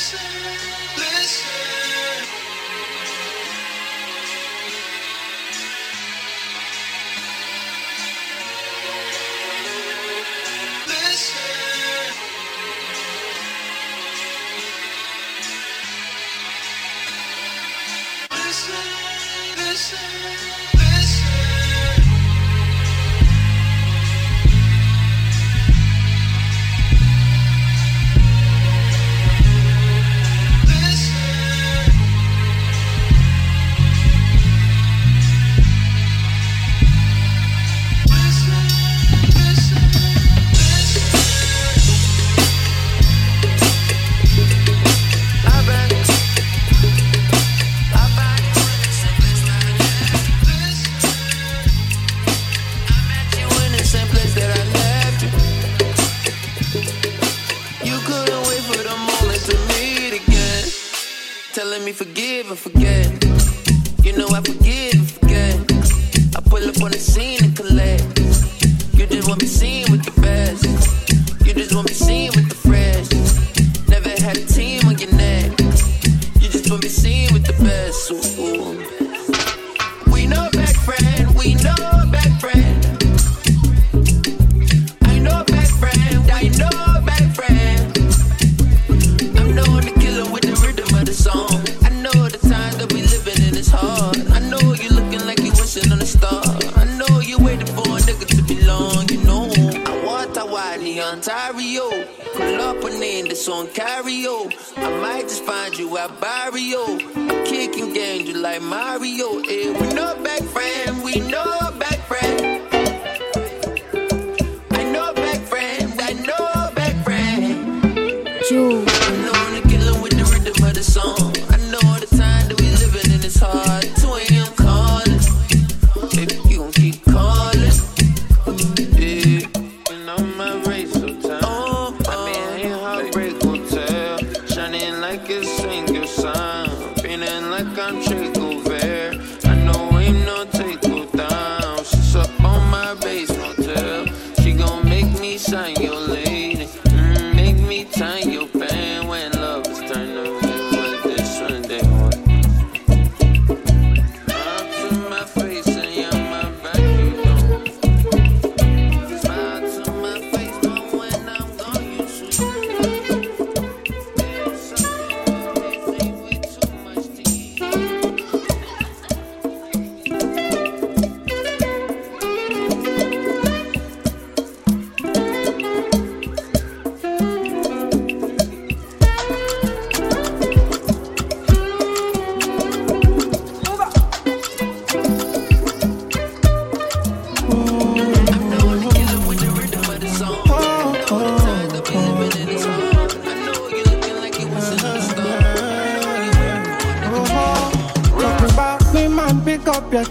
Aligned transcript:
listen, 0.00 0.18
listen. 0.96 1.89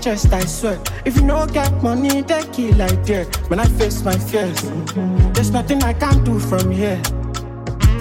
Chest, 0.10 0.34
I 0.34 0.46
swear. 0.46 0.80
If 1.06 1.18
you 1.18 1.24
no 1.24 1.46
get 1.46 1.72
money, 1.84 2.22
they 2.22 2.44
kill 2.54 2.76
like 2.78 3.06
that. 3.06 3.28
When 3.50 3.60
I 3.60 3.68
face 3.80 4.04
my 4.04 4.18
fears, 4.18 4.60
there's 5.34 5.52
nothing 5.52 5.84
I 5.84 5.94
can 5.94 6.24
do 6.24 6.40
from 6.40 6.72
here. 6.72 7.02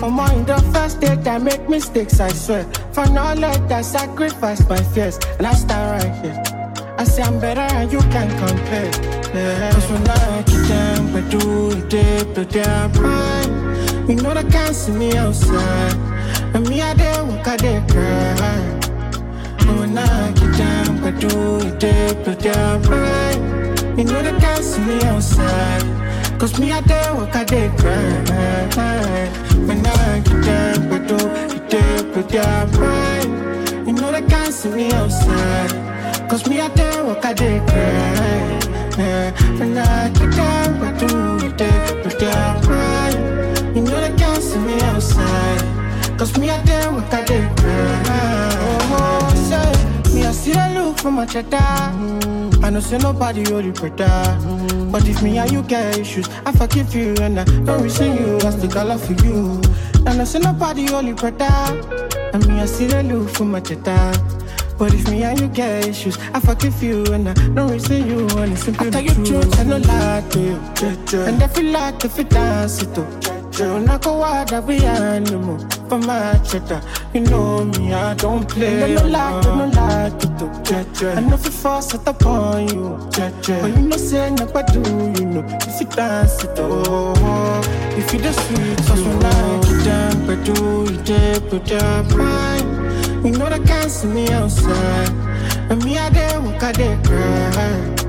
For 0.00 0.10
more 0.10 0.32
in 0.32 0.44
the 0.46 0.58
first 0.72 1.00
date, 1.00 1.26
I 1.26 1.38
make 1.38 1.68
mistakes, 1.68 2.18
I 2.20 2.30
swear. 2.32 2.64
For 2.94 3.06
knowledge, 3.06 3.70
I 3.70 3.82
sacrifice 3.82 4.66
my 4.68 4.82
fears, 4.94 5.18
and 5.38 5.46
I 5.46 5.52
stand 5.52 5.86
right 5.96 6.14
here. 6.22 6.38
I 6.96 7.04
say 7.04 7.22
I'm 7.22 7.38
better 7.40 7.68
and 7.76 7.92
you 7.92 8.00
can 8.14 8.28
compare. 8.42 8.90
Yeah. 9.34 9.72
Cause 9.72 9.88
when 9.90 10.08
I 10.08 10.42
get 10.48 10.64
them, 10.72 11.12
but 11.12 11.24
do 11.30 11.42
it, 11.96 12.34
but 12.34 12.50
they're 12.50 12.88
mine. 13.00 14.08
You 14.08 14.16
know 14.16 14.32
they 14.34 14.48
can't 14.50 14.74
see 14.74 14.92
me 14.92 15.16
outside. 15.16 15.96
And 16.54 16.68
me, 16.68 16.80
I 16.80 16.94
did 16.94 17.20
walk, 17.28 17.46
I 17.46 17.56
did 17.56 17.82
cry. 17.90 18.78
When 19.78 19.98
I 19.98 20.32
get 20.32 20.47
I 20.47 20.47
do 21.18 21.58
it 21.66 21.78
deep, 21.80 22.24
but 22.24 22.38
down 22.38 22.82
right. 22.82 23.38
You 23.98 24.04
know 24.04 24.22
they 24.22 24.38
can't 24.38 24.62
see 24.62 24.80
me 24.82 25.02
outside. 25.02 25.82
Cause 26.38 26.58
me, 26.60 26.70
I 26.70 26.80
did 26.82 27.16
work, 27.16 27.34
I 27.34 27.44
did 27.44 27.76
cry. 27.78 29.28
When 29.66 29.84
I 29.84 30.20
get 30.20 30.44
down, 30.44 30.92
I 30.92 30.98
do 31.06 31.16
it 31.56 31.68
deep, 31.68 32.14
but 32.14 32.28
down 32.28 32.70
right. 32.72 33.86
You 33.86 33.92
know 33.92 34.12
they 34.12 34.22
can't 34.22 34.54
see 34.54 34.70
me 34.70 34.92
outside. 34.92 35.70
Cause 36.30 36.46
me, 36.48 36.60
I 36.60 36.68
did 36.68 37.04
work, 37.04 37.24
I 37.24 37.32
did 37.32 37.66
cry. 37.68 38.58
When 39.58 39.76
I 39.76 40.10
get 40.10 40.30
down, 40.36 40.82
I 40.82 40.92
do 40.98 41.46
it 41.46 41.56
deep, 41.56 42.04
but 42.04 42.18
down 42.20 42.62
right. 42.62 43.74
You 43.74 43.82
know 43.82 44.00
they 44.00 44.14
can't 44.16 44.42
see 44.42 44.58
me 44.58 44.80
outside. 44.82 46.18
Cause 46.18 46.38
me, 46.38 46.50
I 46.50 46.62
did 46.64 46.92
work, 46.92 47.12
I 47.12 47.24
did 47.24 47.56
cry. 47.56 48.57
For 50.98 51.10
my 51.10 51.26
cheddar. 51.26 51.56
Mm. 51.56 52.64
I 52.64 52.70
know 52.70 52.80
say 52.80 52.98
nobody 52.98 53.52
only 53.52 53.70
better. 53.70 54.04
Mm. 54.04 54.92
But 54.92 55.06
if 55.08 55.22
me 55.22 55.38
and 55.38 55.50
you 55.50 55.62
get 55.62 55.98
issues, 55.98 56.28
I 56.44 56.52
forgive 56.52 56.94
you 56.94 57.14
and 57.20 57.40
I 57.40 57.44
don't 57.44 57.82
resent 57.82 58.20
you. 58.20 58.38
That's 58.38 58.56
the 58.56 58.68
color 58.68 58.98
for 58.98 59.12
you. 59.24 59.60
I 60.06 60.16
know 60.16 60.24
say 60.24 60.38
nobody 60.40 60.88
only 60.92 61.12
better. 61.12 61.54
And 62.32 62.46
me, 62.46 62.60
I 62.60 62.66
see 62.66 62.86
the 62.86 63.02
look 63.02 63.30
for 63.30 63.44
my 63.44 63.60
cheddar. 63.60 64.12
But 64.78 64.94
if 64.94 65.10
me 65.10 65.24
and 65.24 65.40
you 65.40 65.48
get 65.48 65.86
issues, 65.88 66.16
I 66.32 66.40
forgive 66.40 66.82
you 66.82 67.04
and 67.12 67.28
I 67.28 67.34
don't 67.34 67.70
resent 67.70 68.06
you. 68.06 68.28
And 68.38 68.52
it's 68.52 68.64
simply 68.64 68.88
I 68.88 68.90
tell 68.90 69.02
you 69.02 69.14
truth, 69.26 69.58
I 69.58 69.64
no 69.64 69.78
lie 69.78 70.24
to 70.30 70.40
you. 70.40 70.56
And 71.24 71.42
if 71.42 71.56
you 71.56 71.70
like, 71.70 72.04
if 72.04 72.18
you 72.18 72.24
dance 72.24 72.82
it 72.82 72.98
up. 72.98 73.54
Girl, 73.56 73.80
not 73.80 74.02
go 74.02 74.22
out 74.22 74.50
that 74.50 74.64
we 74.64 74.84
animal 74.84 75.58
for 75.88 75.98
my 75.98 76.38
cheddar. 76.44 76.82
You 77.14 77.20
know 77.22 77.64
me, 77.64 77.92
I 77.94 78.14
don't 78.14 78.48
play. 78.48 78.94
No 78.94 79.06
lie, 79.06 79.40
no 79.42 79.66
lie, 79.66 80.10
to 80.18 80.26
do. 80.38 81.06
I 81.08 81.20
know 81.20 81.34
if 81.34 81.44
you 81.44 81.50
force 81.50 81.94
it 81.94 82.06
upon 82.06 82.68
you, 82.68 82.98
but 83.16 83.48
you 83.48 83.82
know 83.82 83.96
say 83.96 84.30
never 84.30 84.62
do. 84.64 84.80
You 85.18 85.26
know 85.26 85.44
if 85.46 85.80
you 85.80 85.86
dance 85.86 86.44
it 86.44 86.58
oh, 86.58 87.60
if 87.96 88.12
you 88.12 88.20
the 88.20 88.32
sweet, 88.32 88.80
so 88.80 88.94
when 88.94 89.24
I 89.24 89.60
get 89.62 89.84
down, 89.84 90.26
but 90.26 90.44
do 90.44 90.92
you 90.92 91.02
dare, 91.02 91.38
there, 91.38 91.40
put 91.48 91.64
their 91.64 92.02
mind. 92.16 93.24
You 93.24 93.32
know 93.32 93.48
they 93.48 93.60
can't 93.60 93.90
see 93.90 94.08
me 94.08 94.28
outside. 94.30 95.08
And 95.70 95.84
me, 95.84 95.98
I 95.98 96.10
there, 96.10 96.40
walk, 96.40 96.62
I 96.62 96.72
there, 96.72 96.98
cry. 97.02 98.08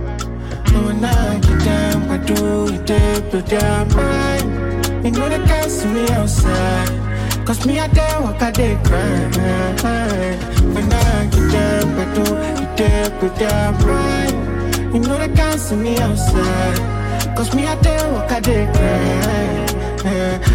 No, 0.74 0.84
when 0.84 1.04
I 1.04 1.40
get 1.40 1.60
down, 1.64 2.10
I 2.10 2.18
do 2.26 2.74
it 2.74 2.86
there, 2.86 3.22
put 3.32 3.46
their 3.48 3.86
mind. 3.86 5.06
You 5.06 5.12
know 5.12 5.30
they 5.30 5.44
can't 5.46 5.72
see 5.72 5.88
me 5.88 6.10
outside. 6.10 6.99
Cause 7.50 7.66
me, 7.66 7.80
I 7.80 7.88
there, 7.88 8.22
walk, 8.22 8.40
I 8.44 8.52
there, 8.52 8.78
cry. 8.84 9.26
When 10.72 10.94
I 10.94 11.26
get 11.32 11.52
down, 11.52 11.98
I 11.98 12.06
do 12.14 12.22
it 12.62 12.78
there, 12.78 13.10
put 13.20 13.36
their 13.38 13.72
mind. 13.72 14.94
You 14.94 15.00
know 15.00 15.18
they 15.18 15.30
can't 15.30 15.60
see 15.60 15.76
me 15.76 15.98
outside. 15.98 16.78
Cause 17.36 17.56
me, 17.56 17.66
I 17.66 17.74
there, 17.78 18.14
walk, 18.14 18.32
I 18.32 18.40
there, 18.40 18.72
cry. 18.72 19.58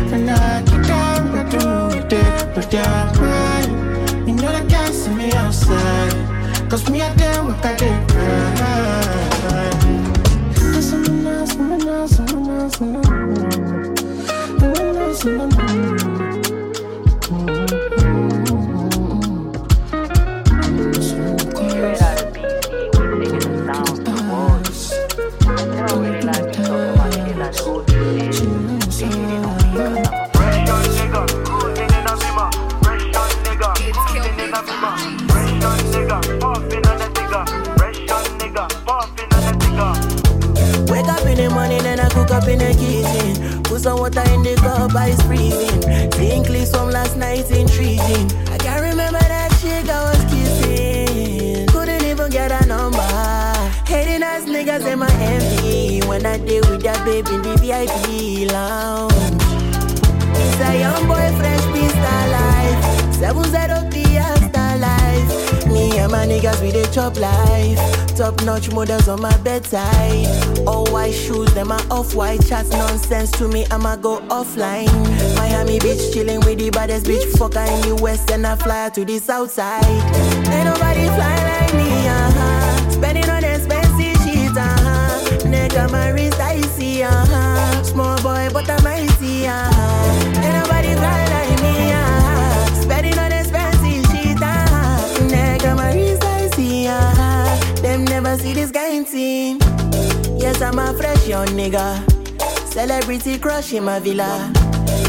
When 0.09 0.29
I 0.29 0.63
get 0.63 0.87
down, 0.87 1.35
I 1.37 1.43
do 1.51 1.99
it 1.99 2.09
there, 2.09 2.53
but 2.55 2.71
they're 2.71 3.13
mine. 3.19 4.29
You 4.29 4.35
know 4.35 4.53
they 4.53 4.65
can't 4.69 4.95
see 4.95 5.11
me 5.11 5.33
outside. 5.33 6.15
Cause 6.71 6.89
me, 6.89 7.03
I 7.03 7.13
there, 7.15 7.43
what 7.43 7.65
I 7.67 7.75
did. 7.75 8.09
Someone 10.81 11.27
else, 11.27 11.51
someone 11.51 11.89
else, 11.89 12.11
someone 12.15 12.51
else, 12.51 12.77
someone 12.77 13.05
else, 14.97 15.23
someone 15.23 15.53
else. 15.59 15.64
in 42.49 42.59
the 42.59 42.73
kitchen. 42.75 43.63
Put 43.63 43.83
some 43.83 43.99
water 43.99 44.23
in 44.33 44.43
the 44.43 44.55
cup, 44.57 44.95
ice 44.95 45.21
freezing. 45.23 45.81
Think 46.11 46.49
list 46.49 46.75
from 46.75 46.91
last 46.91 47.17
night 47.17 47.51
intriguing. 47.51 48.31
I 48.49 48.59
can't 48.59 48.83
remember 48.83 49.19
that 49.19 49.51
chick 49.61 49.89
I 49.89 50.11
was 50.11 50.23
kissing. 50.33 51.67
Couldn't 51.69 52.05
even 52.05 52.31
get 52.31 52.51
a 52.53 52.67
number. 52.67 53.01
Hating 53.87 54.23
us 54.23 54.45
niggas 54.45 54.87
in 54.91 54.99
my 54.99 55.13
envy. 55.21 56.01
When 56.07 56.27
I 56.27 56.39
deal 56.39 56.65
with 56.71 56.83
that 56.83 57.05
baby 57.05 57.35
in 57.35 57.43
the 57.43 57.57
VIP 57.57 58.53
lounge. 58.53 59.13
It's 60.37 60.61
a 60.61 60.79
young 60.79 61.07
boy, 61.07 61.27
fresh 61.39 61.65
pistol 61.73 62.25
life. 62.37 63.15
703 63.15 64.19
my 66.11 66.27
niggas, 66.27 66.61
we 66.63 66.71
dey 66.73 66.85
chop 66.93 67.17
life. 67.19 67.79
Top 68.17 68.41
notch 68.45 68.71
models 68.73 69.09
on 69.09 69.21
my 69.21 69.37
bedside. 69.39 70.27
All 70.67 70.87
white 70.93 71.13
shoes, 71.15 71.53
them 71.55 71.73
are 71.73 71.83
off 71.91 72.15
white. 72.15 72.45
Chat 72.47 72.67
nonsense 72.69 73.31
to 73.33 73.49
me, 73.49 73.67
I'ma 73.71 73.97
go 73.97 74.19
offline. 74.29 74.89
Miami 75.37 75.79
Beach, 75.81 76.13
chilling 76.13 76.41
with 76.41 76.59
the 76.59 76.71
baddest 76.71 77.07
bitch. 77.07 77.25
Fucker 77.33 77.67
in 77.67 77.89
the 77.89 78.03
west, 78.03 78.31
and 78.31 78.47
I 78.47 78.57
fly 78.57 78.91
to 78.91 79.05
the 79.05 79.19
south 79.19 79.51
side. 79.51 79.85
Ain't 79.85 80.65
nobody 80.67 81.07
fly 81.17 81.37
like 81.51 81.75
me, 81.75 82.09
uh 82.09 82.31
huh. 82.31 82.91
Spending 82.91 83.29
on 83.31 83.45
expensive 83.45 84.17
shit, 84.25 84.57
uh 84.57 84.63
huh. 84.63 85.21
Nigga, 85.49 85.91
my 85.91 86.11
19. 99.05 99.59
Yes, 100.41 100.63
I'm 100.63 100.79
a 100.79 100.95
fresh 100.95 101.29
young 101.29 101.49
nigga. 101.49 102.01
Celebrity 102.73 103.39
crush 103.39 103.75
in 103.75 103.85
my 103.85 103.99
villa. 103.99 104.51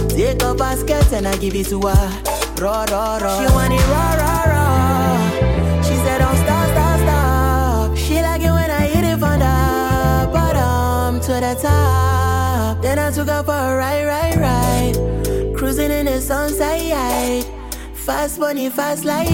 Take 0.10 0.44
a 0.44 0.54
basket 0.54 1.14
and 1.14 1.26
I 1.26 1.38
give 1.38 1.56
it 1.56 1.68
to 1.68 1.80
her. 1.80 2.22
Raw, 2.60 2.84
raw, 2.92 3.18
raw. 3.18 3.40
She 3.40 3.54
want 3.54 3.74
it 3.74 3.88
raw, 3.88 4.16
raw, 4.20 4.44
raw. 4.52 5.82
She 5.82 5.96
said, 6.04 6.18
don't 6.18 6.36
stop, 6.36 6.68
stop, 6.72 7.00
stop. 7.00 7.98
She 7.98 8.22
like 8.22 8.42
it 8.42 8.52
when 8.52 8.70
I 8.70 8.86
hit 8.86 9.06
it 9.06 9.18
from 9.18 9.40
the 9.40 10.30
bottom 10.34 11.22
to 11.22 11.32
the 11.32 11.58
top. 11.62 12.82
Then 12.82 13.00
I 13.00 13.12
took 13.12 13.30
her 13.30 13.44
for 13.44 13.52
a 13.52 13.78
ride, 13.78 14.06
ride, 14.06 14.38
ride. 14.38 15.56
Cruising 15.56 15.92
in 15.92 16.08
the 16.08 16.20
sunset. 16.20 17.46
Fast 17.94 18.40
money, 18.40 18.70
fast 18.70 19.06
life. 19.06 19.32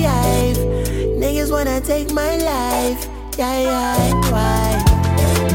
Niggas 1.18 1.52
wanna 1.52 1.82
take 1.82 2.12
my 2.12 2.38
life 2.38 3.11
yeah, 3.38 3.60
yeah, 3.60 4.32
why? 4.32 4.84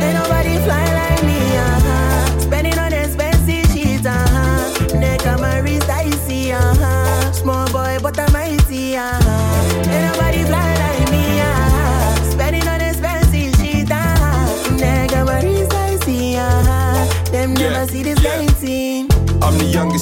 Ain't 0.02 0.14
nobody 0.14 0.56
fly 0.64 0.84
like 0.94 1.22
me, 1.24 1.38
uh-huh. 1.56 2.40
Spending 2.40 2.78
on 2.78 2.92
expensive 2.92 3.66
shit, 3.72 4.06
uh-huh. 4.06 4.98
Neck 4.98 5.26
on 5.26 5.40
my 5.40 5.58
wrist, 5.58 5.88
I 5.88 6.10
see, 6.10 6.52
uh-huh. 6.52 7.32
Small 7.32 7.66
boy, 7.70 7.98
but 8.02 8.18
I'm 8.18 8.32
mighty, 8.32 8.96
uh-huh. 8.96 9.90
Ain't 9.90 10.12
nobody 10.12 10.44
fly 10.44 10.75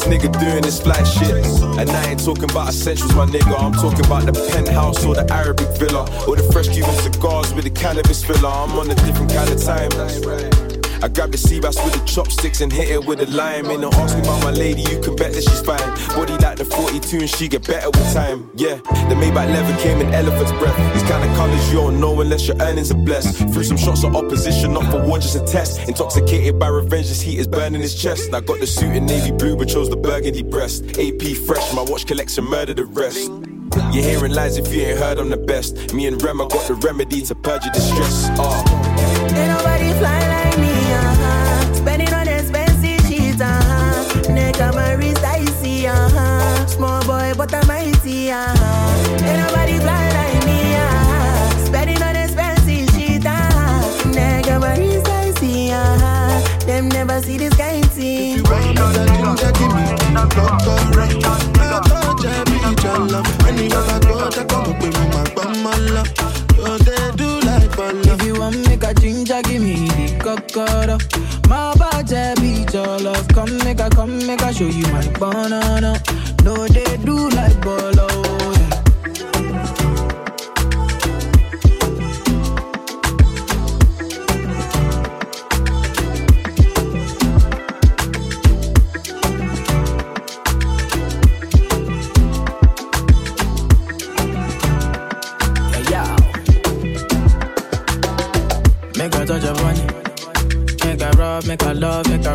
nigga 0.07 0.33
doing 0.39 0.63
this 0.63 0.81
flat 0.81 1.05
shit. 1.05 1.45
And 1.79 1.91
I 1.91 2.11
ain't 2.11 2.25
talking 2.25 2.45
about 2.45 2.69
essentials, 2.69 3.15
my 3.15 3.27
nigga. 3.27 3.59
I'm 3.59 3.73
talking 3.73 4.05
about 4.05 4.27
the 4.27 4.33
penthouse 4.53 5.05
or 5.05 5.15
the 5.15 5.31
Arabic 5.33 5.69
villa. 5.79 6.03
Or 6.27 6.37
the 6.37 6.43
fresh 6.53 6.69
Cuban 6.69 6.95
cigars 7.03 7.53
with 7.55 7.65
the 7.65 7.71
cannabis 7.71 8.25
filler. 8.25 8.49
I'm 8.49 8.73
on 8.79 8.91
a 8.91 8.95
different 8.95 9.33
kind 9.33 9.51
of 9.51 9.63
time. 9.63 10.84
I 11.05 11.09
grab 11.09 11.33
the 11.33 11.37
sea 11.37 11.61
bass 11.61 11.77
with 11.85 11.93
the 11.93 12.03
chopsticks 12.07 12.63
and 12.63 12.73
hit 12.73 12.89
it 12.89 13.05
with 13.05 13.21
a 13.21 13.27
lime. 13.27 13.67
Ain't 13.67 13.83
no 13.83 13.91
asking 13.91 14.23
about 14.23 14.43
my 14.43 14.51
lady, 14.51 14.81
you 14.91 14.99
can 15.03 15.15
bet 15.17 15.35
that 15.35 15.43
she's 15.43 15.61
fine. 15.61 15.77
Body 16.17 16.33
like 16.39 16.57
the 16.57 16.65
42 16.65 17.19
and 17.19 17.29
she 17.29 17.47
get 17.47 17.67
better 17.67 17.91
with 17.91 18.15
time. 18.15 18.51
Yeah, 18.55 18.77
the 19.11 19.15
Maybach 19.15 19.53
leather 19.53 19.79
came 19.83 20.01
in 20.01 20.15
elephant's 20.15 20.53
breath. 20.53 20.75
These 20.95 21.03
kind 21.03 21.23
of 21.29 21.37
colors 21.37 21.69
you 21.71 21.77
don't 21.77 22.01
know 22.01 22.19
unless 22.23 22.49
your 22.49 22.57
earnings 22.63 22.91
are 22.91 22.97
blessed. 22.97 23.37
Threw 23.53 23.65
some 23.65 23.77
shots 23.77 24.03
of 24.03 24.17
opposition, 24.17 24.73
not 24.73 24.91
for 24.91 25.07
war, 25.07 25.19
just 25.19 25.37
a 25.37 25.45
test. 25.45 25.87
Intoxicated 25.87 26.59
by 26.59 26.69
revenge, 26.69 27.09
this 27.09 27.21
heat 27.21 27.39
is 27.39 27.49
burning 27.49 27.83
his 27.83 27.95
chest. 27.95 28.33
I 28.33 28.41
got 28.41 28.61
the 28.61 28.67
suit 28.67 28.97
in 28.97 29.05
navy 29.05 29.31
blue, 29.31 29.57
but 29.57 29.69
chose 29.69 29.91
the 29.91 29.99
burgundy 29.99 30.43
breast. 30.43 30.85
AP 30.99 31.37
fresh, 31.47 31.75
my 31.75 31.83
watch 31.83 32.07
collection 32.07 32.45
murder 32.45 32.73
the 32.73 32.87
rest. 32.87 33.31
You're 33.93 34.05
hearing 34.05 34.33
lies 34.33 34.57
if 34.57 34.73
you 34.73 34.81
ain't 34.81 34.99
heard 34.99 35.19
I'm 35.19 35.29
the 35.29 35.37
best. 35.37 35.93
Me 35.93 36.07
and 36.07 36.23
Rem, 36.23 36.41
I 36.41 36.49
got 36.49 36.67
the 36.67 36.77
remedy 36.77 37.21
to 37.21 37.35
purge 37.35 37.67
your 37.67 37.75
distress. 37.75 38.31
Uh. 38.39 39.14
Small 47.45 47.61
boy, 47.61 47.77
I'm 47.77 47.93
mighty, 47.93 48.31
uh-huh. 48.31 49.27
Ain't 49.27 49.39
nobody 49.39 49.79
fly 49.79 50.09
like 50.13 50.47
me, 50.47 50.75
uh-huh. 50.75 51.67
Spending 51.67 52.03
on 52.03 52.17
expensive 52.17 52.89
shit, 52.95 53.27
uh-huh. 53.27 54.11
Nigga, 54.13 54.61
my 54.61 54.77
wrist, 54.79 55.09
I 55.09 55.31
see, 55.33 55.71
uh-huh. 55.71 56.67
Them 56.67 56.89
never 56.89 57.21
see 57.21 57.37
this 57.37 57.55
kind 57.55 57.85
of 57.85 57.91
thing. 57.91 58.33
If 58.33 58.37
you 58.39 58.43
want 58.45 58.79
another 58.79 59.07
ginger, 59.07 59.53
give 59.53 59.73
me 59.75 59.85
kokoro. 60.31 61.05
I 61.05 61.81
thought 61.85 62.25
I 62.25 62.45
be 62.45 62.83
your 62.83 62.99
love. 63.09 63.47
Anywhere 63.47 64.01
go, 64.01 64.15
I 64.27 64.45
come 64.45 64.71
up 64.71 64.83
with 64.83 64.95
my 64.95 65.35
bum, 65.35 65.67
Oh, 66.67 66.79
they 66.79 67.17
do 67.17 67.41
like 67.47 67.71
follow. 67.75 68.15
If 68.15 68.23
you 68.25 68.41
want 68.41 68.67
make 68.67 68.85
a 68.85 68.95
ginger, 68.95 69.43
give 69.43 69.63
me 69.63 69.89
the 69.89 70.17
kokoro. 70.19 70.97
Your 72.95 73.13
love. 73.13 73.27
Come 73.29 73.59
make 73.65 73.81
I 73.81 73.89
come 73.89 74.25
make 74.25 74.43
I 74.43 74.53
show 74.53 74.67
you 74.67 74.87
my 74.93 75.09
banana. 75.19 76.01
No, 76.45 76.69
they 76.69 76.97
do 76.99 77.29
like 77.31 77.61
bolo. 77.61 78.24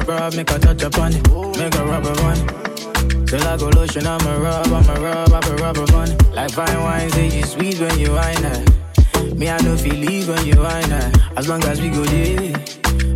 Rub, 0.10 0.36
make 0.36 0.50
a 0.50 0.60
touch 0.60 0.82
upon 0.82 1.13
it, 1.13 1.24
make 1.58 1.75
a 1.75 1.86
rubber 1.86 2.16
on 2.24 2.38
it. 2.38 3.28
Till 3.28 3.48
I 3.48 3.58
go 3.58 3.70
lotion, 3.70 4.08
I'm 4.08 4.25
a 4.25 4.39
rub, 4.39 4.68
I'm 4.68 4.89
a 4.89 5.00
rub, 5.00 5.34
I'm 5.34 5.51
a 5.51 5.56
rubber 5.58 5.96
on. 5.96 6.10
Like 6.34 6.51
fine 6.51 6.82
wine, 6.82 7.10
say 7.12 7.28
you 7.30 7.44
sweet 7.44 7.80
when 7.80 8.00
you 8.00 8.12
wine 8.13 8.44
it. 8.44 9.36
Me, 9.38 9.50
I 9.50 9.62
know 9.62 9.78
feel 9.78 9.96
leave 9.96 10.28
when 10.28 10.46
you 10.46 10.58
wine 10.60 10.92
it. 10.92 11.18
As 11.38 11.48
long 11.48 11.63
as 11.66 11.80
we 11.80 11.89
go 11.89 12.04
there, 12.06 12.54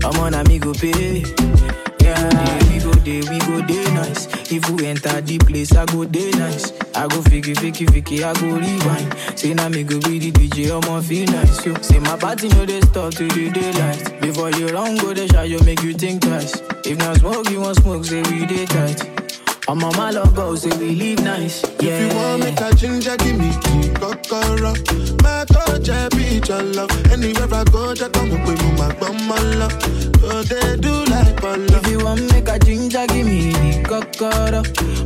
I'm 0.05 0.19
on 0.19 0.33
a 0.35 0.43
me 0.43 0.59
go 0.59 0.73
pay. 0.73 1.23
Yeah, 1.99 2.29
day, 3.03 3.19
we 3.29 3.39
go 3.39 3.61
day 3.65 3.83
nice. 3.93 4.27
If 4.51 4.69
we 4.69 4.85
enter 4.87 5.21
the 5.21 5.37
place, 5.39 5.75
I 5.75 5.85
go 5.85 6.05
day 6.05 6.31
nice. 6.31 6.71
I 6.95 7.07
go 7.07 7.21
fiki, 7.21 7.53
fiki, 7.55 7.85
fiki, 7.87 8.23
I 8.23 8.33
go 8.39 8.57
rewind. 8.57 9.37
Say 9.39 9.53
now 9.53 9.69
me 9.69 9.83
go 9.83 9.99
be 9.99 10.19
the 10.19 10.31
DJ, 10.31 10.71
I'ma 10.71 11.01
feel 11.01 11.25
nice. 11.27 11.65
Yo. 11.65 11.73
Say 11.81 11.99
my 11.99 12.17
party 12.17 12.47
no 12.49 12.65
they 12.65 12.81
stop 12.81 13.13
till 13.13 13.27
the 13.29 13.49
daylight. 13.49 14.21
Before 14.21 14.51
you 14.51 14.67
run, 14.69 14.97
go 14.97 15.13
the 15.13 15.27
shot, 15.27 15.49
you 15.49 15.59
make 15.63 15.81
you 15.83 15.93
think 15.93 16.21
twice. 16.21 16.61
If 16.85 16.97
not 16.97 17.17
smoke, 17.17 17.49
you 17.49 17.61
want 17.61 17.77
smoke, 17.77 18.05
say 18.05 18.21
we 18.23 18.45
day 18.45 18.65
tight. 18.65 19.22
I'm 19.65 19.81
on 19.81 19.95
my 19.95 20.11
logo, 20.11 20.55
say 20.55 20.77
we 20.77 20.93
live 20.93 21.23
nice. 21.23 21.63
Yeah. 21.79 21.97
If 21.97 22.11
you 22.11 22.17
want 22.17 22.43
make 22.43 22.59
a 22.59 22.75
ginger, 22.75 23.15
give 23.17 23.39
me 23.39 23.49
the 23.49 23.95
kokoro. 23.97 24.73
My 25.23 25.45
I 25.89 26.09
beat 26.09 26.49
your 26.49 26.61
love. 26.61 26.91
Anywhere 27.11 27.47
I 27.53 27.63
go, 27.63 27.93
just 27.93 28.11
come 28.11 28.31
up 28.33 28.45
with 28.45 28.61
my 28.77 28.93
bum, 28.99 29.15
my 29.25 29.39
love. 29.55 29.71
So 30.19 30.43
they 30.43 30.75
do 30.77 31.05
like 31.05 31.41
bala. 31.41 31.79
If 31.79 31.87
you 31.87 32.03
want 32.03 32.29
make 32.33 32.49
a 32.49 32.59
ginger, 32.59 33.07
give 33.07 33.25
me 33.25 33.51
the 33.53 33.83
kokoro. 33.87 34.63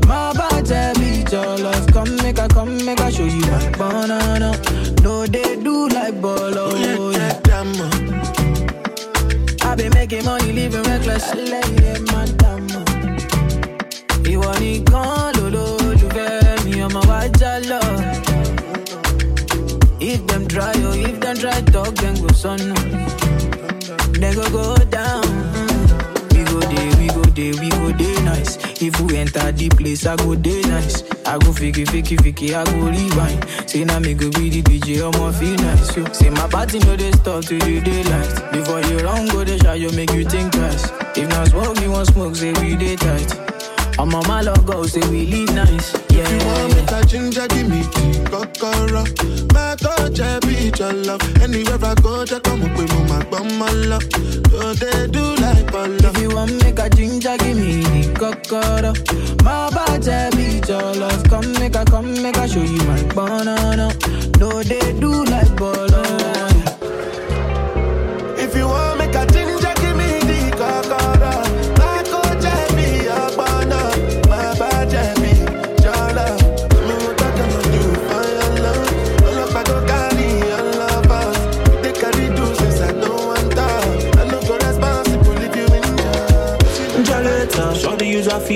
My 0.07 0.33
body 0.33 0.99
beat 0.99 1.31
your 1.31 1.57
love. 1.57 1.87
Come 1.93 2.15
make 2.17 2.39
a, 2.39 2.47
come 2.47 2.83
make 2.83 2.99
a 2.99 3.11
show 3.11 3.25
you 3.25 3.41
my 3.41 3.69
banana. 3.77 4.57
No, 5.03 5.27
they 5.27 5.55
do 5.61 5.87
like 5.89 6.19
bolo. 6.19 6.71
Oh, 6.71 7.11
yeah, 7.11 7.19
yeah, 7.19 7.39
damn. 7.43 7.79
Uh. 7.79 9.69
I 9.69 9.75
been 9.75 9.93
making 9.93 10.25
money, 10.25 10.51
living 10.51 10.81
reckless. 10.83 11.29
I 11.29 11.35
lay 11.35 11.59
it, 11.59 12.01
madam. 12.11 12.67
Uh. 12.71 12.86
Ìwọ 14.33 14.51
nìkan 14.61 15.31
lolólùfẹ́ 15.37 16.63
mi 16.65 16.73
ọmọ 16.85 16.99
wa 17.09 17.19
já 17.39 17.51
lọ. 17.69 17.81
if 19.99 20.19
dem 20.27 20.43
try 20.47 20.71
oh 20.87 20.93
if 21.07 21.19
dem 21.19 21.35
try 21.41 21.61
talk 21.73 21.93
dem 22.01 22.15
go 22.21 22.27
sọnù. 22.41 22.75
Dem 24.21 24.33
go 24.35 24.45
go 24.55 24.75
down. 24.95 25.25
we 26.33 26.43
go 26.51 26.59
dey 26.71 26.89
we 26.99 27.07
go 27.15 27.23
dey 27.37 27.51
we 27.59 27.69
go 27.69 27.91
dey 28.01 28.15
nice. 28.29 28.57
If 28.81 28.99
we 29.01 29.17
enter 29.17 29.51
the 29.51 29.69
place 29.69 30.05
i 30.05 30.15
go 30.15 30.35
dey 30.35 30.61
nice. 30.61 31.03
I 31.25 31.37
go 31.39 31.51
fiki 31.51 31.83
fiki 31.91 32.15
fiki 32.23 32.47
i 32.53 32.63
go 32.71 32.77
rewind. 32.95 33.41
Say 33.69 33.83
na 33.85 33.99
me 33.99 34.13
go 34.13 34.29
be 34.31 34.49
the 34.49 34.61
dj 34.61 34.87
ọmọ 35.07 35.33
feel 35.39 35.55
nice 35.65 35.97
yo. 35.97 36.03
Say 36.13 36.29
my 36.29 36.47
party 36.47 36.79
no 36.79 36.95
dey 36.95 37.11
stop 37.11 37.43
till 37.43 37.59
the 37.59 37.81
daylight. 37.81 38.31
Before 38.51 38.81
you 38.81 38.97
run 39.05 39.27
go 39.29 39.43
dey 39.43 39.57
ṣayo 39.57 39.89
make 39.95 40.11
you 40.13 40.25
think 40.25 40.51
twice. 40.53 40.85
If 41.15 41.27
na 41.29 41.43
smoke 41.45 41.79
you 41.81 41.91
wan 41.91 42.05
smoke 42.05 42.35
say 42.35 42.53
we 42.61 42.75
dey 42.75 42.95
tight. 42.95 43.29
I'm 43.99 44.13
on 44.13 44.27
my 44.27 44.41
logo, 44.41 44.83
say 44.85 45.01
we 45.09 45.25
live 45.25 45.53
nice. 45.55 45.93
Yeah. 46.09 46.21
If 46.23 46.31
you 46.31 46.47
want 46.47 46.75
make 46.75 46.91
a 46.91 47.05
ginger, 47.05 47.47
give 47.47 47.67
me 47.67 47.81
the 47.81 48.29
kokoro. 48.29 49.03
My 49.53 49.75
touch, 49.75 50.19
I 50.19 50.39
beat 50.39 50.77
your 50.79 50.93
love. 50.93 51.21
Anywhere 51.41 51.79
I 51.83 51.95
go, 51.95 52.23
just 52.23 52.43
come 52.43 52.61
up 52.61 52.77
with 52.77 53.09
my 53.09 53.23
bum, 53.25 53.57
my 53.57 53.71
love. 53.71 54.03
So 54.51 54.73
they 54.73 55.07
do 55.07 55.35
like 55.41 55.71
bala. 55.71 55.97
If 55.97 56.17
you 56.21 56.29
want 56.29 56.61
make 56.63 56.77
a 56.79 56.89
ginger, 56.89 57.37
give 57.37 57.57
me 57.57 57.81
the 57.81 58.13
kokoro. 58.19 58.93
My 59.43 59.69
body 59.71 60.37
beat 60.37 60.69
your 60.69 60.93
love. 60.93 61.23
Come 61.29 61.51
make 61.53 61.75
a, 61.75 61.83
come 61.85 62.21
make 62.21 62.37
a 62.37 62.47
show 62.47 62.61
you 62.61 62.83
my 62.85 63.01
banana. 63.15 63.89
No, 64.39 64.61
they 64.61 64.93
do 64.99 65.25
like 65.25 65.55
bolo. 65.55 66.03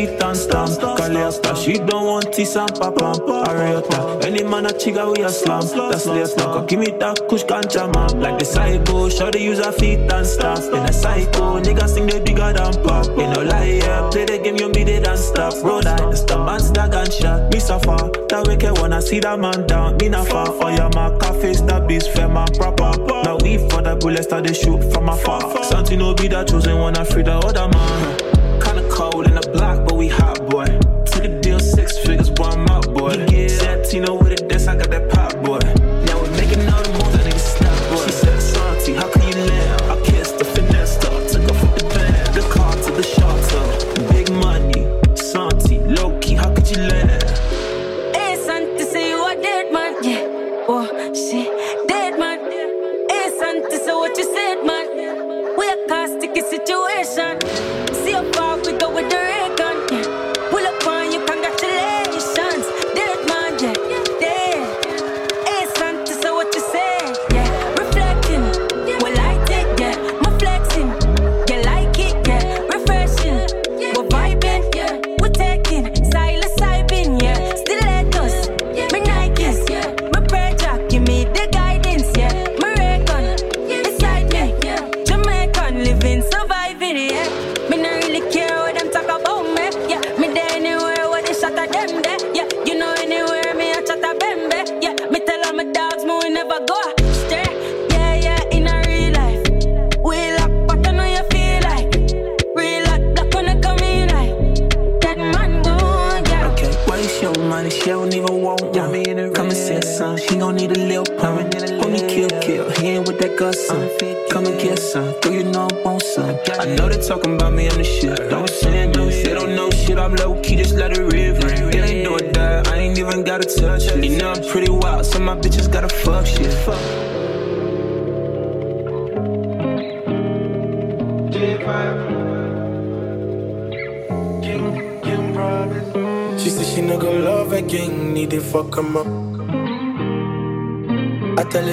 Feet 0.05 0.23
and 0.23 0.37
stamp. 0.37 0.69
Kalesta, 0.69 1.55
she 1.55 1.77
don't 1.77 2.05
want 2.05 2.33
this 2.33 2.55
and 2.55 2.73
papa. 2.75 3.13
Ariota, 3.47 4.23
any 4.25 4.43
man 4.43 4.65
a 4.65 4.69
chiga 4.69 5.15
we 5.15 5.23
a 5.23 5.29
slam. 5.29 5.61
That's 5.89 6.05
later. 6.05 6.35
Come 6.35 6.65
give 6.65 6.79
me 6.79 6.91
that 6.99 7.27
kush 7.29 7.43
cancha 7.43 7.87
man. 7.87 8.19
Like 8.19 8.39
the 8.39 8.45
psycho, 8.45 9.09
shorty 9.09 9.39
use 9.43 9.63
her 9.63 9.71
feet 9.71 10.11
and 10.11 10.25
stamp. 10.25 10.73
In 10.73 10.83
a 10.83 10.93
psycho, 10.93 11.59
nigga 11.59 11.87
sing 11.87 12.07
the 12.07 12.19
bigger 12.19 12.53
than 12.53 12.73
pop. 12.83 13.07
You 13.07 13.27
know 13.27 13.43
lie, 13.43 13.81
yeah. 13.83 14.09
Play 14.09 14.25
the 14.25 14.39
game, 14.39 14.57
you 14.57 14.71
beat 14.71 14.89
it 14.89 15.07
and 15.07 15.19
stop. 15.19 15.53
Roll 15.63 15.81
that, 15.81 16.01
it's 16.11 16.23
the 16.23 16.37
man's 16.37 16.71
that 16.71 16.91
gunshot. 16.91 17.53
Me 17.53 17.59
suffer, 17.59 17.97
that 18.29 18.43
wicked 18.47 18.77
wanna 18.79 19.01
see 19.01 19.19
that 19.19 19.39
man 19.39 19.67
down. 19.67 19.97
Me 19.97 20.09
not 20.09 20.27
far 20.27 20.47
for 20.47 20.71
your 20.71 20.89
mark, 20.95 21.21
face 21.41 21.61
that 21.61 21.87
beast, 21.87 22.11
fair 22.11 22.27
man 22.27 22.47
proper. 22.53 22.91
Now 23.23 23.37
we 23.37 23.57
for 23.69 23.81
the 23.81 23.95
bullets 23.99 24.27
that 24.27 24.43
they 24.43 24.53
shoot 24.53 24.81
from 24.91 25.09
afar. 25.09 25.63
Something 25.63 25.99
no 25.99 26.13
be 26.13 26.27
that 26.29 26.47
chosen 26.47 26.77
one, 26.79 26.97
I 26.97 27.03
free 27.03 27.23
the 27.23 27.33
other 27.33 27.67
man. 27.67 28.40
Santino 33.91 34.17
with 34.17 34.30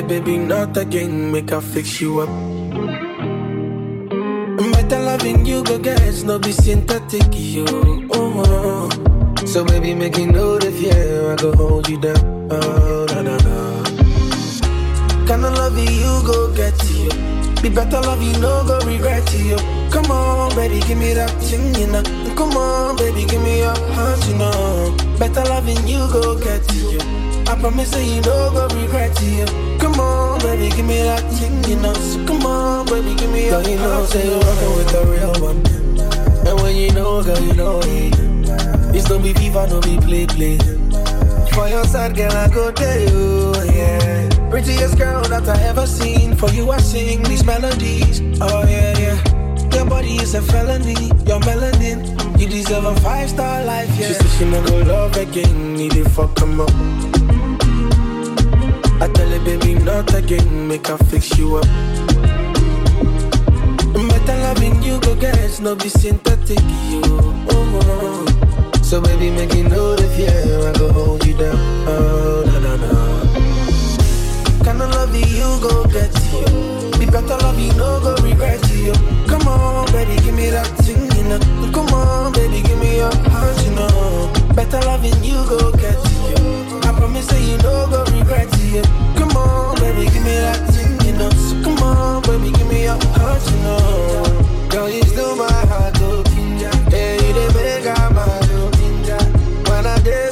baby, 0.09 0.39
not 0.39 0.77
again, 0.77 1.31
make 1.31 1.51
her 1.51 1.61
fix 1.61 2.01
you 2.01 2.21
up. 2.21 2.29
Better 4.73 4.99
loving 5.01 5.45
you, 5.45 5.63
go 5.65 5.79
get 5.79 6.25
no 6.25 6.39
be 6.39 6.51
synthetic, 6.51 7.29
yo. 7.33 7.67
Oh, 8.13 8.43
oh. 8.47 9.47
So, 9.47 9.65
baby, 9.65 9.95
make 9.95 10.17
you 10.17 10.27
know 10.27 10.59
the 10.59 10.71
fear, 10.73 11.33
I 11.33 11.37
go 11.37 11.55
hold 11.55 11.89
you 11.89 12.01
down. 12.01 12.49
Oh, 12.51 13.07
na, 13.11 13.23
na, 13.23 13.37
na. 13.37 13.85
Kinda 15.27 15.51
love 15.51 15.79
you, 15.79 16.23
go 16.27 16.55
get 16.57 16.83
you. 16.91 17.11
Be 17.63 17.69
better 17.69 18.01
love 18.01 18.23
you, 18.23 18.33
no 18.41 18.65
go 18.67 18.79
regret 18.87 19.31
you. 19.35 19.57
Come 19.91 20.11
on, 20.11 20.55
baby, 20.57 20.81
give 20.87 20.97
me 20.97 21.13
that 21.13 21.31
thing, 21.43 21.75
you 21.75 21.87
know. 21.87 22.03
Come 22.35 22.57
on, 22.57 22.97
baby, 22.97 23.27
give 23.27 23.43
me 23.43 23.59
your 23.59 23.77
heart, 23.93 24.27
you 24.27 24.37
know. 24.39 24.97
Better 25.19 25.45
loving 25.45 25.87
you, 25.87 25.99
go 26.11 26.39
get 26.39 26.65
you. 26.75 26.99
I 27.47 27.57
promise 27.61 27.95
you 27.97 28.21
no 28.23 28.51
go 28.53 28.69
regret 28.81 29.21
you. 29.23 29.68
Come 29.99 30.07
on, 30.07 30.39
baby, 30.43 30.69
give 30.77 30.87
me 30.87 31.03
that 31.03 31.25
thing, 31.33 31.65
you 31.65 31.75
know. 31.83 31.93
So 31.93 32.25
come 32.25 32.47
on, 32.47 32.87
baby, 32.87 33.17
give 33.17 33.33
me 33.33 33.47
your 33.47 33.61
Girl, 33.61 33.69
you 33.69 33.77
know, 33.79 34.05
say 34.05 34.25
you're 34.31 34.39
rocking 34.39 34.77
with 34.77 34.89
the 34.95 35.03
real 35.11 35.35
one. 35.43 35.59
And 36.47 36.63
when 36.63 36.77
you 36.77 36.93
know, 36.93 37.21
girl, 37.25 37.41
you 37.41 37.53
know 37.55 37.81
it. 37.83 38.95
It's 38.95 39.09
no 39.11 39.19
be 39.19 39.35
FIFA, 39.35 39.71
no 39.71 39.81
be 39.81 39.99
play 39.99 40.27
play. 40.29 40.59
For 41.51 41.69
your 41.69 41.83
side, 41.83 42.15
girl, 42.15 42.31
I 42.31 42.49
go 42.49 42.71
tell 42.71 42.97
you, 42.97 43.53
yeah. 43.75 44.29
Prettiest 44.51 44.97
girl 44.99 45.25
that 45.25 45.49
I 45.49 45.61
ever 45.65 45.85
seen. 45.89 46.37
For 46.37 46.49
you, 46.51 46.71
I 46.71 46.79
sing 46.79 47.25
these 47.25 47.45
melodies. 47.45 48.21
Oh 48.41 48.63
yeah, 48.69 48.97
yeah. 48.97 49.75
Your 49.75 49.85
body 49.85 50.15
is 50.15 50.37
a 50.37 50.43
felony. 50.43 51.09
Your 51.27 51.41
melanin, 51.41 52.39
you 52.39 52.47
deserve 52.47 52.85
a 52.85 52.95
five 53.01 53.31
star 53.31 53.65
life, 53.65 53.91
yeah. 53.99 54.07
She 54.07 54.15
said 54.15 54.31
she 54.39 54.71
go 54.71 54.79
love 54.83 55.17
again. 55.17 55.75
Need 55.75 55.97
it 55.97 56.09
fuck 56.11 56.37
come 56.37 56.61
up. 56.61 57.08
I 59.01 59.09
tell 59.09 59.29
her, 59.29 59.45
baby, 59.45 59.75
not 59.75 60.13
again. 60.15 60.69
Make 60.69 60.89
her 60.89 60.99
fix 60.99 61.37
you 61.39 61.57
up. 61.57 61.67
Better 64.09 64.37
loving 64.43 64.83
you, 64.83 65.01
go 65.01 65.15
get 65.15 65.61
no 65.61 65.75
be 65.75 65.89
synthetic, 65.89 66.61
you. 66.91 67.03
Oh, 67.05 67.81
oh. 67.85 68.83
So 68.83 69.01
baby, 69.01 69.31
make 69.31 69.55
you 69.55 69.65
know 69.65 69.95
the 69.97 70.09
fear. 70.17 70.69
I 70.69 70.73
go 70.79 70.93
hold 70.93 71.25
you 71.27 71.35
down. 71.37 71.57
Oh, 71.89 72.43
na 72.47 72.59
na 72.59 72.77
na. 72.77 72.93
Kind 74.65 74.83
of 74.83 74.91
love 74.91 75.15
you, 75.15 75.49
go 75.63 75.85
get 75.87 76.13
you. 76.33 76.99
Be 76.99 77.07
better 77.07 77.39
you, 77.59 77.73
no 77.75 78.01
go 78.01 78.15
regret 78.23 78.63
you. 78.71 78.93
Come 79.29 79.47
on, 79.49 79.87
baby, 79.93 80.17
give 80.23 80.35
me 80.35 80.51
that 80.51 80.67
thing, 80.79 81.11
you 81.17 81.25
know. 81.25 81.39
Come 81.73 81.89
on, 81.95 82.33
baby, 82.33 82.63
give 82.63 82.79
me 82.79 82.97
your 82.97 83.15
heart, 83.31 83.57
you 83.65 83.71
know. 83.75 84.33
Better 84.55 84.81
loving 84.81 85.23
you, 85.23 85.39
go 85.49 85.73
get 85.73 85.97
you. 86.13 86.28
Promise 87.09 87.27
that 87.29 87.41
you 87.41 87.57
no 87.65 87.89
go 87.89 88.05
regret 88.13 88.53
you. 88.61 88.83
Come 89.17 89.33
on, 89.33 89.81
baby, 89.81 90.05
give 90.13 90.23
me 90.29 90.37
that 90.45 90.61
thing, 90.69 90.93
you 91.09 91.17
know. 91.17 91.31
So 91.31 91.57
come 91.65 91.79
on, 91.81 92.21
baby, 92.29 92.53
give 92.53 92.69
me 92.69 92.85
your 92.85 93.01
heart, 93.17 93.41
you 93.49 93.57
know. 93.65 94.69
Girl, 94.69 94.91
you 94.91 95.01
still 95.05 95.35
my 95.35 95.49
heart, 95.73 95.97
oh, 96.05 96.23
ginger. 96.29 96.69
Yeah, 96.93 97.17
you 97.17 97.33
the 97.33 97.49
make 97.57 97.89
I 97.89 98.13
mad, 98.13 98.45
oh, 98.61 98.69
ginger. 98.77 99.25
When 99.73 99.87
I 99.87 99.97
day 100.05 100.29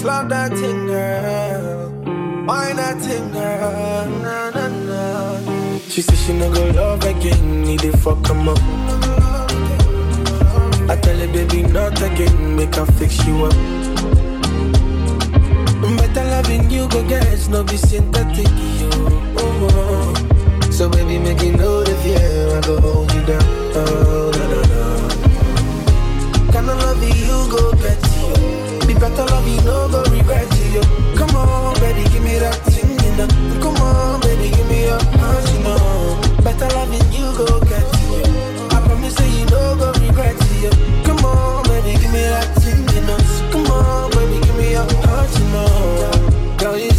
slap 0.00 0.28
that 0.30 0.56
thing, 0.56 0.86
girl. 0.86 1.90
Why 2.46 2.72
that 2.72 2.96
thing, 3.04 3.30
girl? 3.32 4.06
Na 4.24 4.50
na 4.56 4.66
na. 4.88 5.00
She 5.92 6.00
said 6.00 6.18
she 6.22 6.32
no 6.32 6.48
go 6.52 6.64
love 6.70 7.04
again, 7.04 7.62
need 7.64 7.80
to 7.80 7.92
fuck 7.98 8.26
him 8.26 8.48
up. 8.48 8.58
I 10.88 10.96
tell 11.02 11.18
her, 11.22 11.28
baby, 11.36 11.62
not 11.64 12.00
again, 12.00 12.56
make 12.56 12.74
her 12.76 12.86
fix 12.98 13.12
you 13.26 13.44
up. 13.44 13.56
Better 16.00 16.24
loving 16.32 16.70
you, 16.70 16.88
go 16.88 17.06
get 17.06 17.48
no 17.50 17.62
be 17.62 17.76
synthetic, 17.76 18.48
you. 18.80 18.90
Oh, 19.36 19.68
oh. 19.70 20.70
So 20.70 20.88
baby, 20.88 21.18
make 21.18 21.42
you 21.42 21.52
know 21.52 21.84
the 21.84 21.94
I 22.56 22.60
go 22.66 22.80
hold 22.80 23.12
you 23.12 23.22
down. 23.26 23.44
Oh, 23.76 24.32
na 24.36 24.44
na. 24.52 24.60
Kinda 26.52 26.74
love 26.74 27.04
you, 27.04 27.38
go 27.52 27.72
get 27.82 28.09
better 29.00 29.24
love 29.32 29.48
you, 29.48 29.60
no 29.62 29.88
go 29.88 30.02
regret 30.12 30.46
you. 30.72 30.82
Come 31.16 31.34
on, 31.34 31.74
baby, 31.80 32.04
give 32.10 32.22
me 32.22 32.38
that 32.38 32.54
thing, 32.68 32.90
you 33.00 33.12
know. 33.16 33.26
Come 33.62 33.76
on, 33.80 34.20
baby, 34.20 34.54
give 34.54 34.68
me 34.68 34.84
your 34.84 35.00
heart, 35.18 35.44
you 35.52 35.60
know. 35.64 36.20
Better 36.44 36.68
loving 36.76 37.08
you, 37.10 37.26
go 37.36 37.46
get 37.64 37.88
you. 38.04 38.22
I 38.70 38.78
promise 38.84 39.14
that 39.16 39.28
you 39.32 39.46
no 39.46 39.74
go 39.80 39.88
regret 40.04 40.36
you. 40.60 40.70
Come 41.04 41.24
on, 41.24 41.64
baby, 41.64 41.98
give 41.98 42.12
me 42.12 42.22
that 42.28 42.54
thing, 42.60 42.84
you 42.94 43.00
know. 43.08 43.18
Come 43.50 43.66
on, 43.72 44.10
baby, 44.12 44.38
give 44.44 44.56
me 44.56 44.72
your 44.72 44.86
heart, 45.08 45.30
you 45.38 45.46
know. 45.54 46.56
Girl, 46.58 46.76
you 46.76 46.89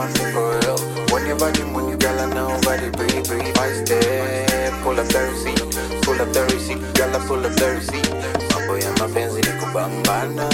want 0.00 0.12
me 0.18 0.24
for 0.32 0.48
real. 0.60 0.78
When 1.12 1.26
your 1.26 1.36
body 1.38 1.64
move, 1.64 1.98
girl, 1.98 2.18
I 2.20 2.26
know 2.32 2.48
body 2.64 2.88
breathe, 2.96 3.26
breathe. 3.28 3.56
I 3.58 3.68
step, 3.84 4.72
pull 4.82 4.98
up 4.98 5.08
the 5.12 5.20
receipt, 5.28 5.60
pull 6.04 6.20
up 6.20 6.32
the 6.32 6.42
receipt, 6.52 6.80
girl, 6.96 7.14
pull 7.28 7.44
up 7.44 7.54
the 7.60 7.68
receipt. 7.76 8.08
Mambo 8.50 8.78
ya 8.78 8.90
mapenzi 8.98 9.40
ni 9.46 9.52
kubambana, 9.60 10.48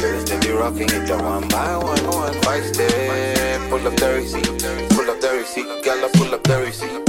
girls 0.00 0.24
they 0.24 0.38
be 0.40 0.50
rocking 0.50 0.90
it 0.90 1.10
one 1.10 1.46
by 1.48 1.76
one, 1.76 2.06
one. 2.10 2.34
Five 2.42 2.64
step, 2.66 3.60
pull 3.70 3.86
up 3.86 3.94
the 3.96 4.08
receipt, 4.18 4.48
pull 4.94 5.08
up 5.10 5.20
the 5.20 5.30
receipt, 5.38 5.68
girl, 5.84 6.08
pull 6.14 6.34
up 6.34 6.42
the 6.42 6.56
receipt. 6.58 7.04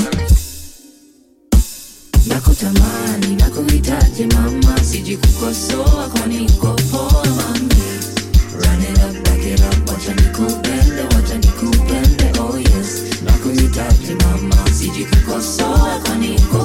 Nakutamani, 2.28 3.36
nakuhitaji 3.36 4.26
mama, 4.26 4.78
siji 4.84 5.18
kukosoa 5.18 6.08
kwani 6.10 6.40
uko 6.52 6.68
poa 6.92 7.26
mami 7.26 7.70
Run 8.54 8.82
it 8.82 9.00
up, 9.00 9.24
back 9.24 9.46
it 9.46 9.62
up, 9.62 9.90
wacha 9.90 10.14
nikupende, 10.14 10.69
Tatu 13.80 14.26
mama, 14.26 14.56
sijikukosoa 14.74 16.00
kwa 16.06 16.16
niko 16.16 16.58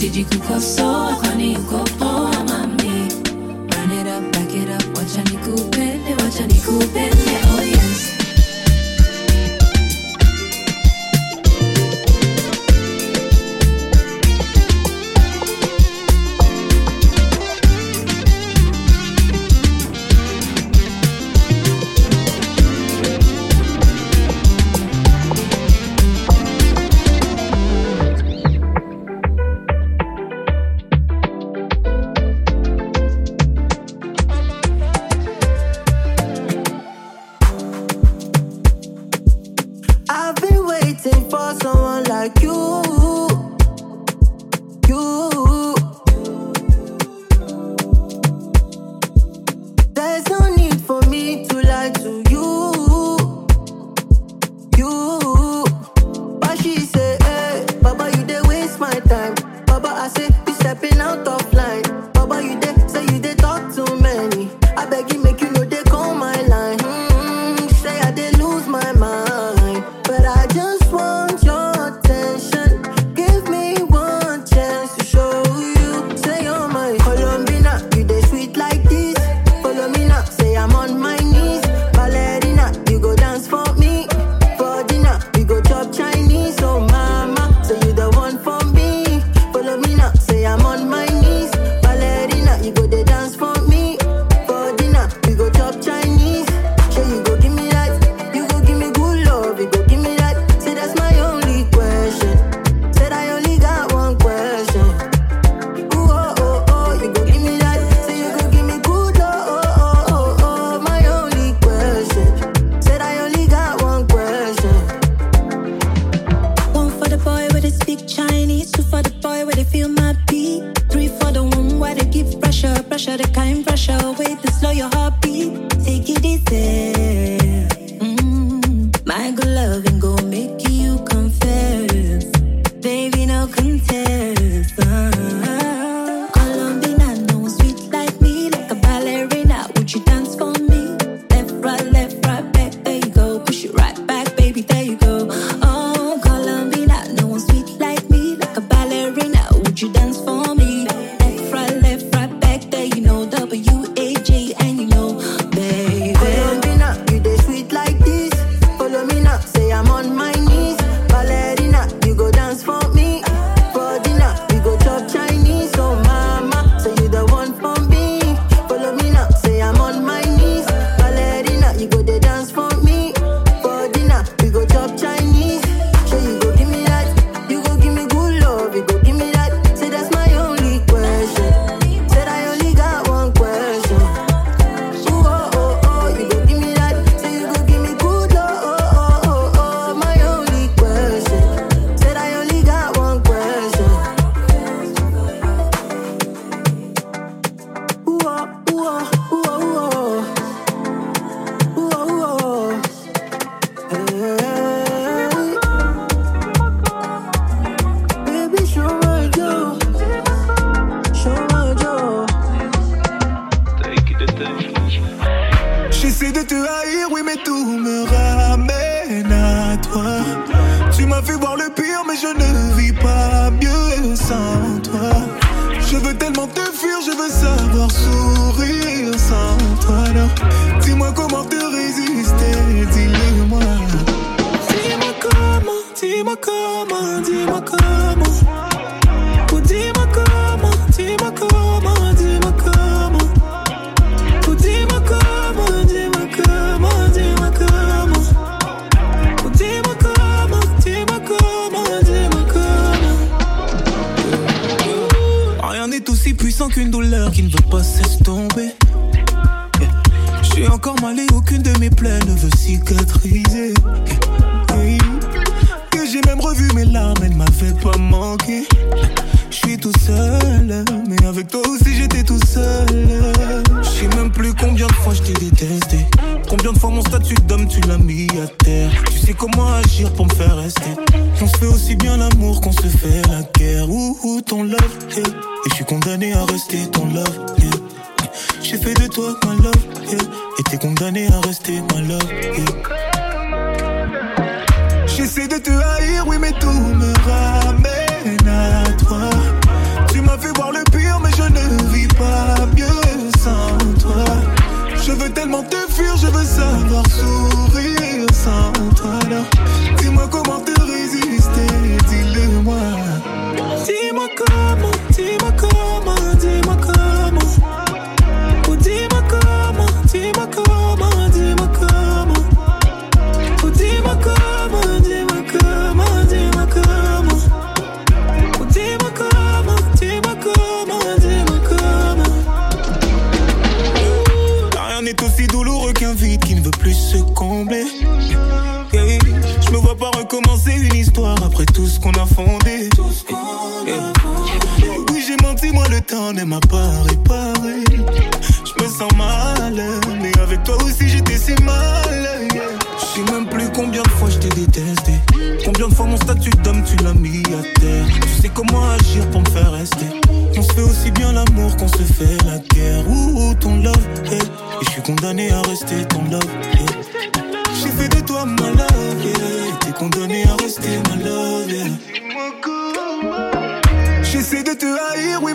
Siji 0.00 0.24
kuko 0.24 0.60
soa 0.60 1.14
kwani 1.16 1.56
uko 1.56 1.78
poa 1.98 2.44
mami? 2.48 3.08
Burn 3.68 3.92
it 3.92 4.06
up, 4.06 4.32
back 4.32 4.54
it 4.54 4.68
up, 4.70 4.96
wacha 4.98 5.22
nikupende, 5.24 6.14
wacha 6.24 6.46
nikupende 6.46 7.19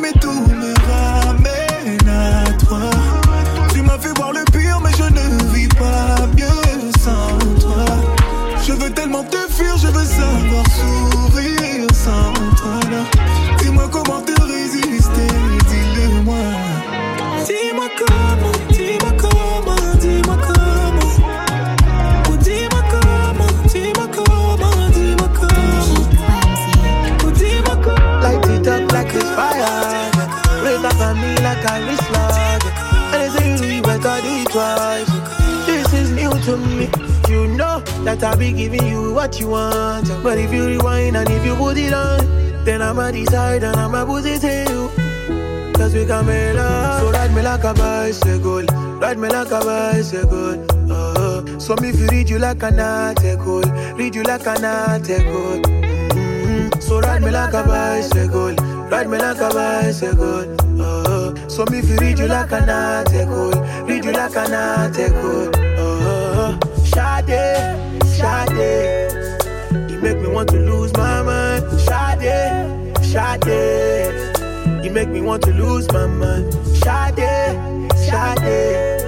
mais 0.05 0.19
tout 0.19 0.29
me 0.31 0.73
ramène 0.91 2.09
à 2.09 2.51
toi. 2.65 2.89
Tu 3.73 3.81
m'as 3.81 3.97
fait 3.97 4.15
voir 4.17 4.31
le 4.33 4.43
pire, 4.51 4.79
mais 4.83 4.91
je 4.97 5.03
ne 5.03 5.53
vis 5.53 5.67
pas 5.69 6.27
mieux 6.37 6.91
sans 6.99 7.37
toi. 7.59 7.85
Je 8.65 8.73
veux 8.73 8.91
tellement 8.91 9.23
te 9.23 9.37
fuir, 9.53 9.77
je 9.77 9.87
veux 9.87 10.05
savoir 10.05 10.65
sourire 10.79 11.87
sans 11.93 12.33
toi. 12.55 12.79
Dis-moi 13.59 13.87
comment 13.91 14.21
te 14.21 14.35
You 37.30 37.48
know 37.48 37.80
that 38.04 38.24
I'll 38.24 38.38
be 38.38 38.52
giving 38.54 38.86
you 38.88 39.13
what 39.13 39.39
you 39.39 39.50
want. 39.50 40.08
But 40.24 40.38
if 40.38 40.54
you 40.54 40.65
rewind 40.67 41.15
and 41.17 41.30
if 41.30 41.45
you 41.45 41.56
put 41.56 41.78
it 41.78 41.93
on, 41.93 42.63
then 42.65 42.82
I'ma 42.82 43.12
decide 43.12 43.63
and 43.63 43.76
I'ma 43.76 44.06
put 44.06 44.26
it 44.26 44.43
in 44.43 44.67
you. 44.69 44.89
Cause 45.74 45.93
we 45.93 46.06
can 46.06 46.26
make 46.26 46.56
love. 46.56 47.02
So 47.02 47.12
ride 47.12 47.34
me 47.36 47.41
like 47.41 47.63
a 47.63 47.74
bicycle. 47.74 48.63
Ride 49.00 49.17
me 49.17 49.28
like 49.28 49.52
a 49.52 49.60
bicycle. 49.60 50.65
Uh, 50.89 51.60
so 51.60 51.76
if 51.82 52.00
you 52.00 52.08
read 52.08 52.30
you 52.30 52.39
like 52.39 52.63
an 52.63 52.80
article. 52.80 53.62
Read 53.98 54.15
you 54.15 54.24
like 54.24 54.48
an 54.48 54.63
article. 54.63 55.62
Mhm. 55.62 56.82
So 56.82 57.00
ride 57.02 57.21
me 57.21 57.32
like 57.32 57.54
a 57.54 57.63
bicycle. 57.63 58.56
Ride 58.89 59.10
me 59.10 59.17
like 59.17 59.41
a 59.41 59.50
bicycle. 59.50 60.56
Uh, 60.82 61.34
so 61.50 61.65
if 61.69 61.89
you 61.89 61.98
read 61.98 62.19
you 62.19 62.28
like 62.28 62.52
an 62.52 62.69
article. 62.69 63.52
Read 63.86 64.06
you 64.06 64.12
like 64.13 64.36
an 64.36 64.54
article. 64.54 65.64
Sade, 67.27 67.97
Sade. 68.05 69.11
You 69.89 69.99
make 69.99 70.19
me 70.19 70.27
want 70.27 70.49
to 70.49 70.59
lose 70.59 70.93
my 70.93 71.23
mind. 71.23 71.63
Sade, 71.79 72.93
Sade. 73.03 74.85
You 74.85 74.91
make 74.91 75.09
me 75.09 75.21
want 75.21 75.41
to 75.43 75.51
lose 75.53 75.91
my 75.91 76.05
mind. 76.05 76.53
Sade, 76.53 77.57
Sade. 77.95 79.01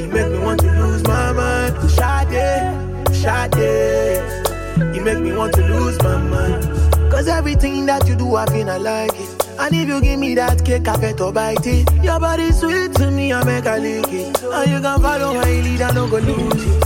You 0.00 0.08
make 0.08 0.28
me 0.28 0.38
want 0.40 0.60
to 0.62 0.72
lose 0.72 1.04
my 1.04 1.32
mind. 1.32 1.90
Sade, 1.90 3.14
Sade. 3.14 4.96
You 4.96 5.02
make 5.04 5.20
me 5.20 5.32
want 5.32 5.54
to 5.54 5.62
lose 5.68 6.02
my 6.02 6.16
mind. 6.16 6.64
Cause 7.12 7.28
everything 7.28 7.86
that 7.86 8.08
you 8.08 8.16
do, 8.16 8.34
I 8.34 8.44
I 8.46 8.76
like 8.78 9.12
it. 9.14 9.46
And 9.60 9.72
if 9.72 9.86
you 9.86 10.00
give 10.00 10.18
me 10.18 10.34
that 10.34 10.64
cake, 10.64 10.88
I 10.88 10.96
better 10.96 11.30
bite 11.30 11.64
it. 11.64 11.88
Your 12.02 12.18
body 12.18 12.50
sweet 12.50 12.92
to 12.96 13.10
me, 13.12 13.32
I 13.32 13.44
make 13.44 13.66
a 13.66 13.78
lick 13.78 14.12
it. 14.12 14.42
And 14.42 14.70
you 14.70 14.80
can 14.80 15.00
follow 15.00 15.34
my 15.34 15.44
lead, 15.44 15.80
I 15.80 15.92
don't 15.92 16.10
go 16.10 16.18
lose 16.18 16.76
it. 16.76 16.85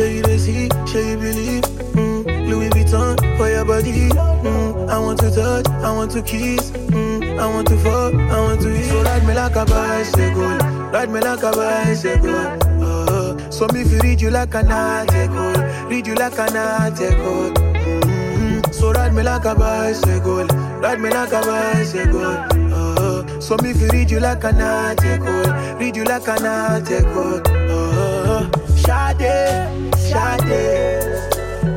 Show 0.00 0.06
you 0.06 0.22
the 0.22 0.38
see, 0.38 0.66
show 0.90 0.98
you 0.98 1.16
believe. 1.18 1.62
Mm, 1.92 2.48
Louis 2.48 2.70
Vuitton 2.70 3.18
for 3.36 3.50
your 3.50 3.66
body. 3.66 4.08
Mm, 4.40 4.88
I 4.88 4.98
want 4.98 5.18
to 5.20 5.30
touch, 5.30 5.68
I 5.68 5.92
want 5.92 6.10
to 6.12 6.22
kiss. 6.22 6.70
Mm, 6.70 7.38
I 7.38 7.46
want 7.46 7.68
to 7.68 7.76
fuck, 7.76 8.14
I 8.14 8.40
want 8.40 8.62
to 8.62 8.74
eat. 8.74 8.88
So 8.88 9.02
ride 9.02 9.26
me 9.26 9.34
like 9.34 9.56
a 9.56 9.66
bicycle, 9.66 10.56
ride 10.88 11.10
me 11.10 11.20
like 11.20 11.42
a 11.42 11.52
bicycle. 11.52 12.34
Uh, 12.80 13.50
so 13.50 13.66
me 13.74 13.82
if 13.82 13.92
you 13.92 13.98
read 13.98 14.22
you 14.22 14.30
like 14.30 14.54
an 14.54 14.72
article, 14.72 15.52
read 15.90 16.06
you 16.06 16.14
like 16.14 16.38
an 16.38 16.56
article. 16.56 17.52
Mhm. 17.52 18.72
So 18.72 18.92
ride 18.92 19.12
me 19.12 19.22
like 19.22 19.44
a 19.44 19.54
bicycle, 19.54 20.46
ride 20.80 20.98
me 20.98 21.10
like 21.10 21.32
a 21.34 21.42
bicycle. 21.42 22.38
Uh, 22.72 23.38
so 23.38 23.54
me 23.62 23.72
if 23.72 23.82
you 23.82 23.88
read 23.88 24.10
you 24.10 24.20
like 24.20 24.44
an 24.44 24.62
article, 24.62 25.44
read 25.78 25.94
you 25.94 26.04
like 26.04 26.26
an 26.26 26.46
article. 26.46 27.42
Uh, 27.68 28.48
Sade, 28.80 29.89
Sade, 30.10 31.04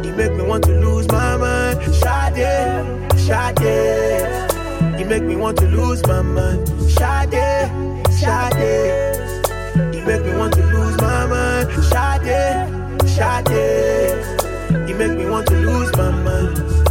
you 0.03 0.11
make 0.13 0.33
me 0.33 0.41
want 0.41 0.63
to 0.63 0.71
lose 0.79 1.07
my 1.09 1.37
mind. 1.37 1.79
Sade, 1.93 3.13
Sade, 3.15 4.99
you 4.99 5.05
make 5.05 5.21
me 5.21 5.35
want 5.35 5.59
to 5.59 5.67
lose 5.67 6.01
my 6.07 6.23
mind. 6.23 6.67
Sade, 6.89 7.69
Sade, 8.09 9.15
you 9.93 10.03
make 10.07 10.25
me 10.25 10.35
want 10.35 10.55
to 10.55 10.63
lose 10.65 10.97
my 10.99 11.27
mind. 11.27 11.69
Sade, 11.83 12.67
Sade, 13.07 14.89
you 14.89 14.95
make 14.95 15.15
me 15.15 15.27
want 15.29 15.45
to 15.49 15.55
lose 15.55 15.95
my 15.95 16.09
mind. 16.09 16.82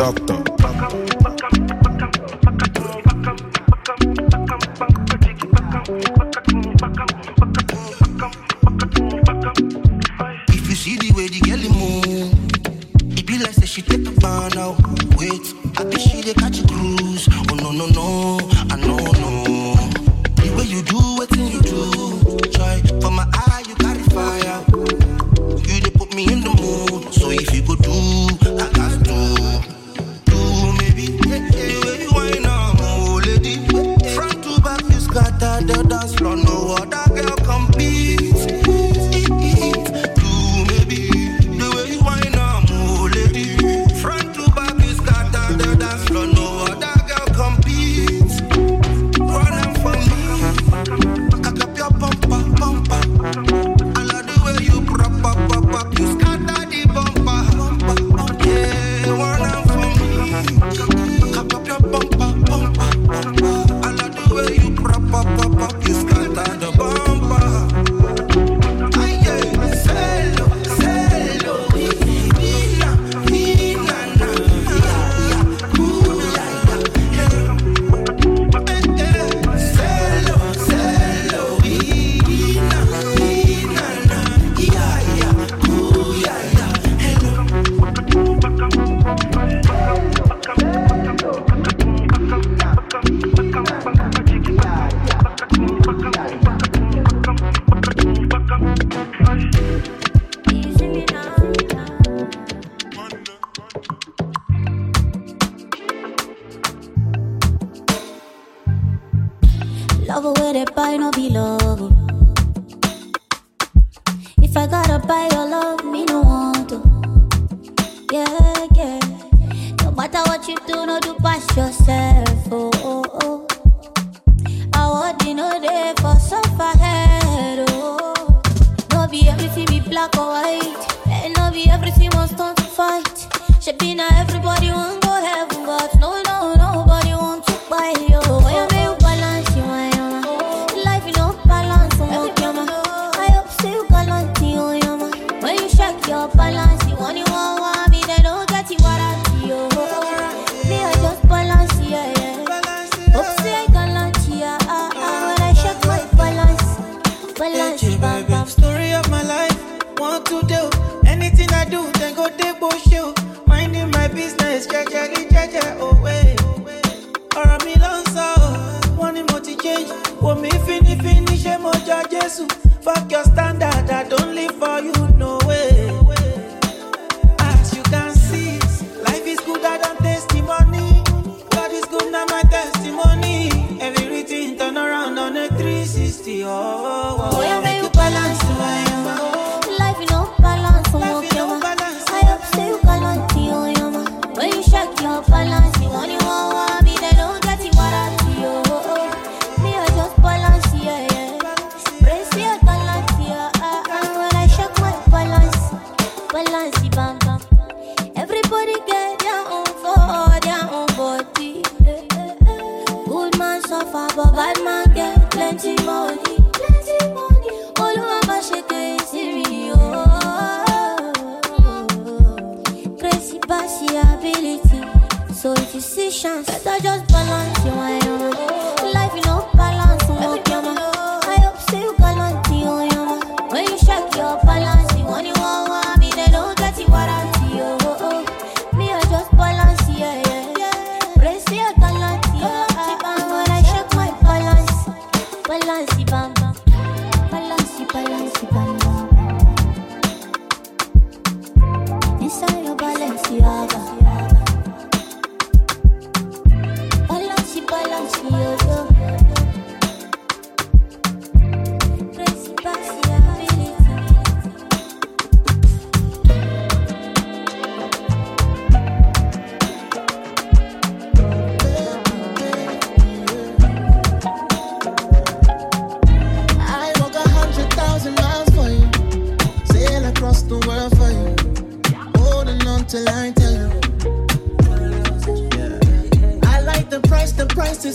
Doctor. 0.00 0.39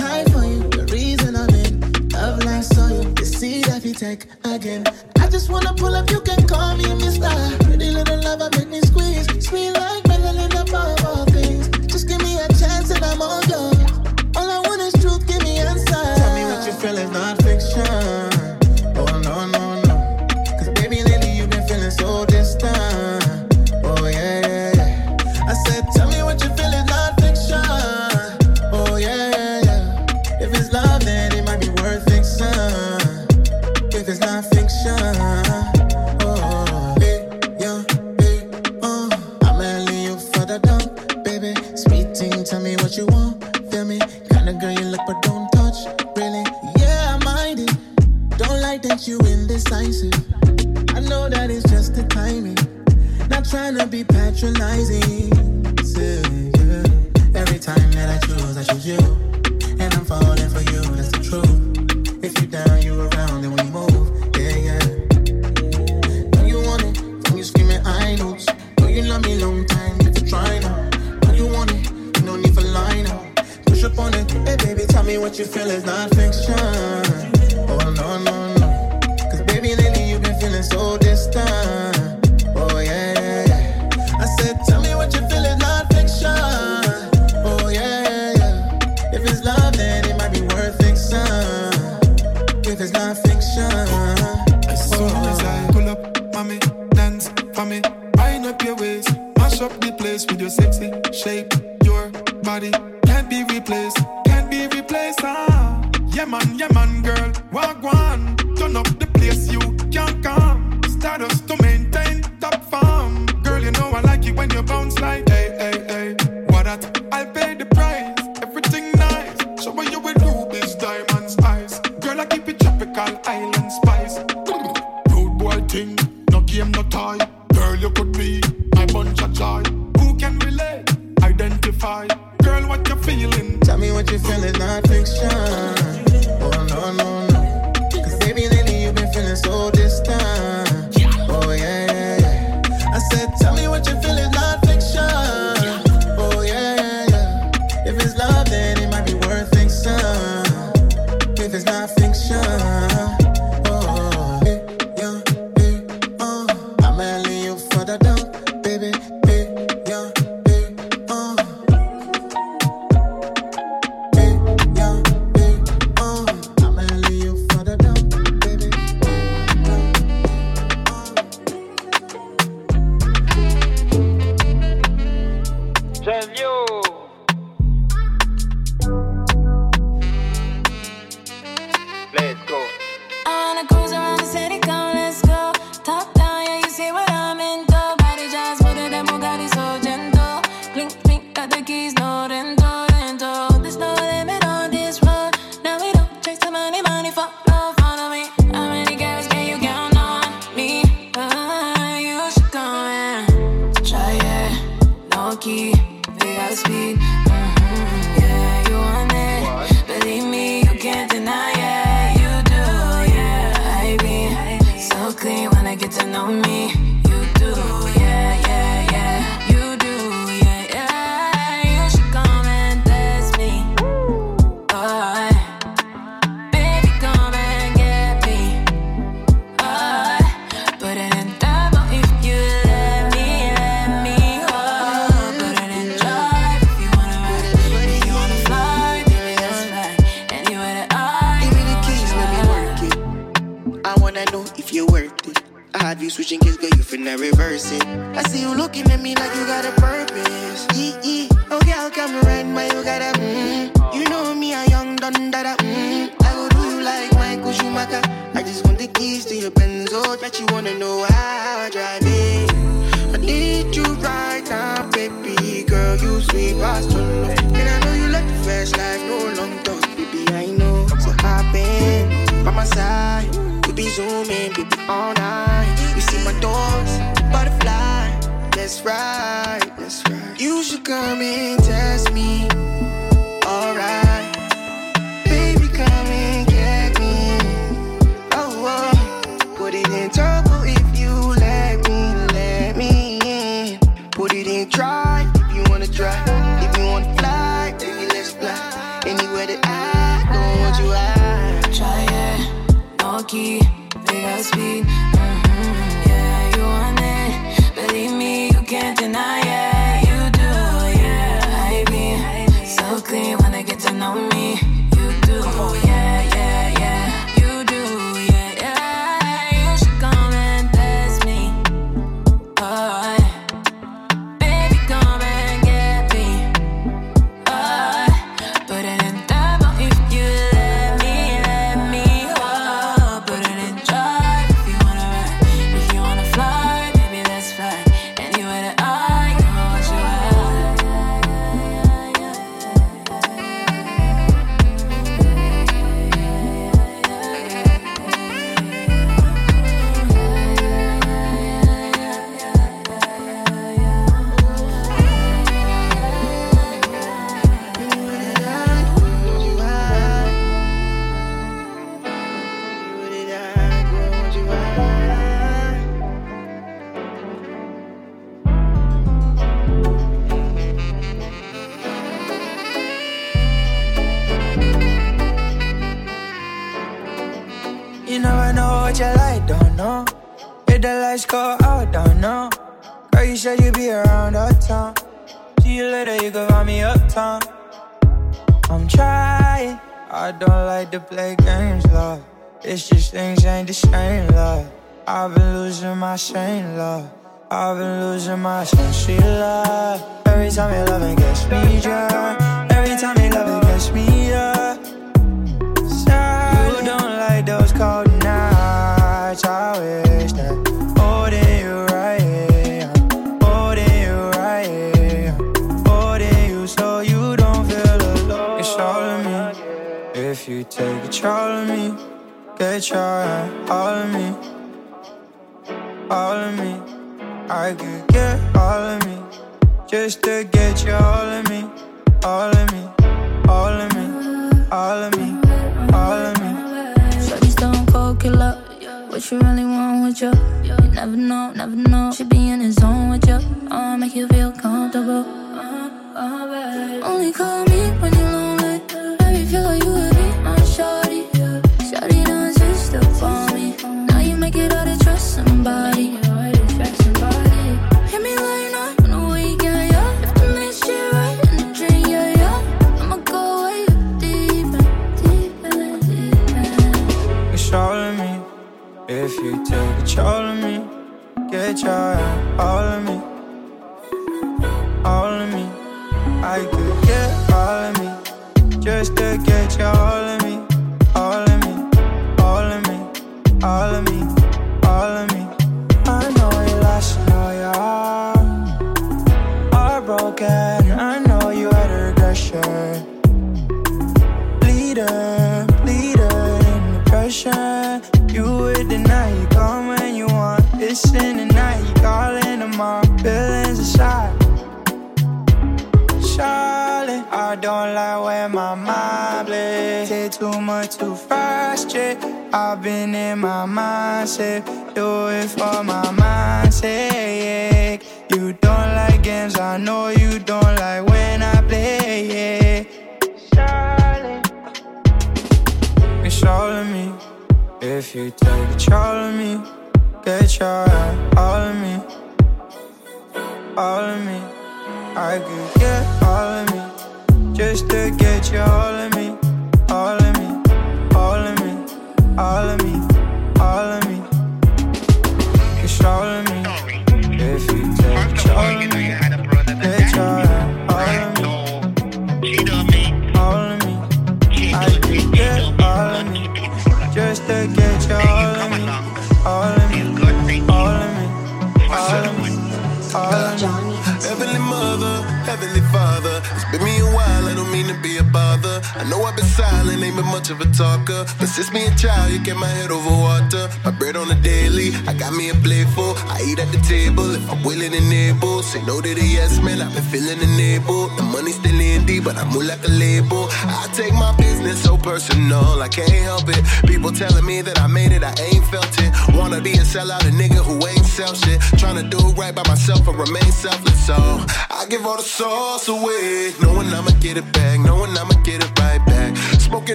tight 0.00 0.30
for 0.30 0.44
you. 0.44 0.60
The 0.78 0.84
reason 0.92 1.36
I'm 1.36 1.54
in 1.64 1.72
love 2.10 2.44
like 2.44 2.64
soil. 2.64 3.04
The 3.20 3.26
seed 3.26 3.64
that 3.66 3.82
we 3.84 3.92
take 3.92 4.26
again. 4.44 4.84
I 5.22 5.28
just 5.28 5.50
wanna 5.50 5.74
pull 5.74 5.94
up, 5.94 6.10
you 6.10 6.20
can 6.20 6.46
call 6.46 6.76
me 6.76 6.84
Mr. 7.02 7.30
Pretty 7.64 7.90
little 7.90 8.20
lover, 8.22 8.48
make 8.56 8.68
me 8.68 8.80
squeeze. 8.80 9.26
Sweet 9.46 9.72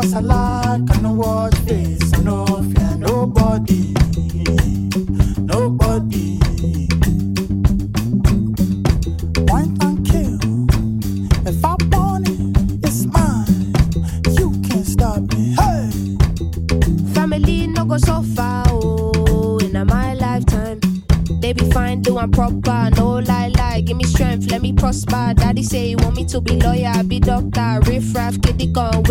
wasala, 0.00 0.90
I 0.90 1.00
no 1.02 1.12
watch 1.12 1.54
face, 1.66 2.14
I 2.14 2.22
no 2.22 2.46
fear 2.46 2.96
nobody, 2.96 3.92
nobody. 5.38 6.38
Wine 9.48 9.76
and 9.82 10.06
kill, 10.06 10.38
if 11.46 11.64
I 11.64 11.76
want 11.92 12.28
it, 12.28 12.86
it's 12.86 13.04
mine. 13.06 13.74
You 14.38 14.52
can't 14.66 14.86
stop 14.86 15.20
me. 15.34 15.54
Hey, 15.60 15.90
family 17.12 17.66
no 17.66 17.84
go 17.84 17.98
so 17.98 18.22
far, 18.22 18.64
oh, 18.68 19.58
in 19.58 19.86
my 19.86 20.14
lifetime. 20.14 20.80
They 21.40 21.52
be 21.52 21.70
fine, 21.72 22.02
doing 22.02 22.30
proper, 22.32 22.90
no 22.96 23.18
lie, 23.18 23.48
lie. 23.48 23.80
Give 23.82 23.96
me 23.96 24.04
strength, 24.04 24.50
let 24.50 24.62
me 24.62 24.72
prosper. 24.72 25.34
Daddy 25.34 25.62
say 25.62 25.94
want 25.96 26.16
me 26.16 26.24
to 26.26 26.40
be 26.40 26.56
lawyer, 26.56 27.02
be 27.04 27.18
doctor, 27.20 27.80
riff 27.86 28.14
raff, 28.14 28.40
kitty 28.42 28.66
gun. 28.66 29.02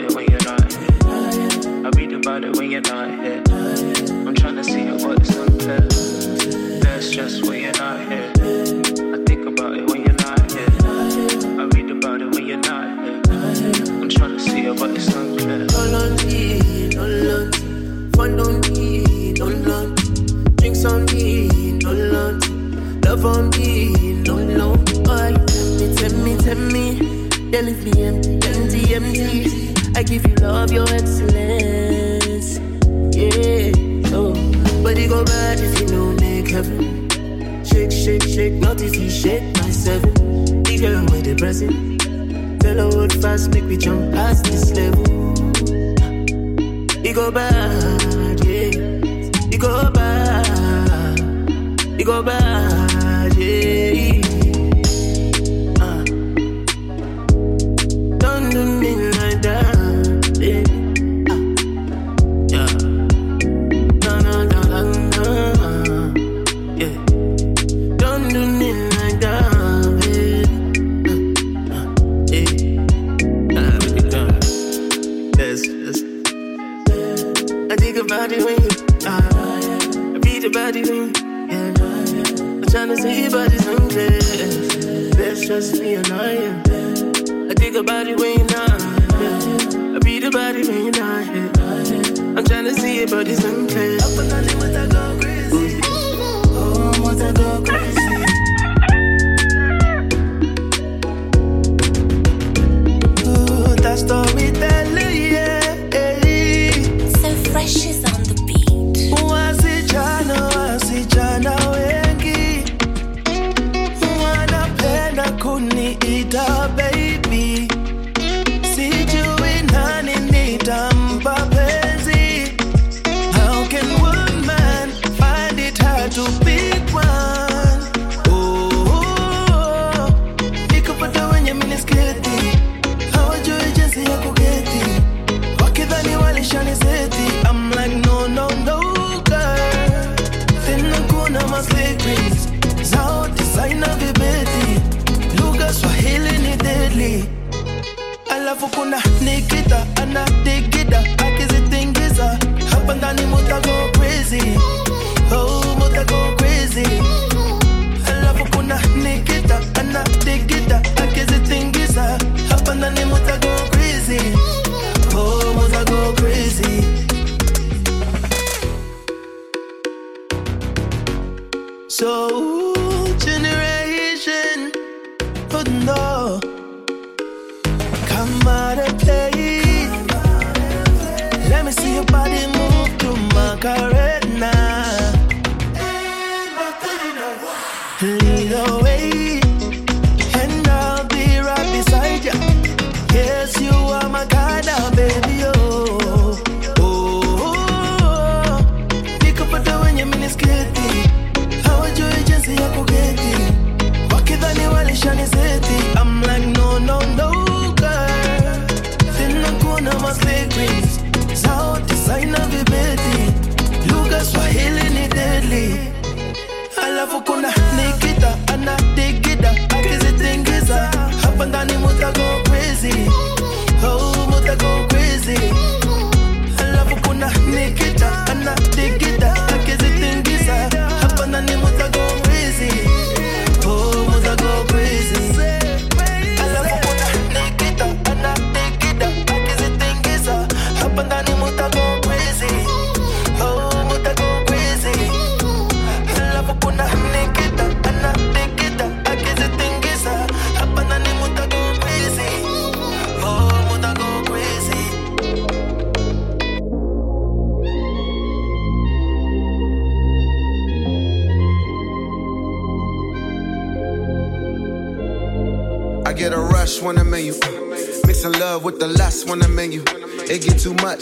It 0.00 0.14
when 0.14 0.26
you're 0.30 0.31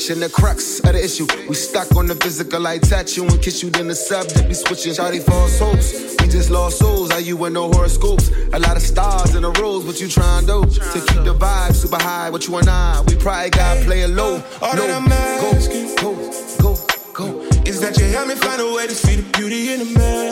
much, 0.00 0.10
and 0.10 0.22
the 0.22 0.28
crux 0.28 0.80
of 0.80 0.92
the 0.92 1.04
issue. 1.04 1.26
We 1.48 1.54
stuck 1.54 1.94
on 1.96 2.06
the 2.06 2.14
physical, 2.14 2.66
I 2.66 2.78
touch 2.78 3.16
you 3.16 3.26
and 3.26 3.42
kiss 3.42 3.62
you, 3.62 3.70
then 3.70 3.88
the 3.88 3.94
subject 3.94 4.48
be 4.48 4.54
switching. 4.54 4.92
Shawty 4.92 5.22
false 5.22 5.58
hopes. 5.58 5.92
We 6.20 6.28
just 6.28 6.50
lost 6.50 6.78
souls, 6.78 7.10
are 7.10 7.20
you 7.20 7.44
in 7.44 7.52
no 7.52 7.70
horoscopes? 7.70 8.30
A 8.52 8.58
lot 8.58 8.76
of 8.76 8.82
stars 8.82 9.34
in 9.34 9.42
the 9.42 9.50
rows, 9.52 9.84
what 9.84 10.00
you 10.00 10.08
trying 10.08 10.46
to 10.46 10.46
do? 10.46 10.60
To 10.62 11.00
keep 11.06 11.24
the 11.24 11.34
vibe 11.34 11.74
super 11.74 12.02
high, 12.02 12.30
what 12.30 12.46
you 12.46 12.56
and 12.56 12.68
I, 12.68 13.02
we 13.06 13.16
probably 13.16 13.50
got 13.50 13.84
play 13.84 14.02
it 14.02 14.10
low. 14.10 14.42
All 14.62 14.74
low. 14.74 14.86
that 14.86 14.90
I'm 14.90 15.12
asking 15.12 15.96
go, 15.96 16.14
go, 16.60 16.76
go. 17.12 17.40
is 17.66 17.80
that 17.80 17.98
you 17.98 18.06
help 18.06 18.28
me 18.28 18.34
find 18.34 18.60
a 18.60 18.72
way 18.72 18.86
to 18.86 18.94
see 18.94 19.16
the 19.16 19.38
beauty 19.38 19.72
in 19.72 19.78
the 19.80 19.98
man. 19.98 20.29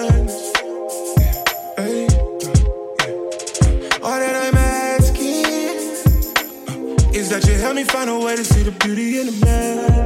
That 7.30 7.46
you 7.46 7.54
help 7.54 7.74
me 7.74 7.84
find 7.84 8.08
a 8.08 8.18
way 8.18 8.36
to 8.36 8.44
see 8.44 8.62
the 8.62 8.70
beauty 8.70 9.20
in 9.20 9.26
the 9.26 9.44
man. 9.44 9.97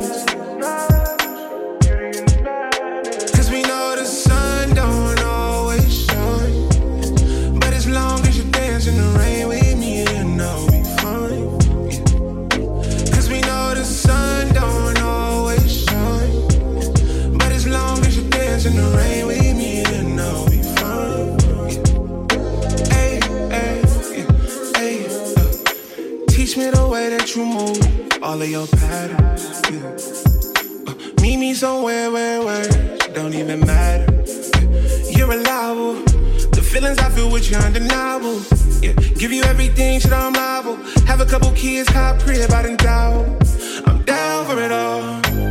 Give 39.83 40.01
shit, 40.01 40.13
I'm 40.13 40.33
liable. 40.33 40.77
Have 41.07 41.21
a 41.21 41.27
couple 41.27 41.51
kids, 41.53 41.89
hot 41.89 42.21
crib, 42.21 42.51
I 42.53 42.63
done 42.63 42.77
doubt. 42.77 43.25
I'm 43.85 44.03
down 44.03 44.47
for 44.47 44.57
it 44.63 44.71
all. 44.71 45.03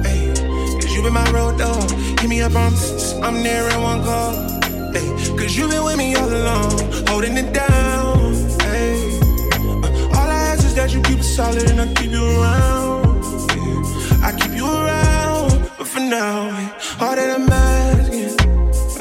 Ay. 0.07 0.34
Cause 0.79 0.93
you 0.95 1.03
been 1.03 1.13
my 1.13 1.29
road 1.32 1.57
dog. 1.57 1.89
Hit 2.19 2.29
me 2.29 2.41
up, 2.41 2.55
I'm, 2.55 2.73
I'm 3.25 3.43
there 3.43 3.67
in 3.73 3.82
one 3.82 4.01
call. 4.03 4.34
Ay. 4.95 5.07
Cause 5.38 5.57
you 5.57 5.67
been 5.67 5.84
with 5.84 5.97
me 5.97 6.15
all 6.15 6.29
along, 6.29 6.71
holding 7.09 7.36
it 7.38 7.51
down. 7.53 8.34
Ay. 8.61 9.19
Uh, 9.84 10.17
all 10.17 10.29
I 10.38 10.39
ask 10.51 10.63
is 10.65 10.75
that 10.75 10.93
you 10.93 11.01
keep 11.01 11.19
it 11.19 11.23
solid 11.23 11.69
and 11.69 11.82
I 11.82 11.93
keep 11.93 12.11
you 12.11 12.23
around. 12.23 13.03
Yeah. 13.57 14.27
I 14.27 14.32
keep 14.39 14.53
you 14.55 14.65
around, 14.65 15.71
but 15.77 15.88
for 15.88 15.99
now, 15.99 16.39
all 17.01 17.15
that 17.17 17.29
I'm 17.38 17.51
asking 17.51 18.36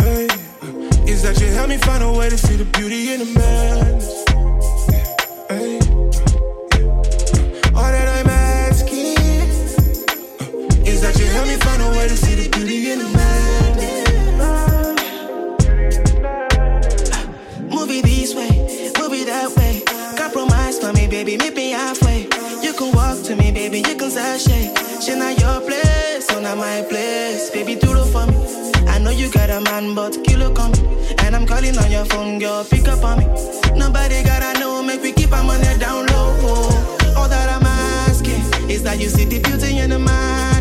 ay, 0.00 0.26
uh, 0.62 1.12
is 1.12 1.22
that 1.22 1.40
you 1.40 1.46
help 1.58 1.68
me 1.68 1.76
find 1.76 2.02
a 2.02 2.12
way 2.12 2.28
to 2.28 2.36
see 2.36 2.56
the 2.56 2.64
beauty 2.76 3.14
in 3.14 3.20
a 3.20 3.30
man. 3.38 4.19
Help 11.40 11.48
me 11.48 11.56
find 11.64 11.82
a 11.82 11.88
way 11.96 12.06
to 12.06 12.16
see 12.16 12.34
the 12.34 12.48
beauty 12.50 12.90
in 12.92 13.00
a 13.00 13.08
man. 13.16 13.76
Move 17.68 17.90
it 17.90 18.04
this 18.04 18.34
way, 18.34 18.50
move 18.98 19.12
it 19.14 19.26
that 19.26 19.48
way. 19.56 19.82
Compromise 20.16 20.78
for 20.78 20.92
me, 20.92 21.06
baby, 21.06 21.38
meet 21.38 21.54
me 21.54 21.70
halfway. 21.70 22.28
You 22.62 22.72
can 22.74 22.92
walk 22.94 23.22
to 23.24 23.36
me, 23.36 23.50
baby, 23.52 23.78
you 23.78 23.96
can 23.96 24.10
sashay. 24.10 24.74
She 25.00 25.14
not 25.16 25.38
your 25.40 25.60
place, 25.62 26.26
so 26.26 26.40
not 26.40 26.58
my 26.58 26.82
place. 26.90 27.48
Baby, 27.50 27.74
do 27.76 27.90
it 27.96 28.06
for 28.12 28.26
me. 28.26 28.36
I 28.88 28.98
know 28.98 29.10
you 29.10 29.30
got 29.30 29.48
a 29.48 29.60
man, 29.62 29.94
but 29.94 30.22
kilo 30.24 30.52
come. 30.52 30.74
And 31.24 31.34
I'm 31.34 31.46
calling 31.46 31.76
on 31.78 31.90
your 31.90 32.04
phone, 32.04 32.38
girl, 32.38 32.64
pick 32.64 32.86
up 32.86 33.02
on 33.02 33.18
me. 33.20 33.24
Nobody 33.76 34.22
gotta 34.22 34.58
know, 34.60 34.82
make 34.82 35.00
we 35.02 35.12
keep 35.12 35.32
our 35.32 35.44
money 35.44 35.78
down 35.78 36.06
low. 36.06 36.36
All 37.16 37.28
that 37.28 37.48
I'm 37.56 37.64
asking 37.64 38.42
is 38.70 38.82
that 38.82 39.00
you 39.00 39.08
see 39.08 39.24
the 39.24 39.40
beauty 39.40 39.78
in 39.78 39.90
the 39.90 39.98
madness. 39.98 40.59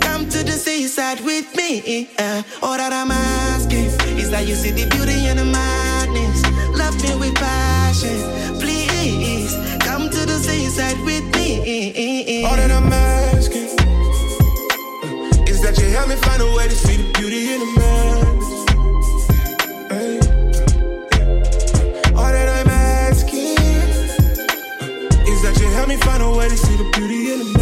Come 0.00 0.28
to 0.28 0.42
the 0.44 0.52
seaside 0.52 1.20
with 1.20 1.46
me. 1.56 2.08
Uh, 2.18 2.42
all 2.62 2.76
that 2.76 2.92
I'm 2.92 3.10
asking 3.10 3.86
is 4.18 4.30
that 4.30 4.46
you 4.46 4.54
see 4.54 4.72
the 4.72 4.86
beauty 4.90 5.26
in 5.28 5.36
the 5.38 5.44
madness. 5.44 6.42
Love 6.76 6.96
me 7.02 7.14
with 7.18 7.34
passion, 7.36 8.18
please. 8.60 9.52
Come 9.86 10.10
to 10.10 10.20
the 10.26 10.38
seaside 10.46 11.00
with 11.04 11.24
me. 11.36 12.44
All 12.44 12.56
that 12.56 12.70
I'm 12.70 12.92
asking 12.92 13.68
uh, 13.80 15.50
is 15.52 15.60
that 15.62 15.78
you 15.80 15.88
help 15.96 16.08
me 16.08 16.16
find 16.16 16.42
a 16.42 16.46
way 16.56 16.68
to 16.68 16.76
see 16.84 16.96
the 17.02 17.08
beauty 17.18 17.40
in 17.54 17.60
a 17.62 17.70
man. 17.78 18.26
Ay. 19.96 20.18
All 22.20 22.30
that 22.36 22.48
I'm 22.58 22.68
asking 22.68 23.58
uh, 23.58 25.32
is 25.32 25.40
that 25.42 25.56
you 25.60 25.68
help 25.76 25.88
me 25.88 25.96
find 25.96 26.22
a 26.22 26.30
way 26.36 26.48
to 26.48 26.56
see 26.56 26.76
the 26.76 26.84
beauty 26.96 27.32
in 27.32 27.40
man. 27.52 27.57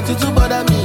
nothing 0.00 0.16
to 0.16 0.32
bother 0.32 0.64
me. 0.72 0.79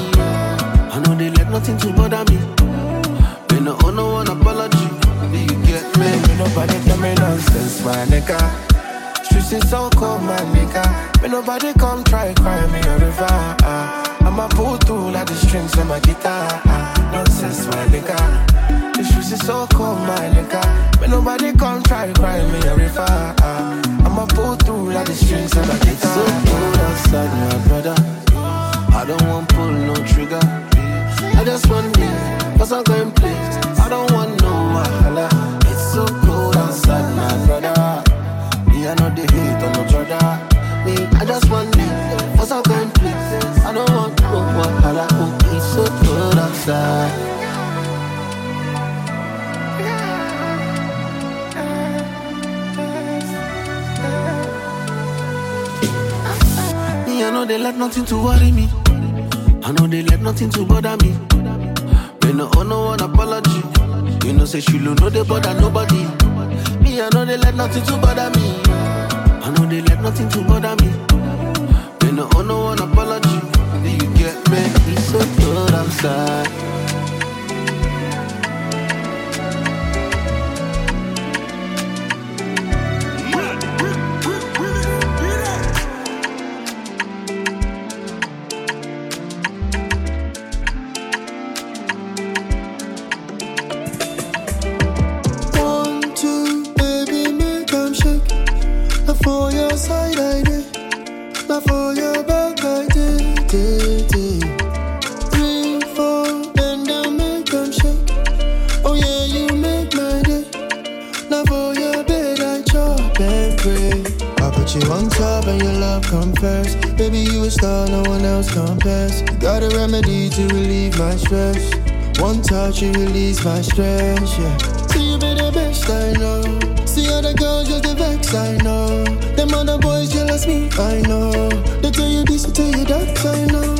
facts, 128.25 128.33
I 128.33 128.57
know. 128.63 129.03
Them 129.35 129.53
other 129.53 129.77
boys 129.77 130.11
jealous 130.11 130.47
me, 130.47 130.69
I 130.73 131.01
know. 131.01 131.49
They 131.81 131.91
tell 131.91 132.09
you 132.09 132.23
this, 132.23 132.43
they 132.43 132.51
tell 132.51 132.67
you 132.67 132.85
that, 132.85 133.25
I 133.25 133.45
know. 133.45 133.74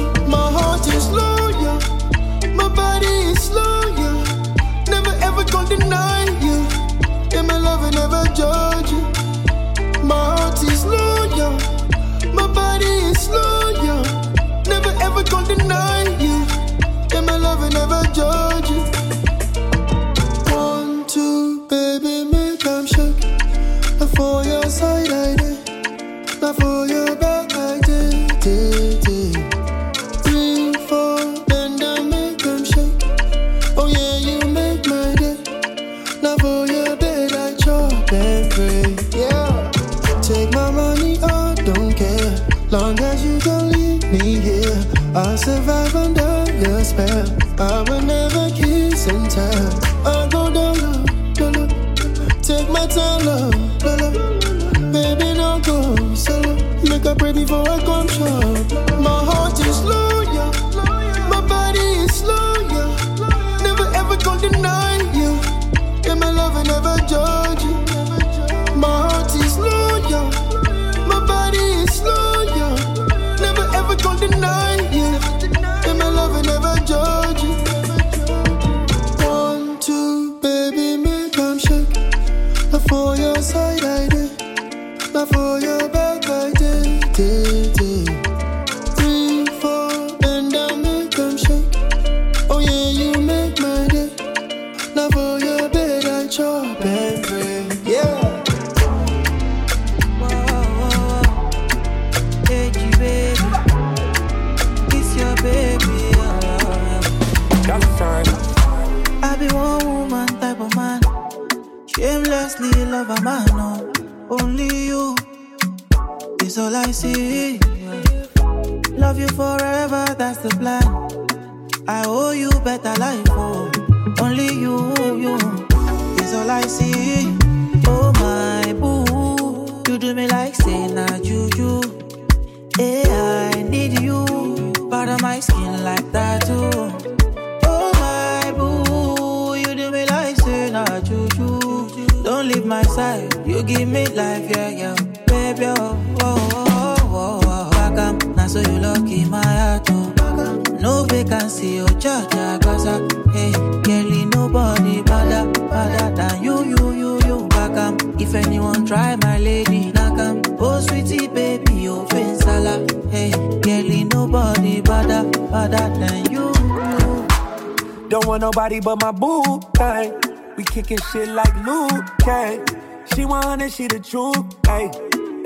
shit 171.16 171.30
like 171.30 171.56
Liu 171.66 171.88
Kang. 172.20 172.66
She 173.14 173.24
wanted, 173.26 173.72
she 173.72 173.88
the 173.88 174.00
truth, 174.00 174.36
hey. 174.66 174.92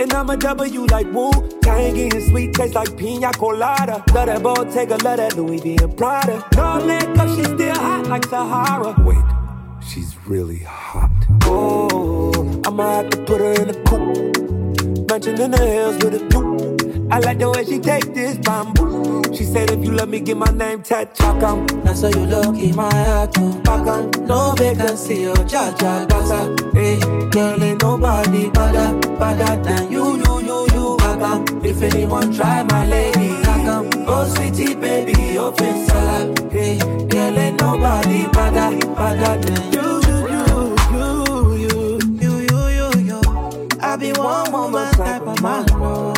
And 0.01 0.11
I'm 0.13 0.29
a 0.29 0.37
W 0.37 0.85
like 0.85 1.11
Wu 1.13 1.31
Tang, 1.61 1.93
getting 1.93 2.29
sweet 2.29 2.55
taste 2.55 2.73
like 2.73 2.97
pina 2.97 3.31
colada. 3.33 4.03
Love 4.13 4.27
that 4.27 4.41
Bottega, 4.41 4.97
love 5.03 5.17
that 5.17 5.35
Louis 5.35 5.59
V 5.59 5.77
and 5.81 5.95
Prada. 5.97 6.43
No 6.55 6.85
makeup, 6.85 7.29
she 7.35 7.43
still 7.43 7.75
hot 7.75 8.07
like 8.07 8.25
Sahara. 8.25 8.95
Wait, 9.05 9.23
she's 9.85 10.15
really 10.25 10.59
hot. 10.59 11.11
Oh, 11.43 12.61
I'ma 12.65 13.03
have 13.03 13.09
to 13.11 13.17
put 13.25 13.39
her 13.41 13.53
in 13.61 13.69
a 13.69 13.83
coupe, 13.83 15.09
mansion 15.09 15.39
in 15.39 15.51
the 15.51 15.65
hills 15.75 15.97
with 16.03 16.15
a 16.15 16.19
view. 16.29 17.09
I 17.11 17.19
like 17.19 17.39
the 17.39 17.49
way 17.49 17.65
she 17.65 17.79
take 17.79 18.13
this 18.13 18.37
bamboo. 18.37 18.88
She 19.39 19.45
said, 19.45 19.71
if 19.71 19.81
you 19.85 19.91
love 19.93 20.09
me, 20.09 20.19
get 20.19 20.35
my 20.35 20.51
name 20.51 20.83
tattooed. 20.83 21.85
Now 21.85 21.93
so 21.93 22.09
you 22.09 22.25
look 22.25 22.57
in 22.57 22.75
my 22.75 22.93
heart, 22.93 23.37
oh, 23.37 23.57
back 23.61 24.19
No 24.27 24.53
vacancy, 24.57 25.27
oh, 25.27 25.45
ja, 25.47 25.73
ja, 25.79 26.05
basa. 26.07 26.73
Hey, 26.73 26.99
girl, 27.29 27.63
ain't 27.63 27.81
nobody 27.81 28.49
better, 28.49 28.99
better 29.17 29.63
than 29.63 29.89
you, 29.93 30.17
you, 30.17 30.41
you, 30.41 30.67
you, 30.73 30.97
back 30.97 31.63
If 31.63 31.81
anyone 31.81 32.33
try 32.33 32.63
my 32.63 32.85
lady, 32.85 33.41
back 33.43 33.87
Oh, 34.09 34.29
sweetie, 34.35 34.75
baby, 34.75 35.37
open 35.37 35.85
salad. 35.87 36.51
Hey, 36.51 36.77
girl, 37.07 37.39
ain't 37.39 37.61
nobody 37.61 38.27
better, 38.33 38.87
better 38.93 39.39
than 39.39 39.71
you, 39.71 40.01
you, 40.09 40.17
you, 40.35 40.75
you, 40.91 41.99
you, 42.19 42.37
you, 42.41 42.67
you, 42.67 42.99
you. 43.07 43.21
I 43.79 43.95
be 43.95 44.11
one 44.11 44.51
woman 44.51 44.91
type 44.95 45.21
of 45.21 45.41
man, 45.41 45.65
oh. 45.75 46.08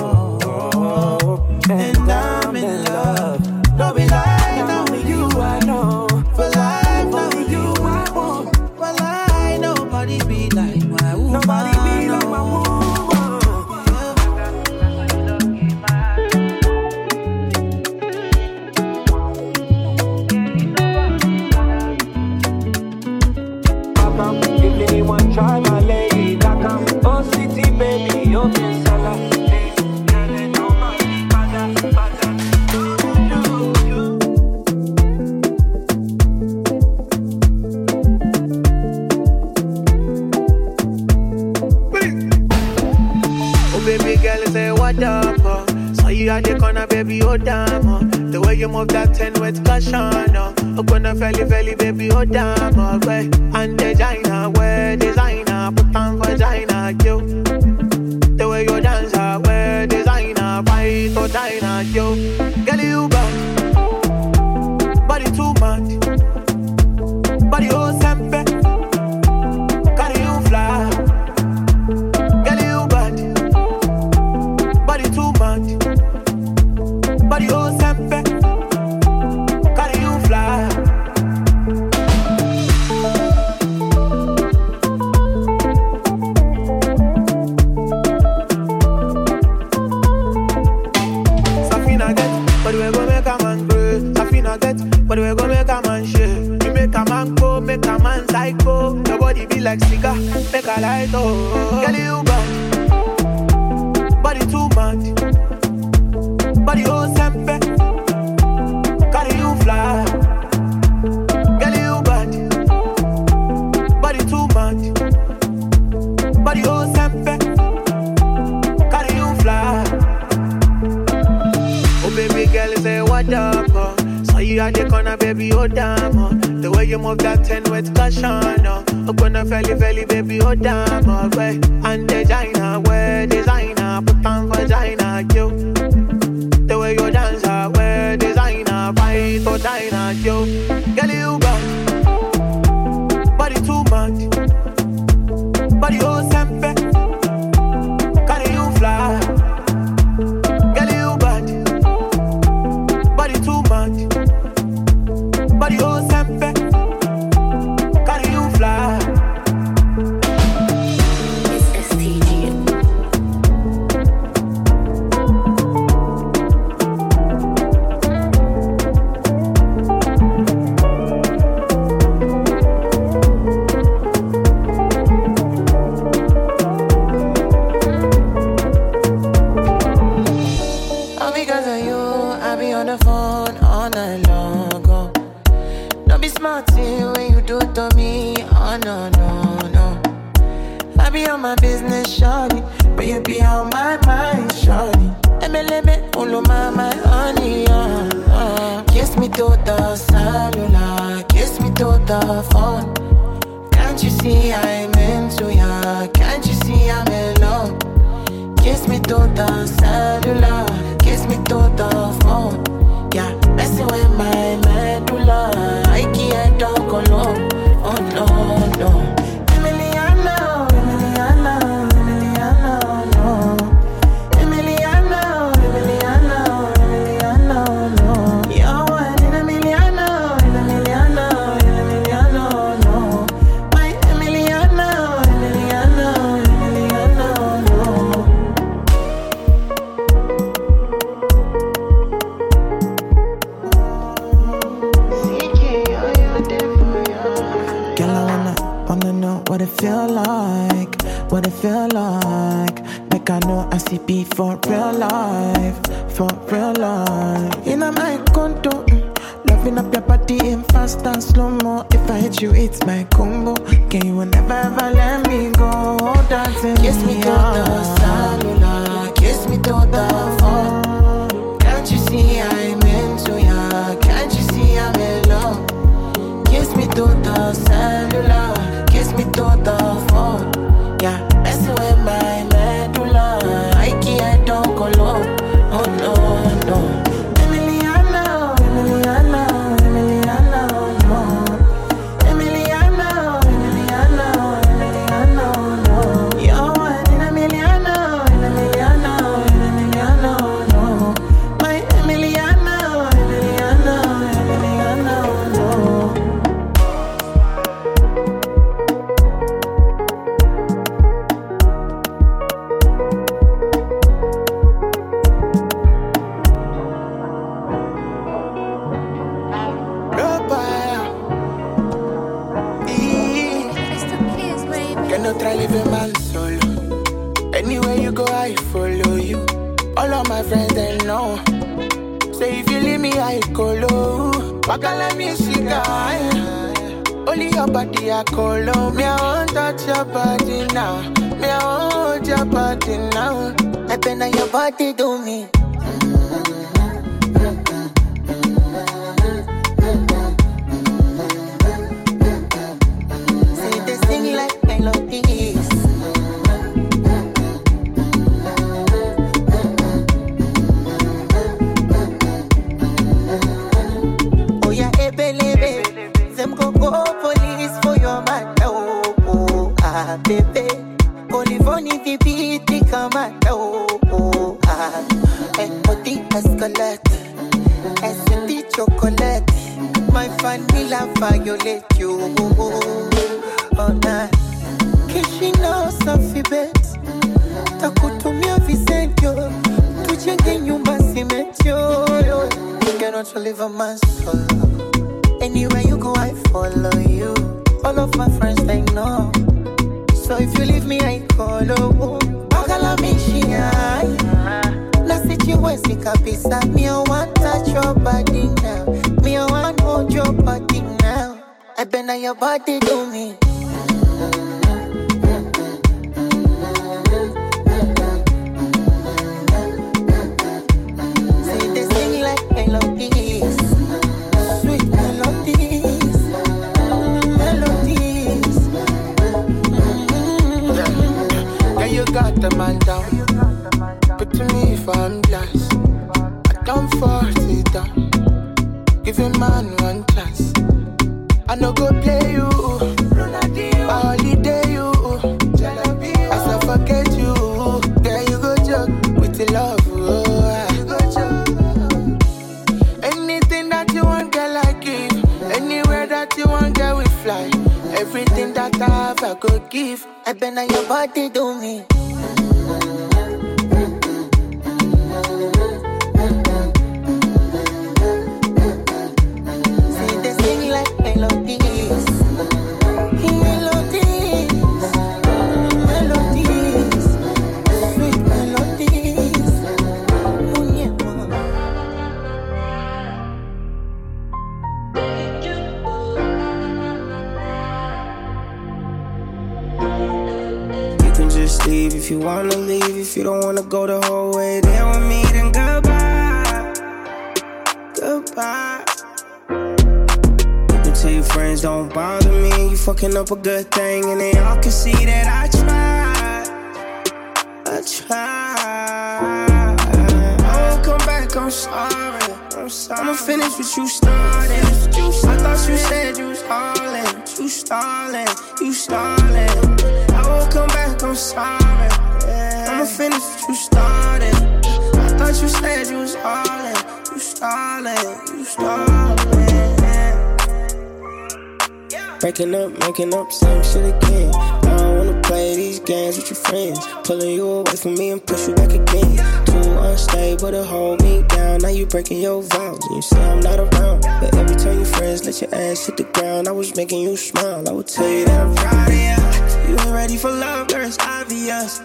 Breaking 532.42 532.56
up, 532.56 532.80
making 532.80 533.14
up, 533.14 533.32
same 533.32 533.64
shit 533.64 533.96
again. 533.96 534.34
I 534.34 534.78
don't 534.78 534.98
wanna 534.98 535.22
play 535.22 535.56
these 535.56 535.80
games 535.80 536.18
with 536.18 536.32
your 536.32 536.38
friends. 536.38 536.80
Pulling 537.04 537.36
you 537.36 537.48
away 537.48 537.76
from 537.76 537.94
me 537.94 538.10
and 538.10 538.26
push 538.26 538.48
you 538.48 538.56
back 538.56 538.72
again. 538.72 539.46
Too 539.46 539.72
unstable 539.78 540.50
to 540.50 540.64
hold 540.64 541.04
me 541.04 541.22
down. 541.28 541.60
Now 541.60 541.70
you 541.70 541.86
breaking 541.86 542.20
your 542.20 542.42
vows 542.42 542.84
and 542.84 542.96
you 542.96 543.02
say 543.04 543.24
I'm 543.30 543.42
not 543.42 543.60
around. 543.60 544.02
But 544.02 544.34
every 544.34 544.56
time 544.56 544.78
your 544.78 544.88
friends 544.88 545.24
let 545.24 545.40
your 545.40 545.54
ass 545.54 545.86
hit 545.86 545.98
the 545.98 546.04
ground, 546.04 546.48
I 546.48 546.52
was 546.52 546.76
making 546.76 547.04
you 547.04 547.16
smile. 547.16 547.70
I 547.70 547.74
would 547.74 547.88
tell 547.88 548.10
you 548.10 548.26
that 548.26 548.42
I'm 548.42 548.90
you. 548.90 549.70
You 549.70 549.80
ain't 549.80 549.94
ready 549.94 550.18
for 550.18 550.32
love, 550.32 550.70
girl, 550.70 550.82
it's 550.82 550.98
obvious. 550.98 551.80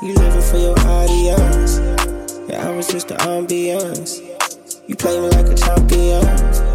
You 0.00 0.14
living 0.14 0.40
for 0.40 0.56
your 0.56 0.78
audience. 0.88 1.80
Yeah, 2.48 2.66
I 2.66 2.74
was 2.74 2.88
just 2.88 3.08
the 3.08 3.16
ambiance. 3.16 4.22
You 4.88 4.96
play 4.96 5.20
me 5.20 5.28
like 5.28 5.48
a 5.48 5.54
champion. 5.54 6.65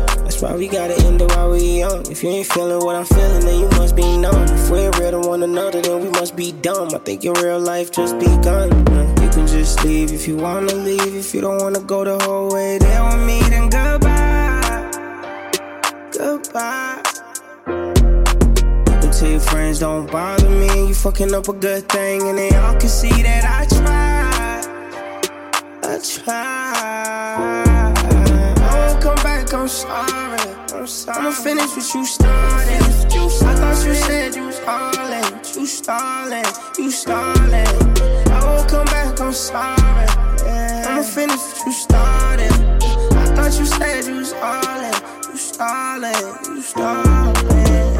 Why 0.41 0.55
we 0.55 0.67
gotta 0.67 0.97
end 1.05 1.21
it 1.21 1.29
while 1.35 1.51
we 1.51 1.77
young. 1.81 2.01
If 2.09 2.23
you 2.23 2.29
ain't 2.29 2.47
feeling 2.47 2.83
what 2.83 2.95
I'm 2.95 3.05
feeling, 3.05 3.45
then 3.45 3.59
you 3.59 3.69
must 3.77 3.95
be 3.95 4.17
numb. 4.17 4.43
If 4.45 4.71
we 4.71 4.79
ain't 4.79 4.97
real 4.97 5.11
to 5.11 5.19
one 5.19 5.43
another, 5.43 5.83
then 5.83 6.01
we 6.01 6.09
must 6.09 6.35
be 6.35 6.51
dumb. 6.51 6.89
I 6.95 6.97
think 6.97 7.23
your 7.23 7.35
real 7.35 7.59
life 7.59 7.91
just 7.91 8.17
begun. 8.17 8.69
You 9.21 9.29
can 9.29 9.45
just 9.45 9.83
leave 9.83 10.11
if 10.11 10.27
you 10.27 10.37
wanna 10.37 10.73
leave. 10.73 11.15
If 11.15 11.35
you 11.35 11.41
don't 11.41 11.61
wanna 11.61 11.81
go 11.81 12.03
the 12.03 12.17
whole 12.23 12.51
way 12.51 12.79
there 12.79 13.03
with 13.03 13.23
me, 13.23 13.39
then 13.51 13.69
goodbye. 13.69 14.89
Goodbye. 16.11 17.03
Tell 19.11 19.29
your 19.29 19.39
friends 19.41 19.77
don't 19.77 20.11
bother 20.11 20.49
me. 20.49 20.87
You 20.87 20.95
fucking 20.95 21.35
up 21.35 21.49
a 21.49 21.53
good 21.53 21.87
thing, 21.87 22.27
and 22.27 22.35
they 22.39 22.49
all 22.55 22.73
can 22.79 22.89
see 22.89 23.21
that 23.21 23.45
I 23.45 23.65
tried. 23.77 24.65
I 25.83 25.99
tried. 25.99 27.70
Back, 29.51 29.59
I'm 29.59 29.67
sorry. 29.67 30.55
I'm 30.73 30.87
sorry. 30.87 31.17
I'ma 31.17 31.31
finish 31.31 31.75
what 31.75 31.93
you 31.93 32.05
started. 32.05 32.81
I 32.81 33.55
thought 33.55 33.85
you 33.85 33.95
said 33.95 34.33
you 34.33 34.45
was 34.45 34.59
hauling. 34.59 35.41
You 35.55 35.65
stalling, 35.65 36.45
you 36.77 36.89
stalling. 36.89 37.67
I 38.31 38.45
won't 38.45 38.69
come 38.69 38.85
back, 38.85 39.19
I'm 39.19 39.33
sorry. 39.33 40.07
I'ma 40.87 41.03
finish 41.03 41.35
what 41.35 41.65
you 41.65 41.73
started. 41.73 42.53
I 43.13 43.25
thought 43.35 43.59
you 43.59 43.65
said 43.65 44.05
you 44.05 44.15
was 44.19 44.31
hauling. 44.37 44.93
You 45.29 45.37
stalling, 45.37 46.55
you 46.55 46.61
stalling. 46.61 47.90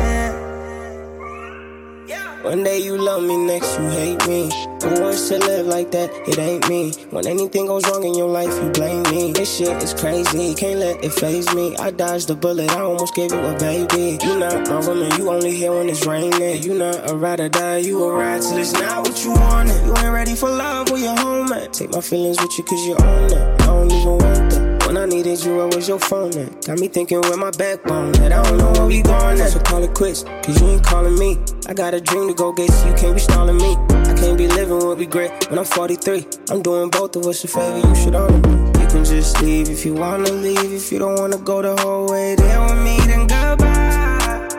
One 2.44 2.64
day 2.64 2.80
you 2.80 2.98
love 2.98 3.24
me, 3.24 3.38
next 3.38 3.80
you 3.80 3.88
hate 3.90 4.28
me. 4.28 4.50
Who 4.82 5.02
wants 5.02 5.30
to 5.30 5.38
live 5.38 5.68
like 5.68 5.92
that? 5.92 6.12
It 6.28 6.40
ain't 6.40 6.68
me. 6.68 6.92
When 7.12 7.28
anything 7.28 7.68
goes 7.68 7.88
wrong 7.88 8.04
in 8.04 8.16
your 8.16 8.28
life, 8.28 8.52
you 8.62 8.70
blame 8.72 9.04
me. 9.04 9.32
This 9.32 9.58
shit 9.58 9.82
is 9.82 9.94
crazy, 9.94 10.56
can't 10.56 10.80
let 10.80 11.04
it 11.04 11.14
faze 11.14 11.54
me. 11.54 11.78
I 11.78 11.92
dodged 11.92 12.28
the 12.28 12.36
bullet, 12.36 12.72
I 12.72 12.82
almost 12.82 13.16
gave 13.16 13.32
you 13.32 13.40
a 13.40 13.58
baby. 13.58 14.18
You 14.26 14.40
not 14.40 14.68
my 14.68 14.86
woman, 14.86 15.12
you 15.18 15.30
only 15.30 15.56
here 15.56 15.72
when 15.72 15.88
it's 15.88 16.06
raining. 16.06 16.64
You 16.64 16.74
not 16.74 17.10
a 17.10 17.16
ride 17.16 17.40
or 17.40 17.50
die, 17.50 17.78
you 17.78 18.04
a 18.04 18.14
ride 18.14 18.42
till 18.42 18.58
it's 18.58 18.74
not 18.74 19.08
what 19.08 19.24
you 19.24 19.32
wanted. 19.32 19.86
You 19.86 19.96
ain't 19.98 20.14
ready 20.14 20.36
for 20.36 20.50
love, 20.50 20.90
where 20.90 21.00
you 21.00 21.16
home 21.16 21.54
at? 21.54 21.74
Take 21.74 21.92
my 21.92 22.02
feelings 22.02 22.42
with 22.42 22.58
you 22.58 22.64
cause 22.64 22.86
you 22.86 22.96
own 22.96 23.26
it. 23.26 23.62
I 23.62 23.66
don't 23.68 23.92
even 23.92 24.18
want 24.18 24.52
that. 24.52 24.88
When 24.88 24.98
I 24.98 25.06
needed 25.06 25.42
you, 25.46 25.56
where 25.56 25.68
was 25.68 25.88
your 25.88 26.00
phone 26.00 26.38
at? 26.38 26.66
Got 26.66 26.80
me 26.80 26.90
thinking 26.90 27.22
with 27.22 27.38
my 27.38 27.52
backbone 27.52 28.12
that 28.14 28.34
I 28.34 28.44
don't 28.44 28.58
know 28.58 28.72
where 28.74 28.88
we 28.88 29.02
going 29.02 29.40
at. 29.40 29.52
So 29.52 29.60
call 29.60 29.84
it 29.84 29.94
quits, 29.94 30.24
cause 30.24 30.60
you 30.60 30.68
ain't 30.68 30.84
calling 30.84 31.18
me. 31.18 31.38
I 31.72 31.74
got 31.74 31.94
a 31.94 32.02
dream 32.02 32.28
to 32.28 32.34
go 32.34 32.52
get, 32.52 32.70
so 32.70 32.90
you 32.90 32.94
can't 32.96 33.16
be 33.16 33.22
stalling 33.22 33.56
me. 33.56 33.78
I 33.92 34.14
can't 34.14 34.38
be 34.38 34.46
living 34.46 34.86
with 34.86 35.00
regret 35.00 35.50
when 35.50 35.58
I'm 35.58 35.64
43. 35.64 36.28
I'm 36.50 36.62
doing 36.62 36.90
both 36.90 37.16
of 37.16 37.26
us 37.26 37.46
a 37.46 37.48
favor, 37.48 37.88
you 37.88 37.96
should 37.96 38.14
honor 38.14 38.46
me. 38.46 38.82
You 38.82 38.88
can 38.90 39.06
just 39.06 39.42
leave 39.42 39.70
if 39.70 39.86
you 39.86 39.94
wanna 39.94 40.30
leave. 40.32 40.74
If 40.74 40.92
you 40.92 41.00
don't 41.00 41.18
wanna 41.18 41.38
go 41.38 41.62
the 41.62 41.82
whole 41.82 42.12
way 42.12 42.36
there 42.36 42.60
with 42.60 42.84
me, 42.84 42.98
then 43.08 43.26
goodbye. 43.26 44.50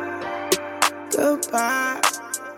Goodbye. 1.14 2.00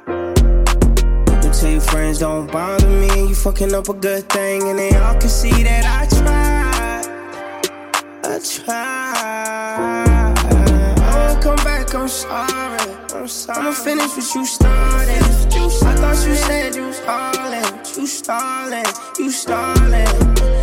You 0.07 1.41
can 1.43 1.53
tell 1.53 1.71
your 1.73 1.81
friends 1.81 2.21
don't 2.21 2.47
bother 2.53 2.87
me. 2.87 3.31
You 3.31 3.35
fucking 3.35 3.75
up 3.75 3.89
a 3.89 3.95
good 3.95 4.29
thing, 4.29 4.63
and 4.69 4.79
they 4.79 4.95
all 4.95 5.17
can 5.19 5.31
see 5.31 5.65
that 5.65 5.85
I 5.85 6.07
tried. 6.07 7.07
I 8.23 8.39
tried. 8.39 9.44
I'm 12.05 12.11
sorry. 12.11 12.97
I'm 13.15 13.27
sorry. 13.27 13.59
I'ma 13.61 13.73
finish 13.73 14.11
what 14.11 14.35
you 14.35 14.45
started. 14.45 15.23
I 15.23 15.95
thought 15.97 16.29
you 16.29 16.35
said 16.35 16.75
you 16.75 16.87
was 16.89 17.01
hauling. 17.07 17.81
You 17.97 18.07
stalling, 18.07 18.85
you 19.19 19.31
stalling. 19.31 20.07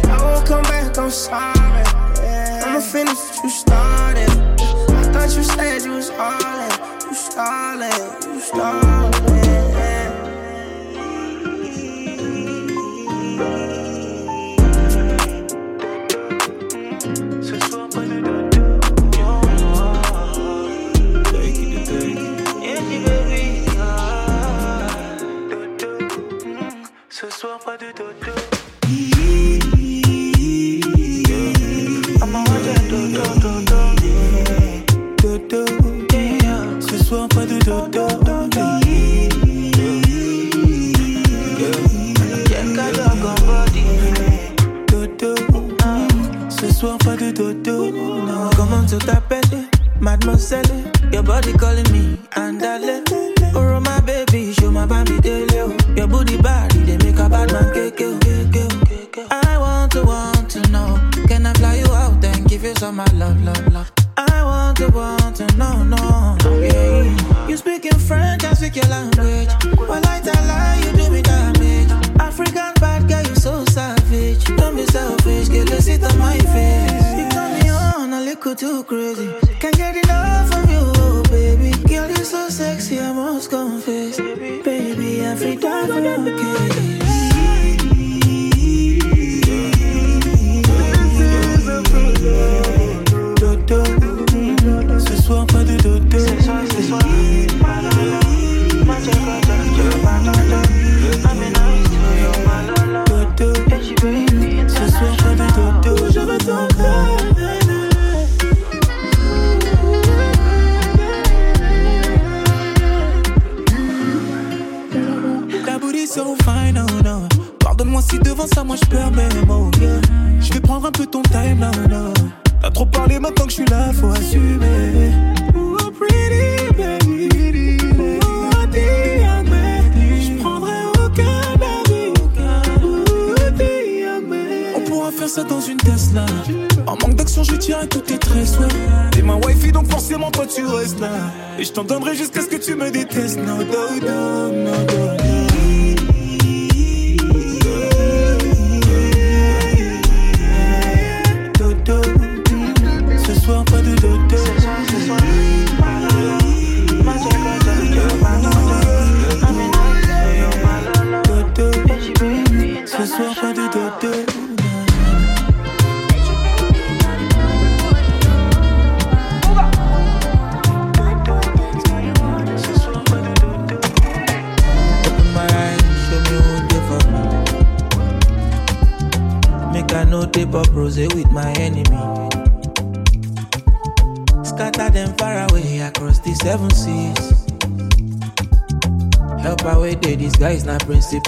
I 0.06 0.18
won't 0.22 0.46
come 0.46 0.62
back, 0.62 0.96
I'm 1.00 1.10
sorry. 1.10 1.84
I'ma 2.64 2.80
finish 2.80 3.18
what 3.18 3.44
you 3.44 3.50
started. 3.50 4.30
I 4.30 5.12
thought 5.12 5.36
you 5.36 5.44
said 5.44 5.82
you 5.82 5.94
was 5.94 6.12
hauling. 6.14 7.10
You 7.10 7.16
stalling, 7.16 8.36
you 8.36 8.40
stalling. 8.40 9.41
Soir 27.42 27.58
pas 27.66 27.76
de 27.76 27.92
dodo. 27.98 28.34
Dodo. 35.18 35.66
Ce 36.80 36.98
soir 37.04 37.28
pas 37.30 37.46
de 37.48 37.58
dodo. 37.66 38.08
Dodo. 44.88 45.36
Soir 46.82 46.98
pas 47.00 47.16
de 47.16 47.32
dodo. 47.32 47.94
Comment 48.56 48.84
tu 48.88 48.98
t'appelles, 48.98 49.68
mademoiselle? 50.00 50.66
Your 51.14 51.24
body 51.24 51.54
calling 51.54 51.91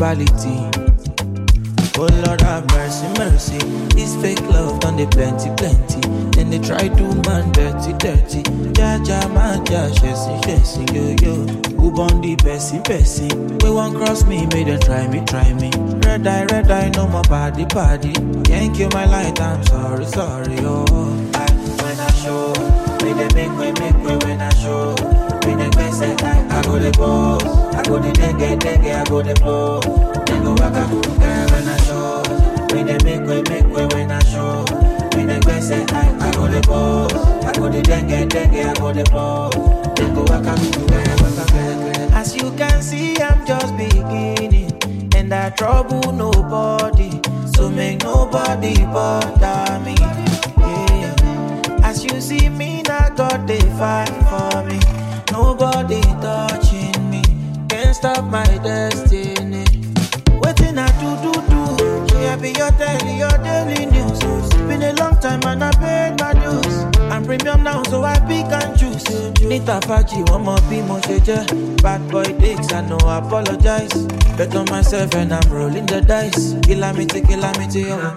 principality. 0.04 0.60
Oh 1.96 2.10
Lord 2.26 2.42
have 2.42 2.66
mercy, 2.72 3.08
mercy. 3.18 3.58
This 3.96 4.16
fake 4.22 4.42
love 4.50 4.80
done 4.82 4.98
they 4.98 5.06
plenty, 5.06 5.50
plenty. 5.56 6.02
Then 6.32 6.50
they 6.50 6.60
try 6.60 6.90
to 6.90 7.04
man 7.28 7.52
dirty, 7.54 7.94
dirty. 7.94 8.44
Ja 8.78 8.98
ja 9.04 9.28
man 9.30 9.66
ja, 9.68 9.88
shessy, 9.96 10.36
shessy, 10.44 10.84
yo 10.94 11.16
yo. 11.24 11.36
Who 11.78 11.92
born 11.92 12.20
the 12.22 12.36
person, 12.36 12.84
person? 12.84 13.58
We 13.60 13.70
won't 13.70 13.96
cross 13.96 14.26
me, 14.26 14.46
make 14.48 14.68
them 14.68 14.80
try 14.82 15.08
me, 15.08 15.24
try 15.26 15.54
me. 15.54 15.72
Red 16.06 16.28
eye, 16.28 16.46
red 16.46 16.70
eye, 16.70 16.90
no 16.96 17.08
more 17.08 17.22
party, 17.22 17.66
party. 17.66 18.14
Can't 18.44 18.76
kill 18.76 18.90
my 18.90 19.06
light, 19.06 19.40
I'm 19.40 19.64
sorry, 19.66 20.06
sorry, 20.06 20.58
oh. 20.60 20.86
I, 21.36 21.46
when 21.82 22.00
I 22.00 22.12
show, 22.12 22.52
when 23.06 23.18
they 23.18 23.30
make 23.36 23.58
way, 23.58 23.72
make 23.80 23.98
way 24.04 24.18
when 24.18 24.42
I 24.42 24.54
show. 24.56 24.96
When 25.46 25.60
they 25.60 25.70
best 25.70 26.02
I, 26.02 26.60
I 26.60 26.62
go 26.64 26.80
the 26.80 26.92
pose. 26.92 27.63
I 27.84 27.86
go 27.86 28.00
the 28.00 28.14
dengue, 28.14 28.60
dengue, 28.60 28.96
I 28.96 29.04
go 29.04 29.22
the 29.22 29.34
go 29.34 30.56
back, 30.56 30.74
I 30.74 30.90
go 30.90 31.02
girl 31.02 31.48
when 31.52 31.68
I 31.68 31.78
show. 31.84 32.24
When 32.74 32.86
they 32.86 32.98
make 33.04 33.28
way, 33.28 33.42
make 33.50 33.76
way 33.76 33.86
when 33.88 34.10
I 34.10 34.24
show. 34.24 34.64
When 35.14 35.28
they 35.28 35.40
best 35.42 35.70
I, 35.70 35.82
I 36.18 36.32
go 36.32 36.48
the 36.48 36.62
pose. 36.62 37.14
I 37.44 37.52
go 37.52 37.70
the 37.70 37.82
dengue, 37.82 38.30
dengue, 38.30 38.66
I 38.66 38.74
go 38.76 38.94
the 38.94 39.04
go 39.04 40.24
back, 40.24 40.46
I 40.48 40.56
go 40.56 40.88
girl, 40.88 41.04
I 41.04 42.08
go 42.08 42.16
As 42.16 42.34
you 42.38 42.54
can 42.54 42.82
see, 42.82 43.18
I'm 43.18 43.46
just 43.46 43.76
beginning. 43.76 44.72
And 45.14 45.34
I 45.34 45.50
trouble 45.50 46.14
nobody. 46.14 47.20
So 47.54 47.70
make 47.70 48.02
nobody 48.02 48.78
bother 48.86 49.84
me. 49.84 49.96
Yeah. 50.58 51.84
As 51.84 52.06
you 52.06 52.22
see 52.22 52.48
me, 52.48 52.82
now 52.84 53.10
God 53.10 53.46
they 53.46 53.60
fight 53.76 54.08
for 54.32 54.64
me. 54.64 54.80
Nobody. 55.34 56.02
Can't 56.24 56.63
stop 58.04 58.26
my 58.26 58.44
destiny. 58.58 59.64
Waiting 60.42 60.78
I 60.78 60.90
do 61.00 61.10
do 61.24 61.32
do. 61.48 62.20
Yeah, 62.20 62.36
be 62.36 62.50
your 62.52 62.70
daily, 62.72 63.20
your 63.20 63.38
daily 63.38 63.86
news. 63.86 64.50
Been 64.68 64.84
a 64.84 64.92
long 64.96 65.18
time 65.22 65.42
and 65.46 65.64
I 65.64 65.72
paid 65.72 66.20
my 66.20 66.34
dues. 66.34 66.93
I'm 67.12 67.26
premium 67.26 67.64
now, 67.64 67.84
so 67.84 68.04
I 68.04 68.20
pick 68.20 68.52
and 68.52 68.78
choose. 68.80 69.04
Nita 69.42 69.80
Faji, 69.84 70.30
one 70.30 70.44
more 70.44 70.62
be 70.70 70.82
more. 70.82 71.00
Bad 71.84 72.10
boy 72.10 72.24
dicks, 72.40 72.72
I 72.72 72.82
know 72.88 72.98
I 73.06 73.20
apologize. 73.20 74.08
Bet 74.38 74.56
on 74.56 74.66
myself 74.70 75.14
and 75.16 75.34
I'm 75.34 75.52
rolling 75.52 75.86
the 75.86 76.02
dice. 76.02 76.54
Kilamity, 76.66 77.22
kilamity, 77.22 77.86
oh. 77.90 78.16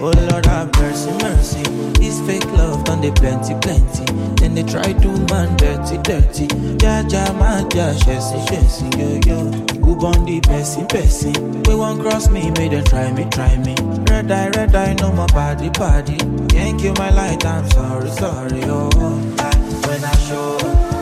Oh 0.00 0.12
Lord 0.30 0.46
have 0.46 0.74
mercy, 0.76 1.10
mercy. 1.22 1.62
This 1.98 2.20
fake 2.26 2.50
love 2.52 2.84
done 2.84 3.00
they 3.00 3.10
plenty, 3.10 3.54
plenty. 3.60 4.04
Then 4.36 4.54
they 4.54 4.62
try 4.62 4.92
to 4.92 5.08
man 5.28 5.56
dirty, 5.56 5.98
dirty. 5.98 6.46
Ja 6.82 7.02
ja 7.08 7.32
man 7.34 7.68
ja, 7.74 7.92
shessy, 7.94 8.38
shessy, 8.46 8.88
yo 8.96 9.20
yo. 9.26 9.79
Who 9.90 9.96
born 9.96 10.24
the 10.24 10.40
person, 10.40 10.86
person? 10.86 11.62
We 11.64 11.74
won't 11.74 12.00
cross 12.00 12.30
me, 12.30 12.52
make 12.52 12.70
them 12.70 12.84
try 12.84 13.10
me, 13.10 13.24
try 13.28 13.56
me. 13.58 13.74
Red 14.08 14.30
eye, 14.30 14.48
red 14.50 14.72
eye, 14.72 14.94
no 15.00 15.10
more 15.10 15.26
party, 15.26 15.68
party. 15.68 16.16
Can't 16.46 16.80
kill 16.80 16.94
my 16.94 17.10
light, 17.10 17.44
I'm 17.44 17.68
sorry, 17.70 18.08
sorry, 18.10 18.62
oh. 18.66 18.88
When 18.94 20.04
I 20.04 20.14
show, 20.28 20.58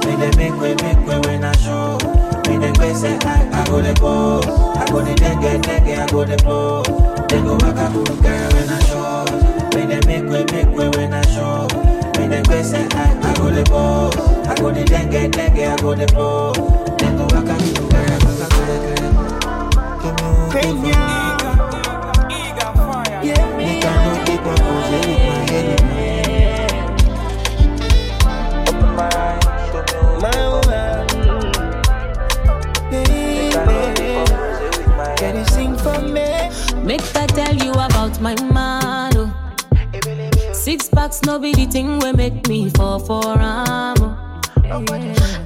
when 0.08 0.18
they 0.20 0.32
make 0.38 0.58
way, 0.58 0.74
make 0.80 1.06
way 1.06 1.20
when 1.20 1.44
I 1.44 1.52
show. 1.56 1.98
When 2.48 2.62
they 2.62 2.72
play 2.72 2.94
say 2.94 3.18
I, 3.24 3.60
I 3.60 3.66
go 3.66 3.82
the 3.82 3.92
pose. 3.92 4.46
I 4.46 4.86
go 4.88 5.04
the 5.04 5.14
dengue, 5.16 5.60
dengue, 5.60 5.98
I 5.98 6.06
go 6.06 6.24
the 6.24 6.38
blow. 6.38 6.82
They 7.28 7.42
go 7.42 7.58
back, 7.58 7.76
I 7.76 7.92
go 7.92 8.04
girl 8.04 8.48
when 8.54 8.68
I 8.70 8.80
show. 8.88 9.76
When 9.76 9.88
they 9.90 10.00
make 10.06 10.32
way, 10.32 10.44
make 10.50 10.74
way 10.74 10.88
when 10.88 11.12
I 11.12 11.20
show. 11.26 11.68
When 12.16 12.30
they 12.30 12.42
play 12.42 12.62
say 12.62 12.88
I, 12.92 13.20
I 13.20 13.36
go 13.36 13.50
the 13.50 13.64
pose. 13.64 14.16
I 14.48 14.54
go 14.54 14.72
the 14.72 14.82
dengue, 14.86 15.30
dengue, 15.30 15.58
I 15.58 15.76
go 15.76 15.94
the 15.94 16.06
blow. 16.06 16.87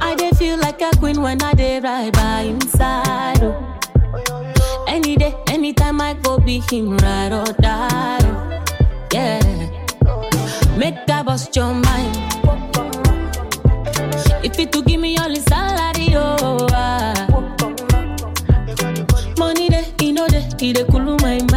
I 0.01 0.15
dey 0.17 0.31
feel 0.33 0.59
like 0.59 0.81
a 0.83 0.91
queen 0.99 1.21
when 1.23 1.43
I 1.43 1.53
dey 1.55 1.81
ride 1.81 2.13
by 2.13 2.41
inside. 2.43 3.43
Oh. 3.43 4.42
Any 4.93 5.17
day, 5.17 5.35
anytime 5.49 6.01
I 6.01 6.15
go 6.15 6.39
be 6.39 6.61
him 6.71 6.97
ride 6.99 7.33
or 7.33 7.45
die. 7.61 8.19
Yeah, 9.13 9.41
make 10.77 10.97
I 11.09 11.23
bust 11.23 11.57
your 11.57 11.73
mind. 11.73 12.17
If 14.45 14.59
it 14.59 14.71
to 14.73 14.83
give 14.83 15.01
me 15.01 15.17
all 15.17 15.31
his 15.31 15.45
salary, 15.45 16.09
oh. 16.15 16.67
ah. 16.73 17.27
Money 19.39 19.69
dey, 19.71 19.87
he 19.99 20.13
know 20.13 20.27
dey, 20.29 20.45
he 20.59 20.73
dey 20.73 20.85
cool 20.91 21.17
my 21.25 21.39
mind. 21.51 21.52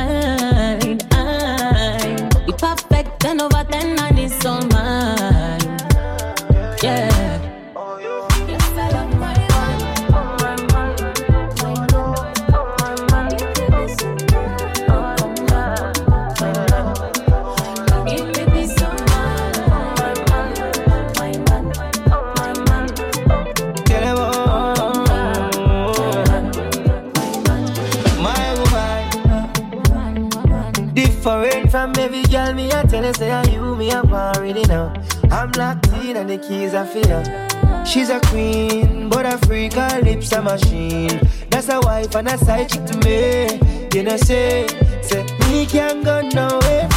Me 33.85 33.91
up 33.91 34.11
already 34.11 34.63
now. 34.63 34.93
I'm 35.31 35.51
locked 35.51 35.87
in 35.87 36.17
and 36.17 36.29
the 36.29 36.37
keys 36.37 36.73
are 36.73 36.85
for 36.85 37.07
her. 37.07 37.85
She's 37.85 38.09
a 38.09 38.19
queen, 38.19 39.09
but 39.09 39.25
a 39.25 39.37
freak, 39.45 39.73
her 39.73 40.01
lips 40.01 40.31
a 40.31 40.41
machine. 40.41 41.19
That's 41.49 41.69
a 41.69 41.79
wife 41.81 42.15
and 42.15 42.27
a 42.27 42.37
side 42.37 42.69
chick 42.69 42.85
to 42.85 42.97
me. 43.05 43.59
You 43.93 44.03
know 44.03 44.17
say, 44.17 44.67
say 45.01 45.23
me 45.41 45.65
can't 45.65 46.03
go 46.03 46.21
nowhere. 46.21 46.87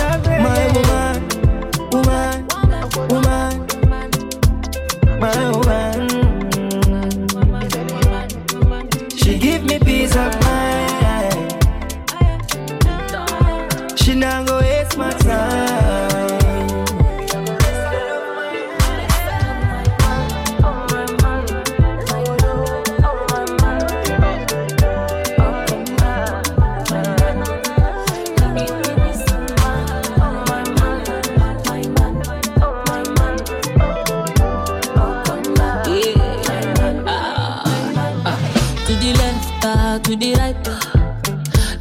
My 0.46 0.68
woman, 0.74 1.18
woman, 1.92 2.46
woman, 3.10 3.52
my 5.20 5.50
woman. 5.56 6.08
She 9.16 9.38
give 9.38 9.64
me 9.64 9.78
peace 9.78 10.16
of 10.16 10.40
mind. 10.42 10.58
To 40.04 40.16
the 40.16 40.34
right. 40.38 40.56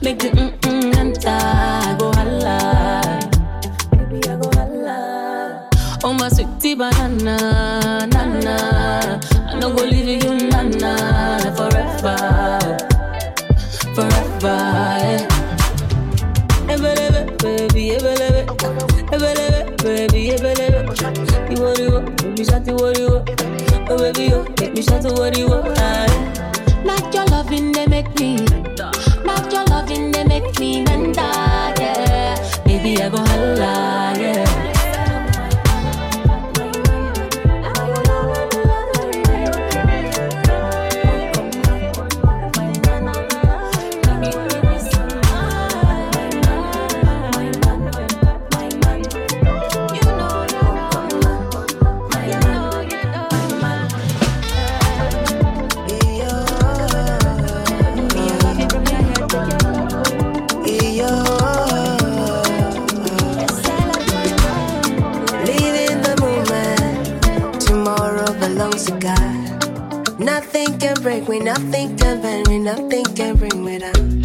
Make 0.01 0.19
the 0.19 0.29
mm 0.29 0.51
mm 0.59 0.95
enter, 0.97 1.97
go 1.99 2.11
holla. 2.11 2.57
Baby, 3.91 4.19
I 4.29 4.35
go 4.35 4.49
holla. 4.57 5.69
Oh 6.03 6.13
my 6.13 6.27
sweetie 6.29 6.75
banana, 6.75 8.07
nana. 8.11 9.19
I 9.51 9.59
no 9.59 9.73
go 9.73 9.83
leave 9.85 10.23
you, 10.23 10.35
nana, 10.49 11.53
forever, 11.55 12.17
forever. 13.95 14.57
Yeah. 15.03 15.27
Baby, 16.67 17.91
ebelebe, 17.95 18.43
ebelebe, 19.13 19.61
baby, 19.83 20.31
ebelebe. 20.35 20.79
You 21.51 21.57
you 21.79 21.91
want, 21.91 22.21
baby, 22.21 22.43
shut 22.43 22.67
you 22.67 22.75
you 22.99 23.09
want. 23.11 23.29
Oh 23.89 23.97
baby, 23.97 24.23
you 24.25 24.45
make 24.59 24.73
me 24.73 24.81
shout 24.81 25.01
to 25.03 25.13
what 25.13 25.37
make 27.97 28.19
me. 28.19 28.46
Break 71.07 71.29
me, 71.29 71.39
nothing 71.39 71.95
can 71.95 72.21
bend 72.21 72.49
me, 72.49 72.59
nothing 72.59 73.05
can 73.15 73.37
bring 73.37 73.63
me 73.63 73.79
down. 73.79 74.19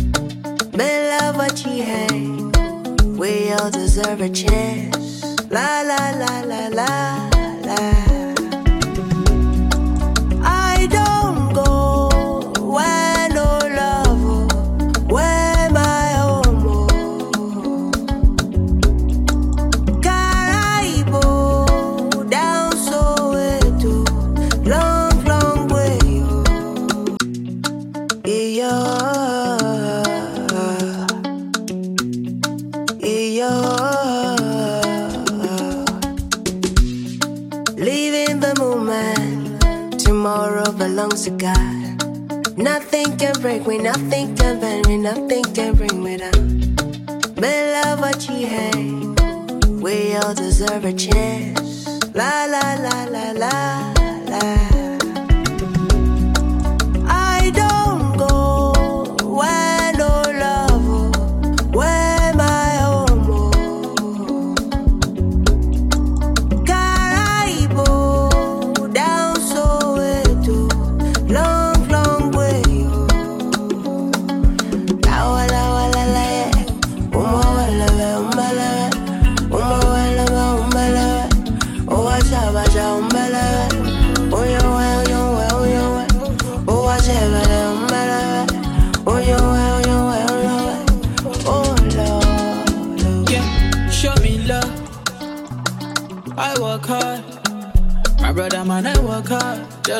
Me 0.72 1.10
love 1.10 1.36
what 1.36 1.64
you 1.64 1.80
hate, 1.80 3.16
we 3.16 3.52
all 3.52 3.70
deserve 3.70 4.20
a 4.20 4.28
chance. 4.28 5.22
La 5.48 5.82
la 5.82 6.10
la 6.10 6.40
la 6.40 6.66
la. 6.66 7.21
Break 43.42 43.66
me, 43.66 43.76
nothing 43.76 44.36
can 44.36 44.60
bend 44.60 44.86
me, 44.86 44.98
nothing 44.98 45.42
can 45.52 45.74
bring 45.74 46.00
me 46.00 46.16
down. 46.16 46.76
Me 47.40 47.72
love 47.72 47.98
what 47.98 48.28
you 48.28 48.46
hate. 48.46 49.82
We 49.82 50.14
all 50.14 50.32
deserve 50.32 50.84
a 50.84 50.92
chance. 50.92 51.88
La 52.14 52.46
la 52.46 52.74
la 52.74 53.04
la 53.06 53.32
la. 53.32 53.91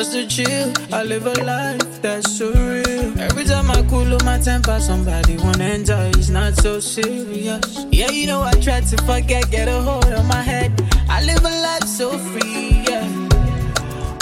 Just 0.03 0.13
to 0.13 0.27
chill. 0.27 0.73
I 0.91 1.03
live 1.03 1.25
a 1.25 1.33
life 1.43 2.01
that's 2.01 2.37
so 2.37 2.51
real. 2.51 3.19
Every 3.19 3.45
time 3.45 3.71
I 3.71 3.81
cool 3.83 4.13
on 4.13 4.25
my 4.25 4.37
temper, 4.37 4.79
somebody 4.79 5.37
wanna 5.37 5.65
enjoy. 5.65 6.09
It's 6.17 6.29
not 6.29 6.55
so 6.55 6.79
serious. 6.79 7.85
Yeah, 7.91 8.09
you 8.11 8.27
know 8.27 8.41
I 8.41 8.51
try 8.53 8.81
to 8.81 8.97
forget, 9.03 9.49
get 9.49 9.67
a 9.67 9.81
hold 9.81 10.11
on 10.13 10.27
my 10.27 10.41
head. 10.41 10.71
I 11.09 11.23
live 11.23 11.43
a 11.45 11.55
life 11.67 11.83
so 11.83 12.17
free. 12.17 12.83
Yeah, 12.89 13.07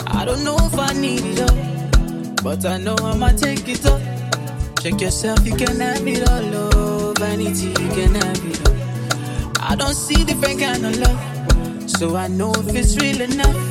I 0.08 0.24
don't 0.26 0.44
know 0.44 0.58
if 0.60 0.78
I 0.78 0.94
need 0.94 1.24
it 1.26 1.40
all, 1.48 2.44
but 2.44 2.64
I 2.66 2.78
know 2.78 2.96
I'ma 3.02 3.30
take 3.30 3.68
it 3.68 3.86
up. 3.86 4.02
Check 4.82 5.02
yourself, 5.02 5.46
you 5.46 5.56
can 5.56 5.80
have 5.80 6.06
it 6.08 6.30
all. 6.30 6.50
Oh, 6.54 7.14
vanity, 7.18 7.70
you 7.70 7.90
can 7.98 8.14
have 8.16 8.46
it 8.46 8.68
all. 8.68 9.72
I 9.72 9.76
don't 9.76 9.96
see 9.96 10.24
different 10.24 10.60
kind 10.60 10.86
of 10.86 10.98
love, 10.98 11.90
so 11.90 12.16
I 12.16 12.28
know 12.28 12.52
if 12.54 12.76
it's 12.76 12.98
real 12.98 13.22
enough. 13.22 13.71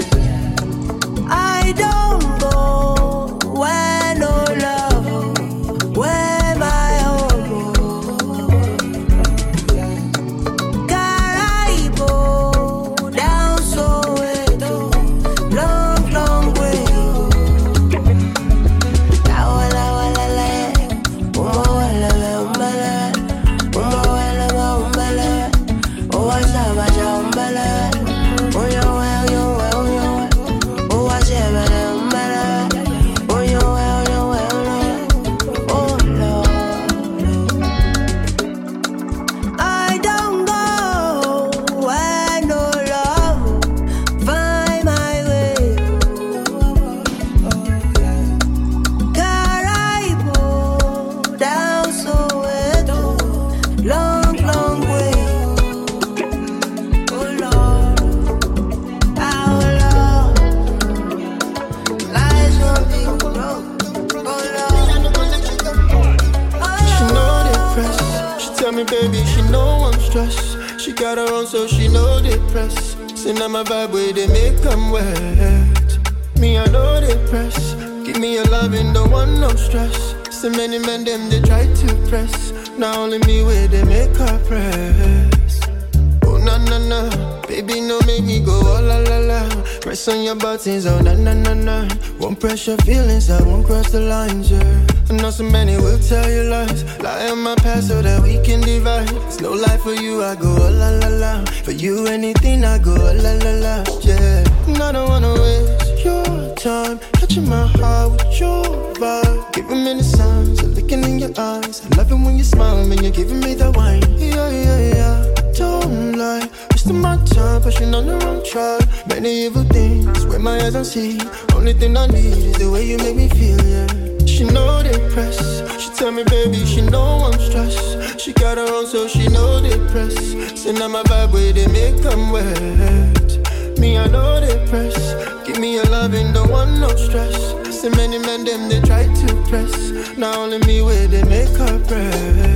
Won't 92.61 92.85
your 92.85 92.95
feelings, 92.95 93.27
I 93.31 93.41
won't 93.41 93.65
cross 93.65 93.89
the 93.89 94.01
lines, 94.01 94.51
yeah. 94.51 94.87
I 95.09 95.13
know 95.13 95.31
so 95.31 95.43
many 95.43 95.77
will 95.77 95.97
tell 95.97 96.29
you 96.29 96.43
lies. 96.43 96.83
Lie 96.99 97.31
on 97.31 97.41
my 97.41 97.55
past 97.55 97.87
so 97.87 98.03
that 98.03 98.21
we 98.21 98.37
can 98.45 98.61
divide. 98.61 99.09
It's 99.25 99.39
no 99.41 99.51
life 99.53 99.81
for 99.81 99.93
you, 99.95 100.23
I 100.23 100.35
go 100.35 100.55
oh, 100.55 100.69
la 100.69 100.89
la 100.99 101.07
la. 101.07 101.43
For 101.63 101.71
you, 101.71 102.05
anything 102.05 102.63
I 102.63 102.77
go 102.77 102.93
oh, 102.93 103.13
la 103.15 103.33
la 103.33 103.53
la, 103.65 103.83
yeah. 104.01 104.43
And 104.67 104.77
I 104.77 104.91
don't 104.91 105.09
wanna 105.09 105.33
waste 105.33 106.05
your 106.05 106.53
time. 106.53 106.99
Touching 107.13 107.49
my 107.49 107.65
heart 107.65 108.11
with 108.11 108.39
your 108.39 108.63
vibe. 108.93 109.53
Giving 109.53 109.83
me 109.83 109.95
the 109.95 110.03
signs, 110.03 110.61
looking 110.61 111.03
in 111.03 111.17
your 111.17 111.33
eyes. 111.39 111.81
I 111.83 111.97
love 111.97 112.11
it 112.11 112.13
when 112.13 112.37
you 112.37 112.43
smile 112.43 112.87
when 112.87 113.01
you're 113.01 113.11
giving 113.11 113.39
me 113.39 113.55
the 113.55 113.71
wine. 113.71 114.03
Yeah, 114.19 114.49
yeah, 114.51 114.93
yeah. 114.93 115.51
Don't 115.57 116.13
lie, 116.13 116.47
wasting 116.69 117.01
my 117.01 117.17
time, 117.25 117.63
pushing 117.63 117.95
on 117.95 118.05
the 118.05 118.17
wrong 118.17 118.45
track. 118.45 118.83
Many 119.07 119.45
evil 119.45 119.63
things 119.63 120.27
where 120.27 120.37
my 120.37 120.61
eyes 120.61 120.73
don't 120.73 120.85
see. 120.85 121.17
Only 121.61 121.73
thing 121.73 121.95
I 121.95 122.07
need 122.07 122.25
is 122.25 122.57
the 122.57 122.71
way 122.71 122.83
you 122.83 122.97
make 122.97 123.15
me 123.15 123.29
feel, 123.29 123.61
yeah. 123.61 123.85
She 124.25 124.45
know 124.45 124.81
they 124.81 124.97
press. 125.13 125.37
She 125.79 125.91
tell 125.91 126.11
me, 126.11 126.23
baby, 126.23 126.65
she 126.65 126.81
know 126.81 127.29
I'm 127.31 127.39
stressed. 127.39 128.19
She 128.19 128.33
got 128.33 128.57
her 128.57 128.65
own, 128.65 128.87
so 128.87 129.07
she 129.07 129.27
know 129.27 129.59
they 129.59 129.77
press. 129.91 130.15
Say 130.59 130.73
now 130.73 130.87
my 130.87 131.03
vibe 131.03 131.33
where 131.33 131.53
they 131.53 131.67
make 131.67 132.01
them 132.01 132.31
wet. 132.31 133.77
Me, 133.77 133.95
I 133.95 134.07
know 134.07 134.41
they 134.41 134.57
press. 134.69 134.97
Give 135.45 135.59
me 135.59 135.75
your 135.75 135.85
loving, 135.85 136.33
don't 136.33 136.49
want 136.49 136.79
no 136.79 136.89
stress. 136.95 137.37
So 137.79 137.91
many 137.91 138.17
men, 138.17 138.43
them, 138.43 138.67
they 138.67 138.81
try 138.81 139.03
to 139.05 139.35
press. 139.47 140.17
Now 140.17 140.41
only 140.41 140.57
me 140.65 140.81
where 140.81 141.07
they 141.07 141.23
make 141.25 141.55
her 141.59 141.77
press. 141.85 142.50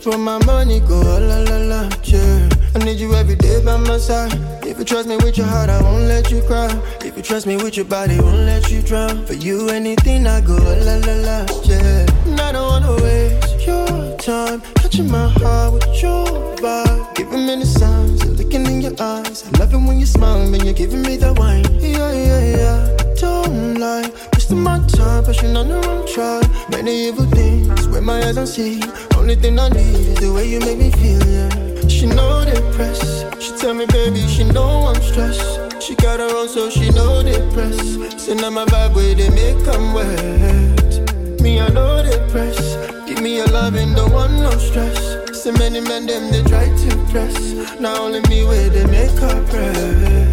Chop 0.00 0.14
on 0.14 0.22
my 0.22 0.42
money, 0.46 0.80
go, 0.80 0.98
la 0.98 1.40
la 1.40 1.58
la. 1.58 1.90
Yeah, 2.04 2.48
I 2.74 2.78
need 2.84 2.98
you 2.98 3.12
every 3.14 3.36
day 3.36 3.62
by 3.62 3.76
my 3.76 3.98
side. 3.98 4.32
If 4.64 4.78
you 4.78 4.84
trust 4.86 5.06
me 5.06 5.16
with 5.18 5.36
your 5.36 5.46
heart, 5.46 5.68
I 5.68 5.82
won't 5.82 6.04
let 6.04 6.30
you 6.30 6.40
cry. 6.42 6.70
If 7.04 7.18
you 7.18 7.22
trust 7.22 7.46
me 7.46 7.56
with 7.56 7.76
your 7.76 7.84
body, 7.84 8.18
won't 8.18 8.46
let 8.46 8.70
you 8.70 8.80
drown. 8.80 9.26
For 9.26 9.34
you, 9.34 9.68
anything 9.68 10.26
I 10.26 10.40
go, 10.40 10.56
la 10.56 10.96
la 11.06 11.14
la. 11.26 11.46
Yeah, 11.64 12.06
and 12.24 12.40
I 12.40 12.52
don't 12.52 12.82
wanna 12.82 13.02
waste 13.02 13.66
your 13.66 14.16
time. 14.16 14.62
Touching 14.76 15.10
my 15.10 15.28
heart 15.28 15.74
with 15.74 16.02
your 16.02 16.24
vibe. 16.56 17.14
Giving 17.14 17.46
me 17.46 17.56
the 17.56 17.66
signs, 17.66 18.24
looking 18.24 18.64
in 18.64 18.80
your 18.80 18.94
eyes. 18.98 19.44
I 19.52 19.58
love 19.58 19.74
it 19.74 19.76
when 19.76 20.00
you 20.00 20.06
smile, 20.06 20.50
when 20.50 20.64
you're 20.64 20.72
giving 20.72 21.02
me 21.02 21.16
the 21.16 21.34
wine. 21.34 21.64
Yeah, 21.78 22.12
yeah, 22.12 22.56
yeah. 22.56 22.96
Don't 23.20 23.74
lie 23.78 24.10
Wasting 24.32 24.62
my 24.64 24.80
time, 24.88 25.22
pushing 25.24 25.54
on 25.56 25.68
the 25.68 25.78
wrong 25.80 26.06
track. 26.06 26.42
Many 26.70 27.08
evil 27.08 27.26
things 27.26 27.86
where 27.88 28.00
my 28.00 28.18
eyes 28.26 28.34
don't 28.34 28.46
see. 28.46 28.80
Only 29.30 29.42
thing 29.42 29.60
I 29.60 29.68
need 29.68 29.94
is 29.94 30.18
the 30.18 30.32
way 30.32 30.48
you 30.48 30.58
make 30.58 30.76
me 30.76 30.90
feel, 30.90 31.24
yeah. 31.24 31.86
She 31.86 32.04
know 32.04 32.44
the 32.44 32.60
press. 32.74 33.00
She 33.40 33.52
tell 33.58 33.74
me, 33.74 33.86
baby, 33.86 34.26
she 34.26 34.42
know 34.42 34.88
I'm 34.88 35.00
stressed. 35.00 35.80
She 35.80 35.94
got 35.94 36.18
her 36.18 36.36
own, 36.36 36.48
so 36.48 36.68
she 36.68 36.90
know 36.90 37.22
the 37.22 37.38
press. 37.54 37.78
Say 38.20 38.34
now 38.34 38.50
my 38.50 38.64
vibe 38.64 38.92
where 38.92 39.14
they 39.14 39.30
make 39.30 39.64
come 39.64 39.94
wet. 39.94 41.40
Me, 41.40 41.60
I 41.60 41.68
know 41.68 42.02
the 42.02 42.18
press. 42.32 42.58
Give 43.06 43.22
me 43.22 43.36
your 43.36 43.46
loving, 43.46 43.94
don't 43.94 44.10
want 44.12 44.32
no 44.32 44.50
stress. 44.58 44.98
So 45.40 45.52
many 45.52 45.78
men, 45.78 46.06
them, 46.06 46.32
they 46.32 46.42
try 46.42 46.66
to 46.66 46.96
press. 47.12 47.78
Now 47.78 48.02
only 48.02 48.22
me 48.28 48.44
where 48.44 48.68
they 48.68 48.84
make 48.86 49.16
her 49.20 49.46
press. 49.46 50.29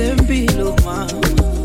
and 0.00 0.26
be 0.26 0.46
look. 0.48 1.59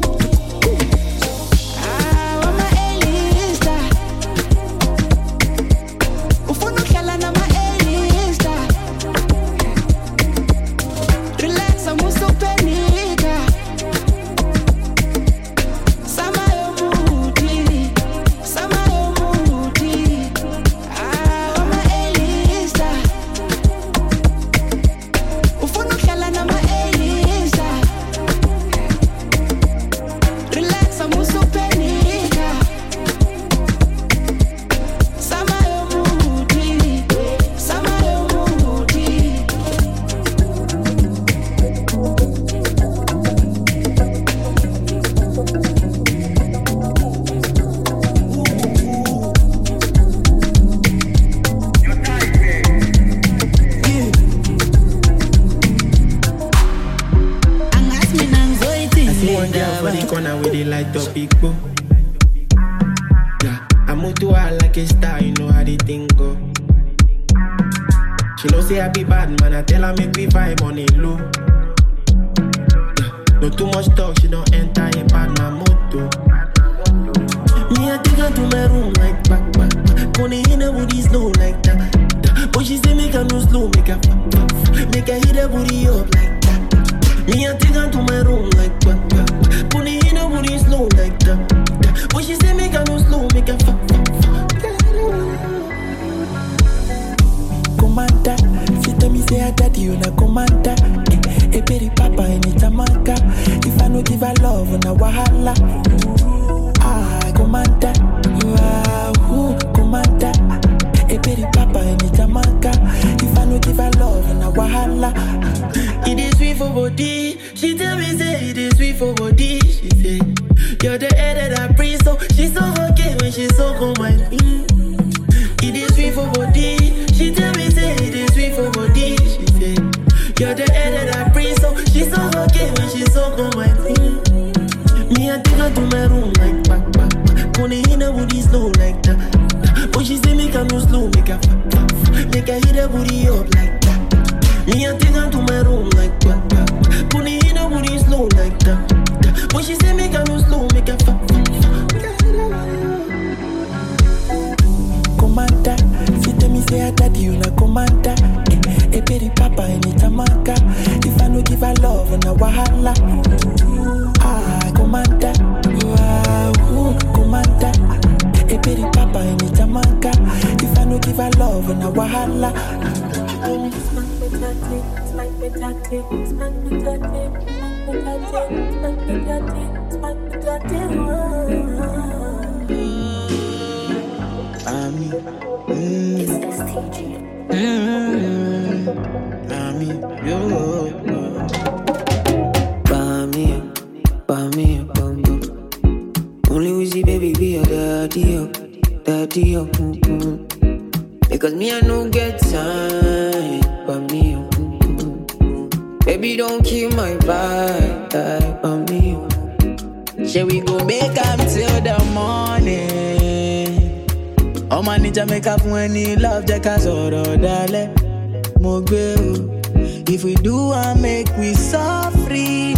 If 220.08 220.24
we 220.24 220.36
do, 220.36 220.72
I 220.72 220.94
make 220.96 221.30
we 221.38 221.54
suffer 221.54 222.30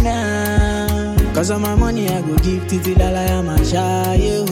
now. 0.02 1.16
Cause 1.34 1.50
of 1.50 1.60
my 1.60 1.74
money, 1.74 2.08
I 2.08 2.20
go 2.22 2.36
give 2.38 2.66
Titi 2.68 2.94
Lala, 2.94 3.24
I'm 3.38 3.48
a 3.48 3.64
shy. 3.64 4.44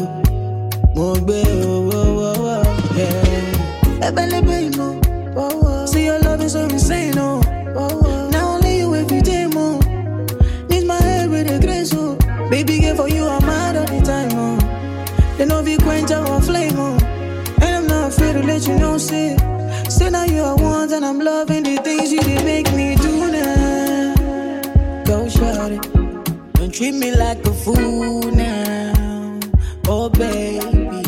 Mo 0.95 1.15
gbe 1.15 1.43
owó 1.65 2.01
wọ́wọ́, 2.19 2.59
yeah. 2.99 4.07
Ebelebe, 4.07 4.57
you 4.65 4.71
know. 4.79 5.87
See 5.87 6.05
your 6.07 6.19
love 6.21 6.41
is 6.43 6.53
so 6.53 6.65
insane, 6.65 7.19
oh. 7.19 7.41
Now 8.33 8.55
only 8.55 8.79
you 8.79 8.95
every 8.95 9.21
day, 9.21 9.47
more. 9.47 9.79
Need 10.71 10.87
my 10.87 10.97
head 11.09 11.29
with 11.31 11.51
a 11.51 11.59
grace, 11.61 11.93
oh. 11.95 12.17
Baby, 12.51 12.81
girl, 12.81 12.97
for 12.97 13.09
you, 13.09 13.27
I'm 13.27 13.45
mad 13.45 13.77
all 13.77 13.85
the 13.85 14.01
time, 14.01 14.31
oh. 14.35 14.57
They 15.37 15.45
know 15.45 15.61
you 15.61 15.77
quench 15.79 16.11
our 16.13 16.41
flame, 16.41 16.79
oh. 16.79 16.97
And 17.61 17.77
I'm 17.77 17.87
not 17.87 18.09
afraid 18.13 18.33
to 18.35 18.43
let 18.43 18.67
you 18.67 18.77
know, 18.79 18.97
say. 18.97 19.37
Say 19.91 20.09
now 20.11 20.25
you 20.25 20.43
are 20.43 20.57
one, 20.57 20.93
and 20.93 21.05
I'm 21.05 21.19
loving 21.21 21.46
the 21.46 21.46
you 22.17 22.23
did 22.23 22.45
make 22.45 22.73
me 22.73 22.97
do 22.97 23.31
now. 23.31 24.15
Go 25.05 25.29
short 25.29 25.73
it. 25.73 25.83
Don't 26.55 26.73
treat 26.73 26.93
me 26.95 27.15
like 27.15 27.45
a 27.47 27.53
fool 27.53 28.23
now. 28.33 29.41
Oh, 29.87 30.09
baby. 30.09 31.03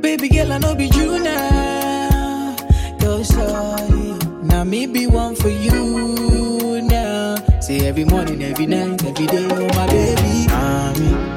Baby 0.00 0.28
girl, 0.28 0.52
I 0.52 0.58
know 0.58 0.74
be 0.74 0.86
you 0.86 1.18
now. 1.22 2.56
Go 3.00 3.22
sorry. 3.22 4.14
Now 4.42 4.62
me 4.64 4.86
be 4.86 5.06
one 5.06 5.34
for 5.34 5.48
you 5.48 6.80
now. 6.82 7.36
Say 7.60 7.86
every 7.88 8.04
morning, 8.04 8.42
every 8.44 8.66
night, 8.66 9.02
every 9.04 9.26
day, 9.26 9.48
oh 9.50 9.66
my 9.74 9.86
baby. 9.88 10.46
Bami, 10.46 11.33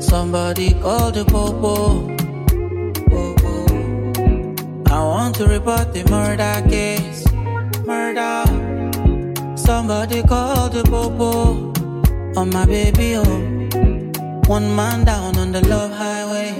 Somebody 0.00 0.74
call 0.74 1.10
the 1.10 1.24
popo. 1.24 2.06
I 4.90 5.00
want 5.02 5.34
to 5.36 5.46
report 5.46 5.92
the 5.94 6.04
murder 6.10 6.62
case. 6.68 7.24
Murder. 7.86 8.44
Somebody 9.56 10.22
call 10.22 10.68
the 10.68 10.82
popo. 10.84 11.72
On 12.38 12.50
my 12.50 12.66
baby, 12.66 13.16
oh. 13.16 13.22
One 14.46 14.74
man 14.76 15.04
down 15.04 15.36
on 15.38 15.52
the 15.52 15.66
love 15.68 15.92
highway. 15.92 16.52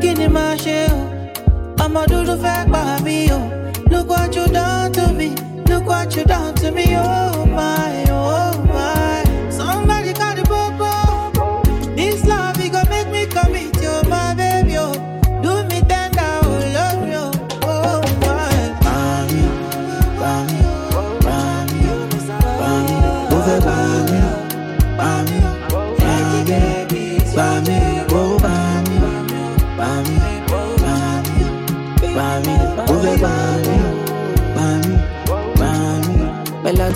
Kini 0.00 0.26
ma 0.28 0.54
ṣe 0.64 0.80
o? 0.90 0.98
Ọmọ 1.84 2.02
dúdú 2.10 2.34
fẹ́ 2.42 2.66
pa 2.72 2.82
mí 3.04 3.18
o. 3.38 3.40
Look 3.90 4.08
what 4.12 4.34
you 4.36 4.46
done 4.56 4.92
to 4.96 5.04
me. 5.18 5.28
What 5.88 6.14
you 6.14 6.24
done 6.24 6.54
to 6.56 6.70
me, 6.70 6.84
oh 6.96 7.46
my, 7.46 8.04
oh 8.10 8.47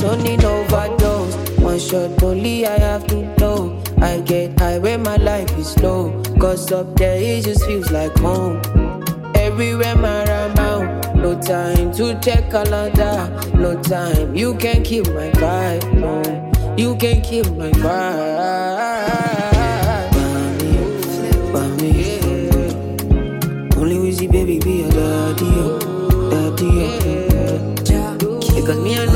Melatonin 0.03 0.43
overdose. 0.45 1.37
One 1.61 1.79
shot 1.79 2.23
only 2.23 2.67
I 2.67 2.79
have 2.79 3.07
to 3.09 3.23
know. 3.39 3.81
I 4.01 4.19
get 4.21 4.59
high 4.59 4.79
when 4.79 5.03
my 5.03 5.17
life 5.17 5.51
is 5.57 5.69
slow. 5.69 6.21
Cause 6.41 6.73
up 6.73 6.97
there 6.97 7.17
it 7.17 7.45
just 7.45 7.65
feels 7.67 7.91
like 7.93 8.13
home. 8.19 8.61
Everywhere 9.37 9.95
my 9.97 10.25
around. 10.25 11.15
No 11.15 11.39
time 11.41 11.93
to 11.93 12.19
check 12.21 12.51
calendar. 12.51 13.31
No 13.55 13.81
time. 13.81 14.35
You 14.35 14.55
can 14.57 14.83
kill 14.83 15.05
my 15.15 15.31
vibe. 15.31 15.93
No. 15.95 16.23
You 16.77 16.97
can 16.97 17.21
kill 17.23 17.45
my 17.55 17.71
vibe. 17.71 18.41
Bami, 21.53 21.53
bami. 21.53 21.93
Only 23.77 23.97
Wizzy 23.99 24.27
baby 24.31 24.59
be 24.59 24.81
your 24.81 24.91
daddy, 24.91 25.47
oh, 25.47 26.31
daddy, 26.31 26.89
oh. 26.89 26.93
Because 28.63 28.79
me 28.79 28.97
I 28.97 29.07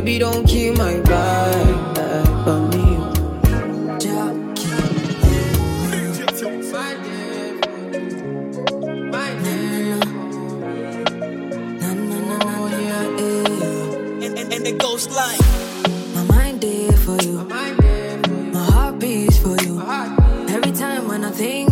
baby 0.00 0.18
don't 0.18 0.46
kill 0.46 0.74
my 0.76 0.94
vibe, 0.94 1.94
but 2.44 2.60
me. 2.74 2.86
And 14.52 14.66
it 14.66 14.78
goes 14.78 15.08
like 15.10 15.40
My 16.14 16.24
mind 16.24 16.60
there 16.60 16.92
for 16.92 17.16
you. 17.22 17.44
My 18.52 18.64
heart 18.64 18.98
beats 18.98 19.38
for 19.38 19.56
you. 19.62 19.80
Every 20.48 20.72
time 20.72 21.08
when 21.08 21.24
I 21.24 21.30
think 21.30 21.69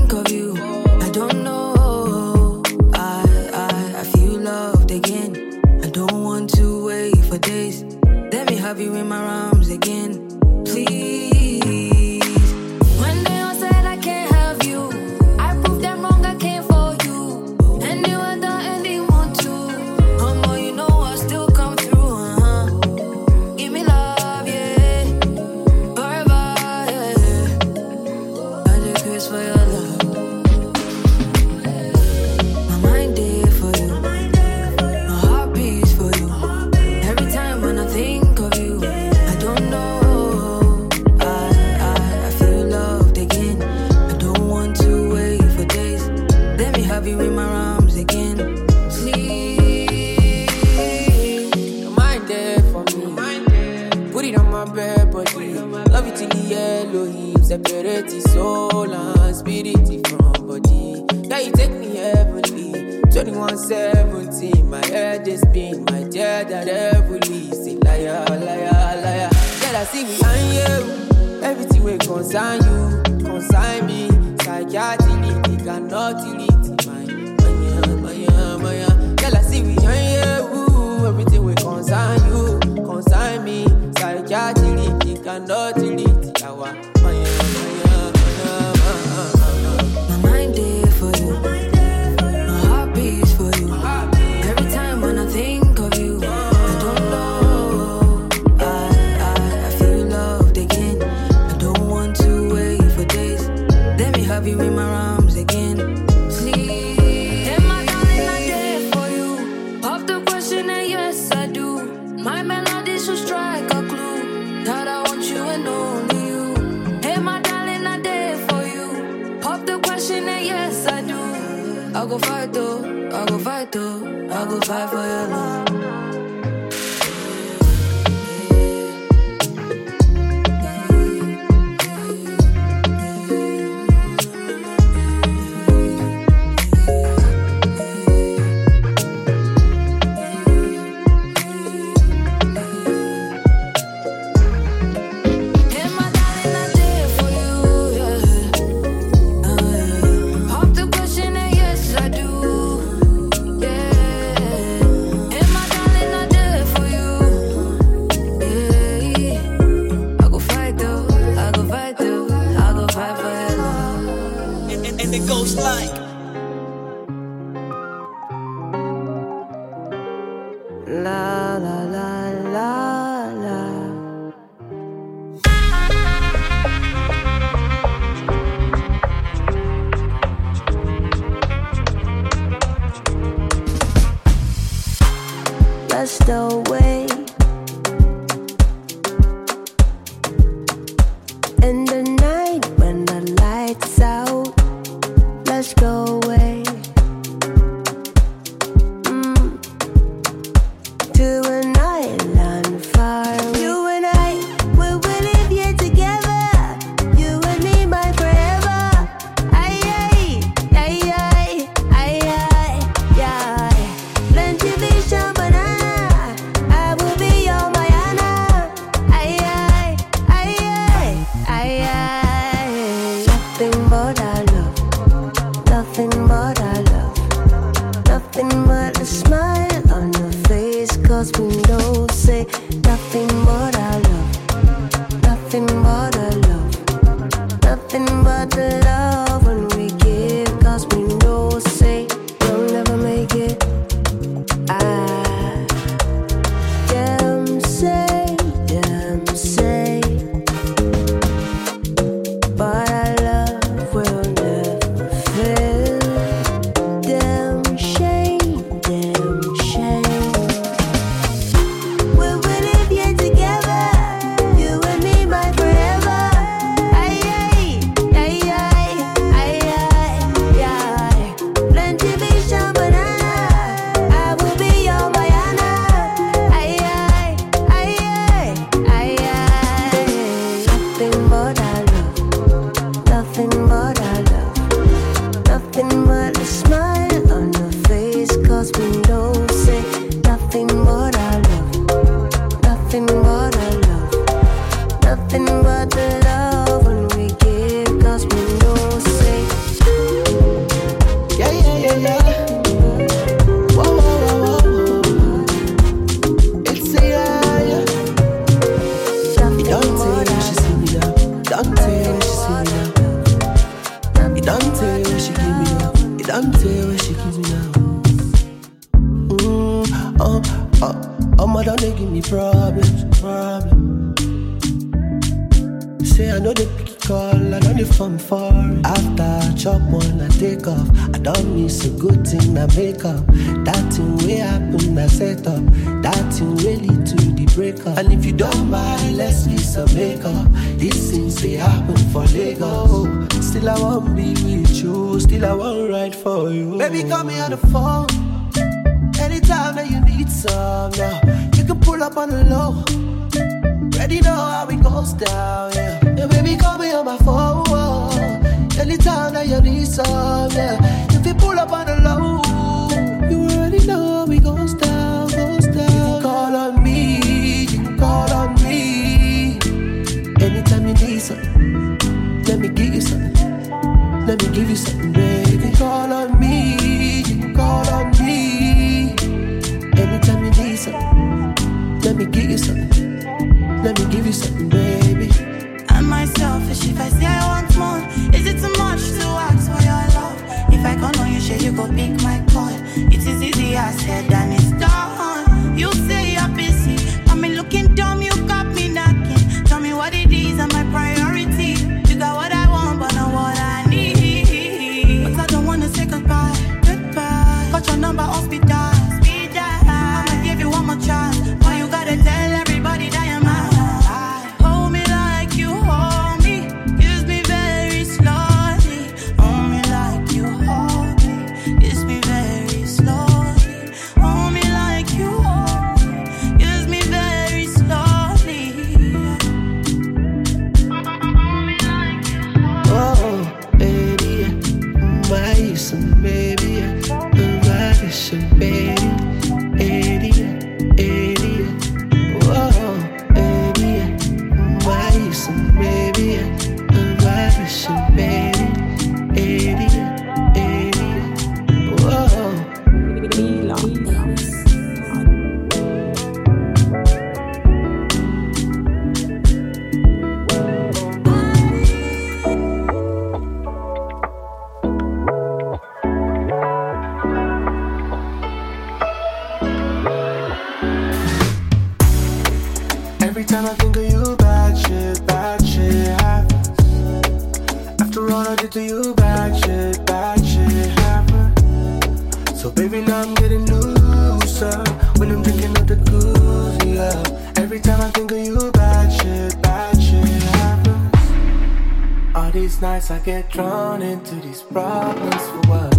All 492.48 492.52
these 492.52 492.80
nights 492.80 493.10
I 493.10 493.18
get 493.18 493.50
drawn 493.50 494.00
into 494.00 494.34
these 494.36 494.62
problems 494.62 495.42
for 495.50 495.60
what? 495.68 495.94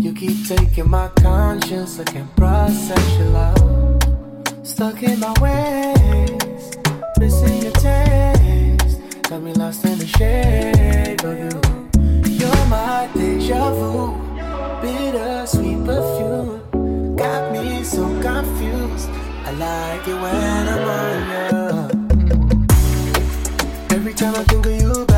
You 0.00 0.14
keep 0.14 0.46
taking 0.46 0.88
my 0.88 1.08
conscience, 1.08 1.98
I 1.98 2.04
can't 2.04 2.36
process 2.36 3.18
your 3.18 3.30
love. 3.30 3.98
Stuck 4.62 5.02
in 5.02 5.18
my 5.18 5.34
ways, 5.42 6.76
missing 7.18 7.62
your 7.62 7.72
taste. 7.72 9.00
Got 9.28 9.42
me 9.42 9.52
lost 9.54 9.84
in 9.84 9.98
the 9.98 10.06
shape 10.06 11.24
of 11.24 11.36
you. 11.36 11.50
You're 12.30 12.66
my 12.66 13.10
deja 13.12 13.72
vu, 13.74 14.14
bittersweet 14.82 15.84
perfume. 15.84 17.16
Got 17.16 17.50
me 17.52 17.82
so 17.82 18.04
confused. 18.22 19.10
I 19.46 19.50
like 19.50 20.06
it 20.06 20.14
when 20.14 20.68
I'm 20.74 20.88
on 21.00 21.28
you. 21.28 22.04
Every 23.90 24.14
time 24.14 24.36
I 24.36 24.44
think 24.44 24.66
of 24.66 24.80
you, 24.80 25.13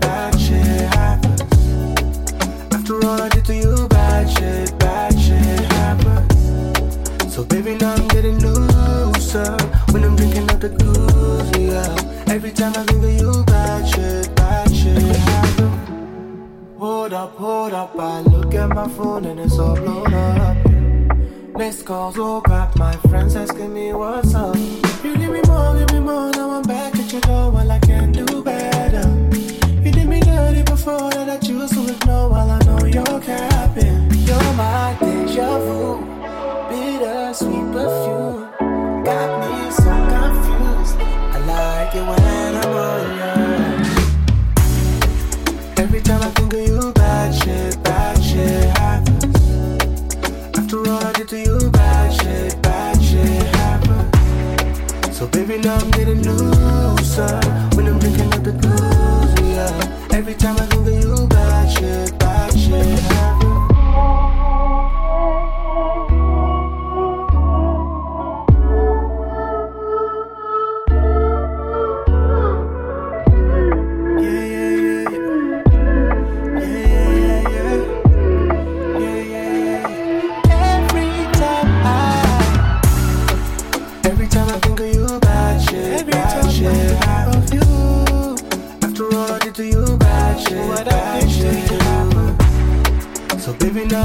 bad 0.00 0.40
shit 0.40 0.94
happens. 0.94 1.42
After 2.72 2.94
all 3.06 3.20
I 3.20 3.28
did 3.28 3.44
to 3.46 3.54
you, 3.54 3.88
bad 3.88 4.30
shit, 4.30 4.78
bad 4.78 5.12
shit 5.18 5.72
happens. 5.72 7.34
So 7.34 7.44
baby, 7.44 7.76
now 7.76 7.94
I'm 7.94 8.08
getting 8.08 8.38
looser 8.38 9.56
when 9.90 10.04
I'm 10.04 10.16
drinking 10.16 10.50
up 10.50 10.60
the 10.60 10.68
goose, 10.68 11.50
yeah. 11.58 12.32
Every 12.32 12.50
time 12.52 12.72
I 12.76 12.84
think 12.84 13.04
of 13.04 13.12
you, 13.12 13.44
bad 13.44 13.88
shit, 13.88 14.34
bad 14.36 14.74
shit 14.74 15.16
happens. 15.16 15.88
Hold 16.78 17.12
up, 17.12 17.36
hold 17.36 17.72
up, 17.72 17.98
I 17.98 18.20
look 18.20 18.54
at 18.54 18.68
my 18.68 18.88
phone 18.88 19.24
and 19.24 19.40
it's 19.40 19.58
all 19.58 19.74
blown 19.76 20.14
up. 20.14 20.56
Missed 21.56 21.84
calls, 21.84 22.16
oh 22.18 22.40
crap, 22.40 22.76
my 22.76 22.94
friends 23.08 23.34
asking 23.34 23.74
me 23.74 23.92
what's 23.92 24.34
up. 24.34 24.56
You 25.02 25.16
give 25.16 25.32
me 25.32 25.40
more, 25.46 25.76
give 25.76 25.92
me 25.92 26.00
more, 26.00 26.30
now 26.30 26.50
I'm 26.50 26.62
back 26.62 26.94
at 26.94 27.12
your 27.12 27.20
door 27.22 27.50
while 27.50 27.70
I 27.70 27.78
can 27.80 28.12
do 28.12 28.42
better. 28.42 28.77
Before 30.88 31.10
that 31.10 31.28
I 31.28 31.36
choose 31.38 31.70
to 31.72 31.80
ignore 31.92 32.30
while 32.30 32.50
I 32.50 32.58
know 32.64 32.84
you're 32.86 33.20
capping. 33.20 34.10
You're 34.26 34.52
my 34.54 34.96
deja 35.00 35.58
vu, 35.64 36.00
bittersweet 36.68 37.66
perfume. 37.74 38.48
Got 39.04 39.28
me 39.40 39.52
so 39.80 39.92
confused. 40.12 40.96
I 41.34 41.38
like 41.52 41.94
it 41.94 42.04
when 42.08 42.52
I'm 42.62 42.76
on 42.88 43.04
you. 43.18 43.32
Every 45.82 46.00
time 46.00 46.22
I 46.22 46.30
think 46.36 46.52
of 46.54 46.62
you, 46.68 46.92
bad 46.94 47.34
shit, 47.34 47.82
bad 47.84 48.16
shit 48.22 48.64
happens. 48.78 49.36
After 50.56 50.78
all 50.90 51.04
I 51.04 51.12
did 51.12 51.28
to 51.28 51.38
you, 51.38 51.70
bad 51.70 52.08
shit, 52.18 52.62
bad 52.62 53.02
shit 53.02 53.46
happens. 53.60 55.18
So 55.18 55.26
baby, 55.26 55.58
now 55.58 55.76
I'm 55.76 55.90
getting 55.90 56.22
looser 56.22 57.40
when 57.74 57.86
I'm 57.88 57.98
drinking 57.98 58.32
up 58.32 58.42
the 58.42 58.52
yeah. 58.52 59.07
Every 60.18 60.34
time 60.34 60.56
I 60.56 60.64
of 60.64 60.88
you, 60.88 61.28
bad 61.28 61.70
shit, 61.70 62.18
bad 62.18 62.58
shit 62.58 63.17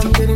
I'm 0.05 0.32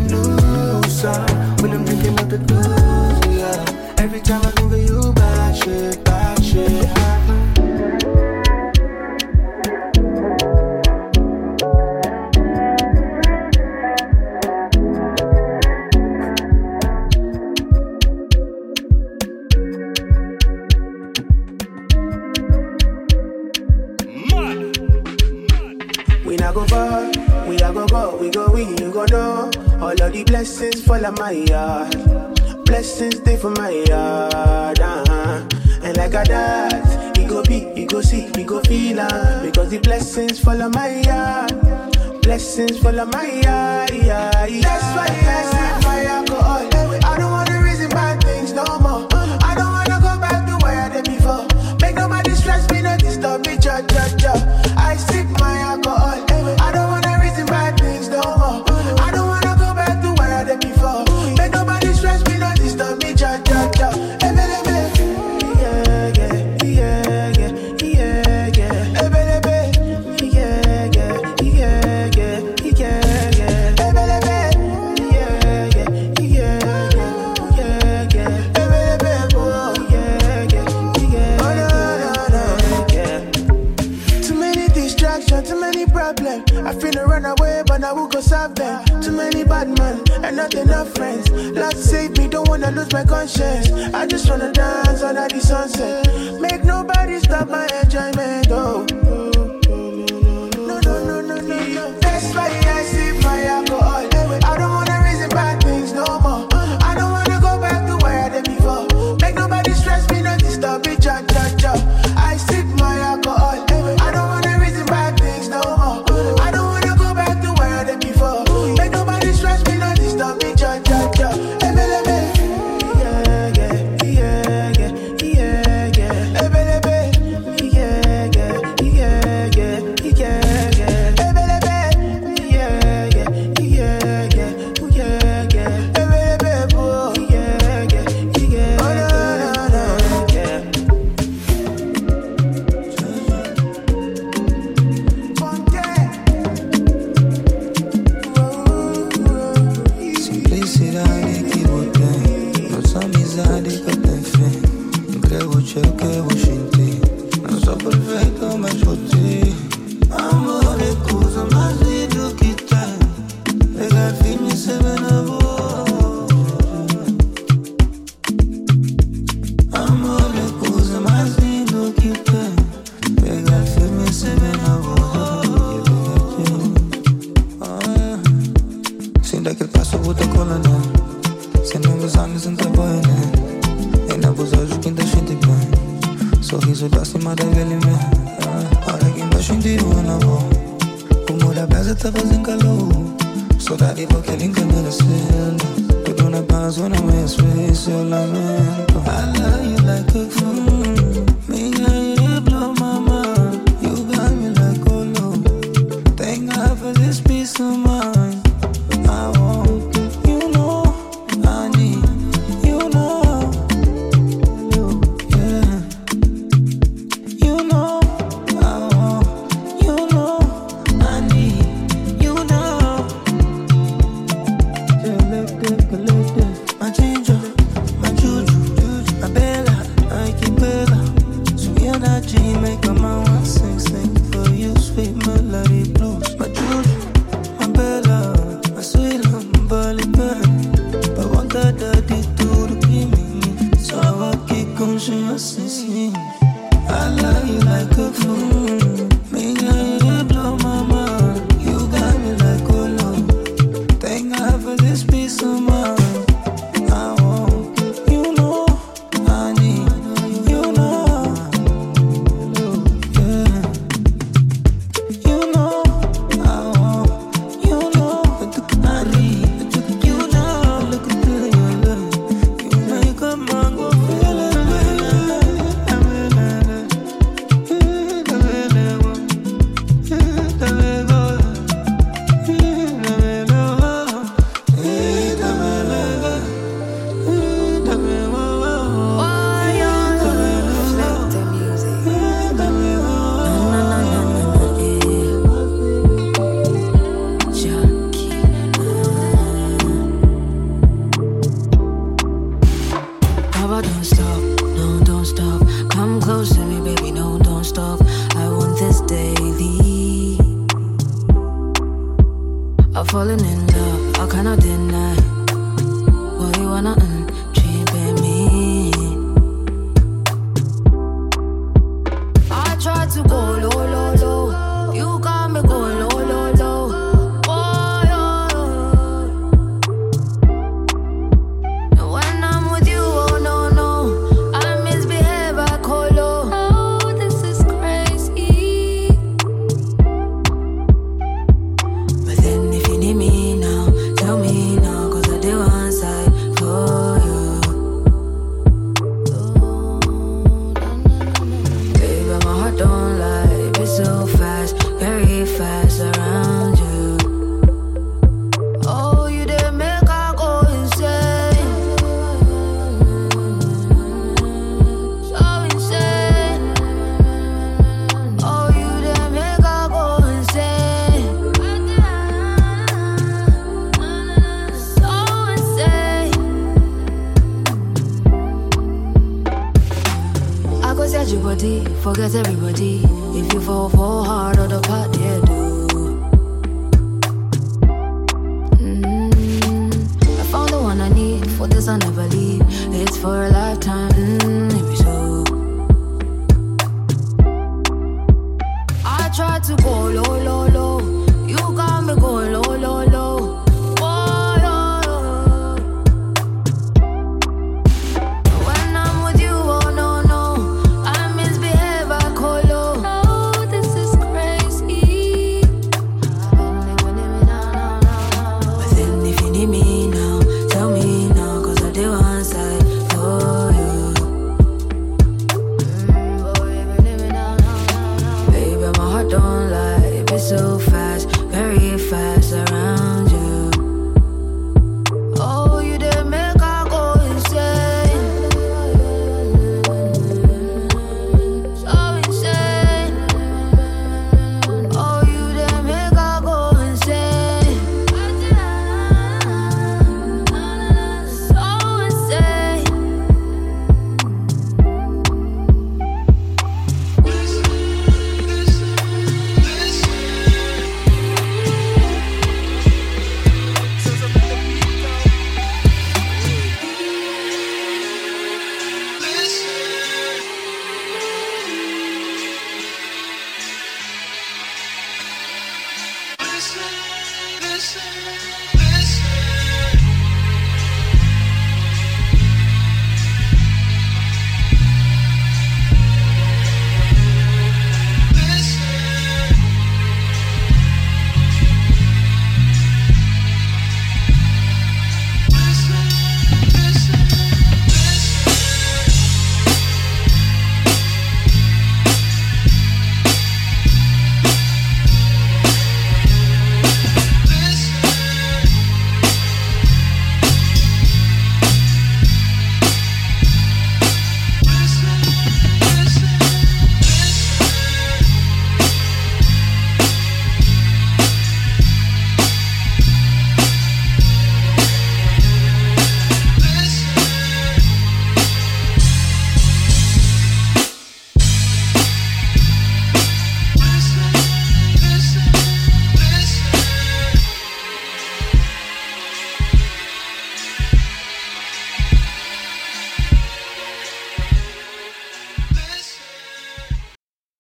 Blessings 42.58 42.82
on 43.00 43.12
my 43.12 43.24
yard, 43.44 43.87